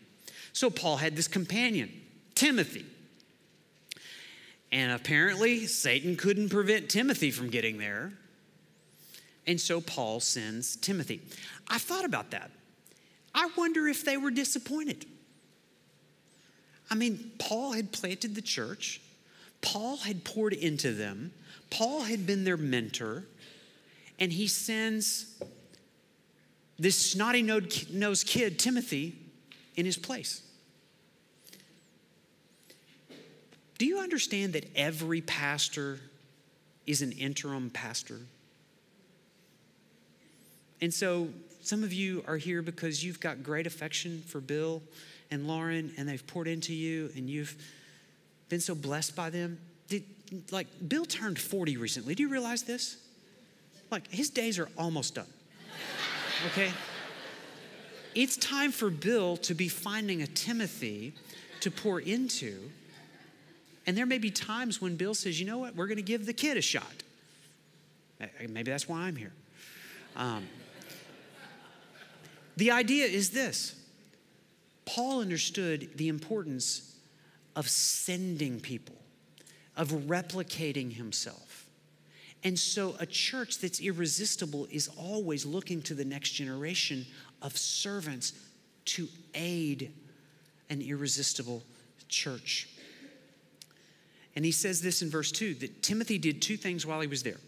So 0.52 0.70
Paul 0.70 0.96
had 0.96 1.16
this 1.16 1.28
companion, 1.28 1.90
Timothy. 2.34 2.86
And 4.70 4.92
apparently, 4.92 5.66
Satan 5.66 6.16
couldn't 6.16 6.50
prevent 6.50 6.88
Timothy 6.90 7.30
from 7.30 7.48
getting 7.48 7.78
there. 7.78 8.12
And 9.48 9.58
so 9.58 9.80
Paul 9.80 10.20
sends 10.20 10.76
Timothy. 10.76 11.22
I 11.68 11.78
thought 11.78 12.04
about 12.04 12.30
that. 12.32 12.50
I 13.34 13.48
wonder 13.56 13.88
if 13.88 14.04
they 14.04 14.18
were 14.18 14.30
disappointed. 14.30 15.06
I 16.90 16.94
mean, 16.94 17.32
Paul 17.38 17.72
had 17.72 17.90
planted 17.90 18.34
the 18.34 18.42
church, 18.42 19.00
Paul 19.60 19.96
had 19.96 20.22
poured 20.22 20.52
into 20.52 20.92
them, 20.92 21.32
Paul 21.70 22.02
had 22.02 22.26
been 22.26 22.44
their 22.44 22.56
mentor, 22.56 23.24
and 24.18 24.32
he 24.32 24.46
sends 24.48 25.40
this 26.78 26.96
snotty 26.96 27.42
nosed 27.42 28.26
kid, 28.26 28.58
Timothy, 28.58 29.16
in 29.76 29.86
his 29.86 29.96
place. 29.96 30.42
Do 33.78 33.86
you 33.86 33.98
understand 33.98 34.52
that 34.52 34.70
every 34.76 35.20
pastor 35.20 36.00
is 36.86 37.00
an 37.00 37.12
interim 37.12 37.70
pastor? 37.70 38.20
And 40.80 40.92
so 40.92 41.28
some 41.62 41.82
of 41.82 41.92
you 41.92 42.24
are 42.26 42.36
here 42.36 42.62
because 42.62 43.04
you've 43.04 43.20
got 43.20 43.42
great 43.42 43.66
affection 43.66 44.22
for 44.26 44.40
Bill 44.40 44.82
and 45.30 45.46
Lauren, 45.46 45.92
and 45.98 46.08
they've 46.08 46.26
poured 46.26 46.48
into 46.48 46.72
you, 46.72 47.10
and 47.16 47.28
you've 47.28 47.54
been 48.48 48.60
so 48.60 48.74
blessed 48.74 49.14
by 49.14 49.30
them. 49.30 49.58
Did, 49.88 50.04
like, 50.50 50.66
Bill 50.86 51.04
turned 51.04 51.38
40 51.38 51.76
recently. 51.76 52.14
Do 52.14 52.22
you 52.22 52.28
realize 52.28 52.62
this? 52.62 52.96
Like, 53.90 54.10
his 54.10 54.30
days 54.30 54.58
are 54.58 54.68
almost 54.78 55.14
done. 55.14 55.26
Okay? 56.46 56.70
It's 58.14 58.36
time 58.36 58.72
for 58.72 58.90
Bill 58.90 59.36
to 59.38 59.54
be 59.54 59.68
finding 59.68 60.22
a 60.22 60.26
Timothy 60.26 61.12
to 61.60 61.70
pour 61.70 62.00
into. 62.00 62.70
And 63.86 63.96
there 63.96 64.06
may 64.06 64.18
be 64.18 64.30
times 64.30 64.80
when 64.80 64.96
Bill 64.96 65.14
says, 65.14 65.40
you 65.40 65.46
know 65.46 65.58
what, 65.58 65.74
we're 65.74 65.86
going 65.86 65.96
to 65.96 66.02
give 66.02 66.26
the 66.26 66.32
kid 66.32 66.56
a 66.56 66.62
shot. 66.62 66.84
Maybe 68.40 68.70
that's 68.70 68.88
why 68.88 69.02
I'm 69.02 69.16
here. 69.16 69.32
Um, 70.16 70.46
the 72.58 72.72
idea 72.72 73.06
is 73.06 73.30
this 73.30 73.74
Paul 74.84 75.20
understood 75.20 75.90
the 75.96 76.08
importance 76.08 76.96
of 77.54 77.68
sending 77.68 78.58
people, 78.58 78.96
of 79.76 79.90
replicating 79.90 80.92
himself. 80.92 81.66
And 82.42 82.58
so, 82.58 82.94
a 82.98 83.06
church 83.06 83.58
that's 83.58 83.80
irresistible 83.80 84.66
is 84.70 84.88
always 84.96 85.46
looking 85.46 85.82
to 85.82 85.94
the 85.94 86.04
next 86.04 86.30
generation 86.30 87.06
of 87.42 87.56
servants 87.56 88.32
to 88.86 89.08
aid 89.34 89.92
an 90.70 90.80
irresistible 90.80 91.62
church. 92.08 92.68
And 94.34 94.44
he 94.44 94.52
says 94.52 94.80
this 94.80 95.02
in 95.02 95.10
verse 95.10 95.30
2 95.32 95.54
that 95.54 95.82
Timothy 95.82 96.18
did 96.18 96.42
two 96.42 96.56
things 96.56 96.86
while 96.86 97.00
he 97.00 97.08
was 97.08 97.22
there. 97.22 97.40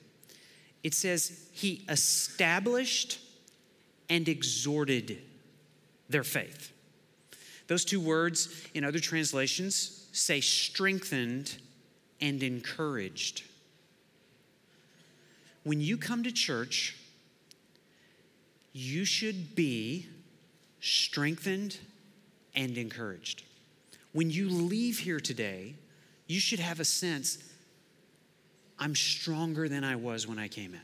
It 0.82 0.94
says 0.94 1.48
he 1.52 1.84
established 1.88 3.20
and 4.10 4.28
exhorted 4.28 5.18
their 6.10 6.24
faith. 6.24 6.72
Those 7.68 7.84
two 7.84 8.00
words 8.00 8.66
in 8.74 8.84
other 8.84 8.98
translations 8.98 10.08
say 10.12 10.40
strengthened 10.40 11.56
and 12.20 12.42
encouraged. 12.42 13.44
When 15.62 15.80
you 15.80 15.96
come 15.96 16.24
to 16.24 16.32
church, 16.32 16.96
you 18.72 19.04
should 19.04 19.54
be 19.54 20.08
strengthened 20.80 21.78
and 22.54 22.76
encouraged. 22.76 23.44
When 24.12 24.30
you 24.30 24.48
leave 24.48 24.98
here 24.98 25.20
today, 25.20 25.76
you 26.26 26.40
should 26.40 26.58
have 26.58 26.80
a 26.80 26.84
sense 26.84 27.38
I'm 28.78 28.96
stronger 28.96 29.68
than 29.68 29.84
I 29.84 29.94
was 29.94 30.26
when 30.26 30.38
I 30.38 30.48
came 30.48 30.74
in 30.74 30.80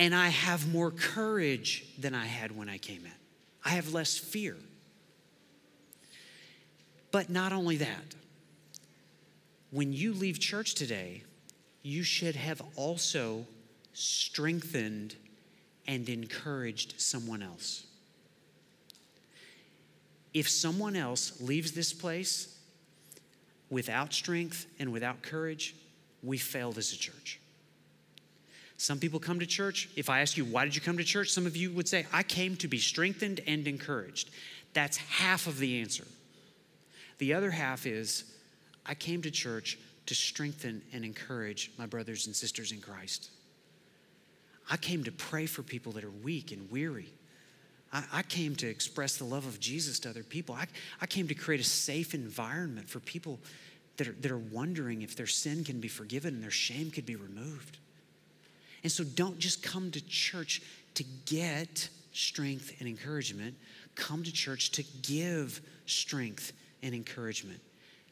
and 0.00 0.14
I 0.14 0.28
have 0.28 0.72
more 0.72 0.90
courage 0.90 1.84
than 1.98 2.14
I 2.14 2.24
had 2.24 2.56
when 2.56 2.70
I 2.70 2.78
came 2.78 3.04
in. 3.04 3.12
I 3.62 3.70
have 3.70 3.92
less 3.92 4.16
fear. 4.16 4.56
But 7.12 7.28
not 7.28 7.52
only 7.52 7.76
that, 7.76 8.14
when 9.70 9.92
you 9.92 10.14
leave 10.14 10.40
church 10.40 10.74
today, 10.74 11.22
you 11.82 12.02
should 12.02 12.34
have 12.34 12.62
also 12.76 13.46
strengthened 13.92 15.16
and 15.86 16.08
encouraged 16.08 16.94
someone 16.98 17.42
else. 17.42 17.84
If 20.32 20.48
someone 20.48 20.96
else 20.96 21.42
leaves 21.42 21.72
this 21.72 21.92
place 21.92 22.58
without 23.68 24.14
strength 24.14 24.66
and 24.78 24.92
without 24.92 25.20
courage, 25.20 25.74
we 26.22 26.38
failed 26.38 26.78
as 26.78 26.92
a 26.94 26.96
church. 26.96 27.39
Some 28.80 28.98
people 28.98 29.20
come 29.20 29.40
to 29.40 29.46
church. 29.46 29.90
If 29.94 30.08
I 30.08 30.22
ask 30.22 30.38
you, 30.38 30.44
why 30.46 30.64
did 30.64 30.74
you 30.74 30.80
come 30.80 30.96
to 30.96 31.04
church? 31.04 31.28
Some 31.28 31.44
of 31.44 31.54
you 31.54 31.70
would 31.72 31.86
say, 31.86 32.06
I 32.14 32.22
came 32.22 32.56
to 32.56 32.66
be 32.66 32.78
strengthened 32.78 33.42
and 33.46 33.68
encouraged. 33.68 34.30
That's 34.72 34.96
half 34.96 35.46
of 35.46 35.58
the 35.58 35.82
answer. 35.82 36.06
The 37.18 37.34
other 37.34 37.50
half 37.50 37.84
is, 37.84 38.24
I 38.86 38.94
came 38.94 39.20
to 39.20 39.30
church 39.30 39.78
to 40.06 40.14
strengthen 40.14 40.80
and 40.94 41.04
encourage 41.04 41.70
my 41.76 41.84
brothers 41.84 42.26
and 42.26 42.34
sisters 42.34 42.72
in 42.72 42.80
Christ. 42.80 43.28
I 44.70 44.78
came 44.78 45.04
to 45.04 45.12
pray 45.12 45.44
for 45.44 45.62
people 45.62 45.92
that 45.92 46.04
are 46.04 46.10
weak 46.24 46.50
and 46.50 46.70
weary. 46.70 47.12
I, 47.92 48.04
I 48.10 48.22
came 48.22 48.56
to 48.56 48.66
express 48.66 49.18
the 49.18 49.24
love 49.24 49.44
of 49.44 49.60
Jesus 49.60 50.00
to 50.00 50.08
other 50.08 50.22
people. 50.22 50.54
I, 50.54 50.64
I 51.02 51.06
came 51.06 51.28
to 51.28 51.34
create 51.34 51.60
a 51.60 51.64
safe 51.64 52.14
environment 52.14 52.88
for 52.88 53.00
people 53.00 53.40
that 53.98 54.08
are, 54.08 54.16
that 54.22 54.30
are 54.30 54.38
wondering 54.38 55.02
if 55.02 55.16
their 55.16 55.26
sin 55.26 55.64
can 55.64 55.80
be 55.80 55.88
forgiven 55.88 56.32
and 56.32 56.42
their 56.42 56.50
shame 56.50 56.90
could 56.90 57.04
be 57.04 57.16
removed. 57.16 57.76
And 58.82 58.90
so 58.90 59.04
don't 59.04 59.38
just 59.38 59.62
come 59.62 59.90
to 59.90 60.00
church 60.06 60.62
to 60.94 61.04
get 61.26 61.88
strength 62.12 62.74
and 62.80 62.88
encouragement. 62.88 63.54
Come 63.94 64.22
to 64.22 64.32
church 64.32 64.70
to 64.72 64.84
give 65.02 65.60
strength 65.86 66.52
and 66.82 66.94
encouragement, 66.94 67.60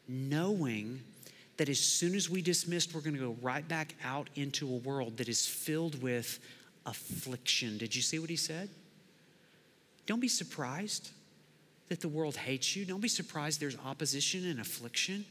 knowing 0.07 1.01
that 1.57 1.69
as 1.69 1.79
soon 1.79 2.15
as 2.15 2.29
we 2.29 2.41
dismissed, 2.41 2.93
we're 2.93 3.01
going 3.01 3.15
to 3.15 3.19
go 3.19 3.35
right 3.41 3.67
back 3.67 3.95
out 4.03 4.29
into 4.35 4.67
a 4.67 4.77
world 4.77 5.17
that 5.17 5.27
is 5.27 5.45
filled 5.45 6.01
with 6.01 6.39
affliction. 6.85 7.77
Did 7.77 7.95
you 7.95 8.01
see 8.01 8.19
what 8.19 8.29
he 8.29 8.35
said? 8.35 8.69
Don't 10.05 10.19
be 10.21 10.27
surprised 10.27 11.11
that 11.89 11.99
the 11.99 12.07
world 12.07 12.37
hates 12.37 12.75
you. 12.75 12.85
Don't 12.85 13.01
be 13.01 13.07
surprised 13.07 13.59
there's 13.59 13.77
opposition 13.85 14.45
and 14.45 14.59
affliction. 14.59 15.25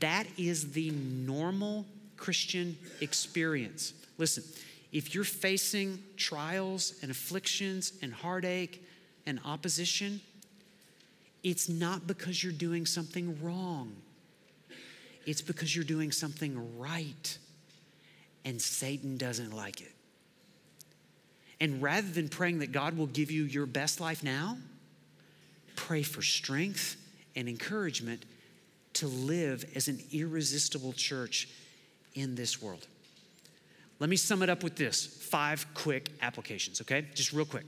That 0.00 0.26
is 0.36 0.72
the 0.72 0.90
normal 0.90 1.84
Christian 2.16 2.76
experience. 3.00 3.92
Listen, 4.16 4.44
if 4.92 5.14
you're 5.14 5.24
facing 5.24 6.02
trials 6.16 6.94
and 7.02 7.10
afflictions 7.10 7.92
and 8.02 8.12
heartache 8.12 8.84
and 9.26 9.38
opposition, 9.44 10.20
it's 11.42 11.68
not 11.68 12.06
because 12.06 12.42
you're 12.42 12.52
doing 12.52 12.86
something 12.86 13.38
wrong. 13.42 13.94
It's 15.26 15.42
because 15.42 15.74
you're 15.76 15.84
doing 15.84 16.10
something 16.10 16.78
right. 16.78 17.38
And 18.44 18.60
Satan 18.60 19.18
doesn't 19.18 19.54
like 19.54 19.82
it. 19.82 19.92
And 21.60 21.82
rather 21.82 22.08
than 22.08 22.28
praying 22.28 22.60
that 22.60 22.72
God 22.72 22.96
will 22.96 23.06
give 23.06 23.30
you 23.30 23.44
your 23.44 23.66
best 23.66 24.00
life 24.00 24.22
now, 24.22 24.56
pray 25.76 26.02
for 26.02 26.22
strength 26.22 26.96
and 27.36 27.48
encouragement 27.48 28.24
to 28.94 29.06
live 29.06 29.64
as 29.74 29.88
an 29.88 30.00
irresistible 30.12 30.92
church 30.92 31.48
in 32.14 32.34
this 32.34 32.62
world. 32.62 32.86
Let 34.00 34.10
me 34.10 34.16
sum 34.16 34.42
it 34.42 34.50
up 34.50 34.62
with 34.62 34.76
this 34.76 35.06
five 35.06 35.66
quick 35.74 36.10
applications, 36.22 36.80
okay? 36.80 37.06
Just 37.14 37.32
real 37.32 37.44
quick. 37.44 37.64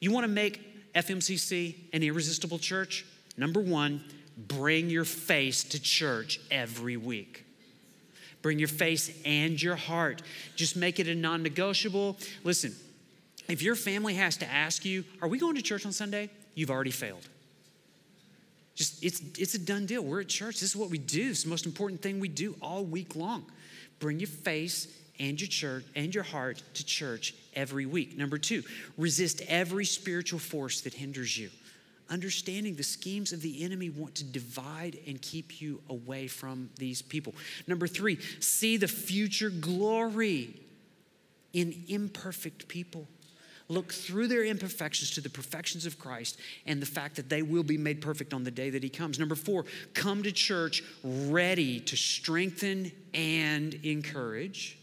You 0.00 0.10
want 0.10 0.24
to 0.24 0.28
make 0.28 0.92
FMCC 0.94 1.76
an 1.92 2.02
irresistible 2.02 2.58
church? 2.58 3.06
Number 3.36 3.60
one, 3.60 4.02
bring 4.36 4.90
your 4.90 5.04
face 5.04 5.62
to 5.64 5.80
church 5.80 6.40
every 6.50 6.96
week. 6.96 7.44
Bring 8.42 8.58
your 8.58 8.68
face 8.68 9.10
and 9.24 9.60
your 9.60 9.76
heart. 9.76 10.22
Just 10.56 10.76
make 10.76 11.00
it 11.00 11.08
a 11.08 11.14
non 11.14 11.42
negotiable. 11.42 12.16
Listen, 12.44 12.74
if 13.48 13.62
your 13.62 13.74
family 13.74 14.14
has 14.14 14.36
to 14.38 14.46
ask 14.46 14.84
you, 14.84 15.04
Are 15.22 15.28
we 15.28 15.38
going 15.38 15.56
to 15.56 15.62
church 15.62 15.86
on 15.86 15.92
Sunday? 15.92 16.30
You've 16.54 16.70
already 16.70 16.90
failed. 16.90 17.28
Just, 18.74 19.02
it's, 19.02 19.20
it's 19.38 19.54
a 19.54 19.58
done 19.58 19.86
deal. 19.86 20.02
We're 20.02 20.20
at 20.20 20.28
church. 20.28 20.60
This 20.60 20.70
is 20.70 20.76
what 20.76 20.90
we 20.90 20.98
do. 20.98 21.30
It's 21.30 21.44
the 21.44 21.48
most 21.48 21.66
important 21.66 22.02
thing 22.02 22.20
we 22.20 22.28
do 22.28 22.54
all 22.60 22.84
week 22.84 23.16
long. 23.16 23.46
Bring 23.98 24.20
your 24.20 24.28
face 24.28 24.88
and 25.18 25.40
your 25.40 25.48
church 25.48 25.84
and 25.94 26.14
your 26.14 26.24
heart 26.24 26.62
to 26.74 26.84
church 26.84 27.34
every 27.54 27.86
week. 27.86 28.16
Number 28.16 28.38
two, 28.38 28.62
resist 28.96 29.42
every 29.48 29.84
spiritual 29.84 30.38
force 30.38 30.80
that 30.82 30.94
hinders 30.94 31.36
you 31.36 31.50
understanding 32.10 32.76
the 32.76 32.82
schemes 32.82 33.32
of 33.32 33.42
the 33.42 33.64
enemy 33.64 33.90
want 33.90 34.14
to 34.16 34.24
divide 34.24 34.98
and 35.06 35.20
keep 35.20 35.60
you 35.60 35.80
away 35.88 36.26
from 36.26 36.70
these 36.78 37.02
people. 37.02 37.34
Number 37.66 37.86
three, 37.86 38.18
see 38.40 38.76
the 38.76 38.88
future 38.88 39.50
glory 39.50 40.54
in 41.52 41.84
imperfect 41.88 42.68
people. 42.68 43.06
Look 43.68 43.92
through 43.92 44.28
their 44.28 44.44
imperfections 44.44 45.10
to 45.12 45.20
the 45.20 45.28
perfections 45.28 45.86
of 45.86 45.98
Christ 45.98 46.38
and 46.66 46.80
the 46.80 46.86
fact 46.86 47.16
that 47.16 47.28
they 47.28 47.42
will 47.42 47.64
be 47.64 47.76
made 47.76 48.00
perfect 48.00 48.32
on 48.32 48.44
the 48.44 48.50
day 48.52 48.70
that 48.70 48.82
He 48.82 48.88
comes. 48.88 49.18
Number 49.18 49.34
four, 49.34 49.64
come 49.92 50.22
to 50.22 50.30
church 50.30 50.84
ready 51.02 51.80
to 51.80 51.96
strengthen 51.96 52.92
and 53.12 53.74
encourage, 53.82 54.75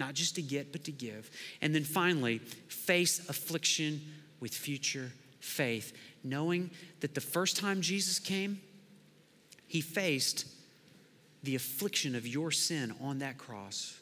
not 0.00 0.14
just 0.14 0.34
to 0.34 0.42
get, 0.42 0.72
but 0.72 0.82
to 0.84 0.90
give. 0.90 1.30
And 1.62 1.72
then 1.72 1.84
finally, 1.84 2.38
face 2.38 3.28
affliction 3.28 4.00
with 4.40 4.52
future 4.52 5.12
faith 5.38 5.92
knowing 6.24 6.70
that 7.00 7.14
the 7.14 7.20
first 7.20 7.56
time 7.56 7.80
Jesus 7.80 8.18
came, 8.18 8.60
he 9.66 9.80
faced 9.80 10.46
the 11.42 11.54
affliction 11.54 12.14
of 12.14 12.26
your 12.26 12.50
sin 12.50 12.94
on 13.00 13.20
that 13.20 13.38
cross. 13.38 13.98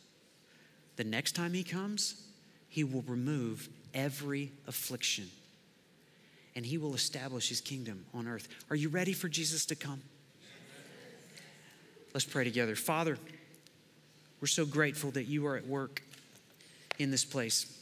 The 0.97 1.05
next 1.05 1.33
time 1.33 1.53
he 1.53 1.63
comes, 1.63 2.27
he 2.69 2.83
will 2.83 3.03
remove 3.03 3.69
every 3.95 4.51
affliction 4.67 5.29
and 6.57 6.67
he 6.67 6.77
will 6.77 6.95
establish 6.95 7.49
his 7.49 7.61
kingdom 7.61 8.05
on 8.13 8.27
earth. 8.27 8.49
Are 8.69 8.77
you 8.77 8.89
ready 8.89 9.13
for 9.13 9.29
Jesus 9.29 9.65
to 9.67 9.77
come? 9.77 10.03
Let's 12.15 12.25
pray 12.25 12.43
together. 12.43 12.75
Father, 12.75 13.17
we're 14.41 14.47
so 14.49 14.65
grateful 14.65 15.11
that 15.13 15.25
you 15.25 15.47
are 15.47 15.57
at 15.57 15.67
work 15.67 16.03
in 16.99 17.11
this 17.11 17.25
place. 17.25 17.75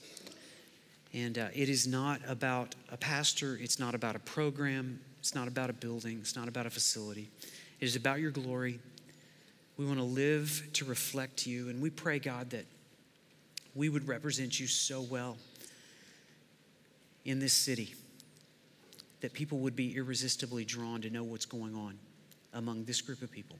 And 1.13 1.39
uh, 1.39 1.49
it 1.55 1.69
is 1.69 1.87
not 1.87 2.21
about 2.27 2.75
a 2.91 2.97
pastor, 2.97 3.59
it's 3.61 3.79
not 3.79 3.95
about 3.95 4.17
a 4.17 4.19
program, 4.21 5.01
it's 5.19 5.35
not 5.35 5.49
about 5.49 5.71
a 5.71 5.73
building, 5.73 6.19
it's 6.21 6.37
not 6.37 6.49
about 6.49 6.67
a 6.67 6.71
facility. 6.71 7.29
It 7.81 7.85
is 7.85 7.97
about 7.97 8.21
your 8.21 8.31
glory. 8.31 8.79
We 9.77 9.85
want 9.85 9.99
to 9.99 10.05
live 10.05 10.69
to 10.75 10.85
reflect 10.85 11.47
you. 11.47 11.69
And 11.69 11.83
we 11.83 11.91
pray, 11.91 12.19
God, 12.19 12.51
that 12.51 12.65
we 13.75 13.89
would 13.89 14.09
represent 14.09 14.59
you 14.59 14.67
so 14.67 15.03
well 15.03 15.37
in 17.25 17.39
this 17.39 17.53
city 17.53 17.95
that 19.21 19.33
people 19.33 19.59
would 19.59 19.77
be 19.77 19.97
irresistibly 19.97 20.65
drawn 20.65 21.01
to 21.03 21.11
know 21.11 21.25
what's 21.25 21.47
going 21.47 21.75
on 21.75 21.99
among 22.55 22.85
this 22.85 23.01
group 23.01 23.23
of 23.23 23.31
people. 23.31 23.57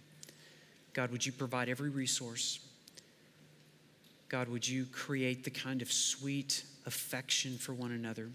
God, 0.93 1.11
would 1.11 1.25
you 1.27 1.33
provide 1.33 1.69
every 1.69 1.91
resource? 1.91 2.61
God, 4.29 4.49
would 4.49 4.67
you 4.67 4.87
create 4.87 5.45
the 5.45 5.51
kind 5.51 5.83
of 5.83 5.93
sweet, 5.93 6.65
affection 6.87 7.59
for 7.59 7.75
one 7.75 7.91
another 7.93 8.31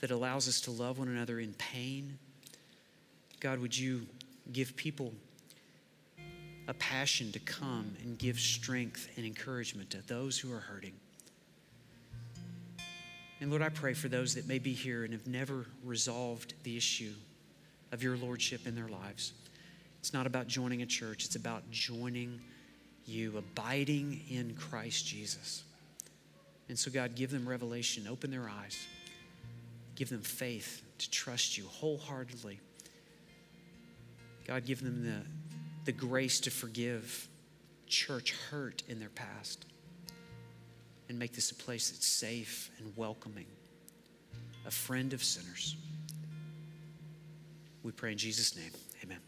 that 0.00 0.10
allows 0.10 0.48
us 0.48 0.62
to 0.62 0.70
love 0.70 0.98
one 0.98 1.08
another 1.08 1.38
in 1.38 1.52
pain. 1.54 2.18
God, 3.38 3.60
would 3.60 3.76
you 3.76 4.06
give 4.52 4.74
people 4.76 5.12
a 6.66 6.74
passion 6.74 7.30
to 7.32 7.38
come 7.38 7.94
and 8.02 8.18
give 8.18 8.40
strength 8.40 9.08
and 9.16 9.26
encouragement 9.26 9.90
to 9.90 10.06
those 10.06 10.38
who 10.38 10.52
are 10.52 10.60
hurting? 10.60 10.94
And 13.40 13.50
Lord, 13.50 13.62
I 13.62 13.68
pray 13.68 13.94
for 13.94 14.08
those 14.08 14.34
that 14.34 14.46
may 14.46 14.58
be 14.58 14.72
here 14.72 15.04
and 15.04 15.12
have 15.12 15.26
never 15.26 15.66
resolved 15.84 16.54
the 16.62 16.76
issue 16.76 17.12
of 17.92 18.02
your 18.02 18.16
lordship 18.16 18.66
in 18.66 18.74
their 18.74 18.88
lives. 18.88 19.32
It's 19.98 20.12
not 20.12 20.26
about 20.26 20.46
joining 20.46 20.82
a 20.82 20.86
church, 20.86 21.26
it's 21.26 21.36
about 21.36 21.70
joining 21.70 22.40
you, 23.06 23.36
abiding 23.36 24.20
in 24.28 24.54
Christ 24.54 25.06
Jesus. 25.06 25.64
And 26.68 26.78
so, 26.78 26.90
God, 26.90 27.14
give 27.14 27.30
them 27.30 27.48
revelation, 27.48 28.06
open 28.08 28.30
their 28.30 28.48
eyes, 28.48 28.86
give 29.96 30.08
them 30.08 30.22
faith 30.22 30.82
to 30.98 31.10
trust 31.10 31.58
you 31.58 31.64
wholeheartedly. 31.66 32.60
God, 34.46 34.64
give 34.64 34.82
them 34.82 35.04
the, 35.04 35.22
the 35.84 35.92
grace 35.92 36.40
to 36.40 36.50
forgive 36.50 37.28
church 37.86 38.34
hurt 38.50 38.82
in 38.88 39.00
their 39.00 39.08
past 39.10 39.66
and 41.08 41.18
make 41.18 41.32
this 41.32 41.50
a 41.50 41.54
place 41.54 41.90
that's 41.90 42.06
safe 42.06 42.70
and 42.78 42.96
welcoming, 42.96 43.46
a 44.64 44.70
friend 44.70 45.12
of 45.12 45.24
sinners. 45.24 45.76
We 47.82 47.92
pray 47.92 48.12
in 48.12 48.18
Jesus' 48.18 48.56
name. 48.56 48.70
Amen. 49.02 49.18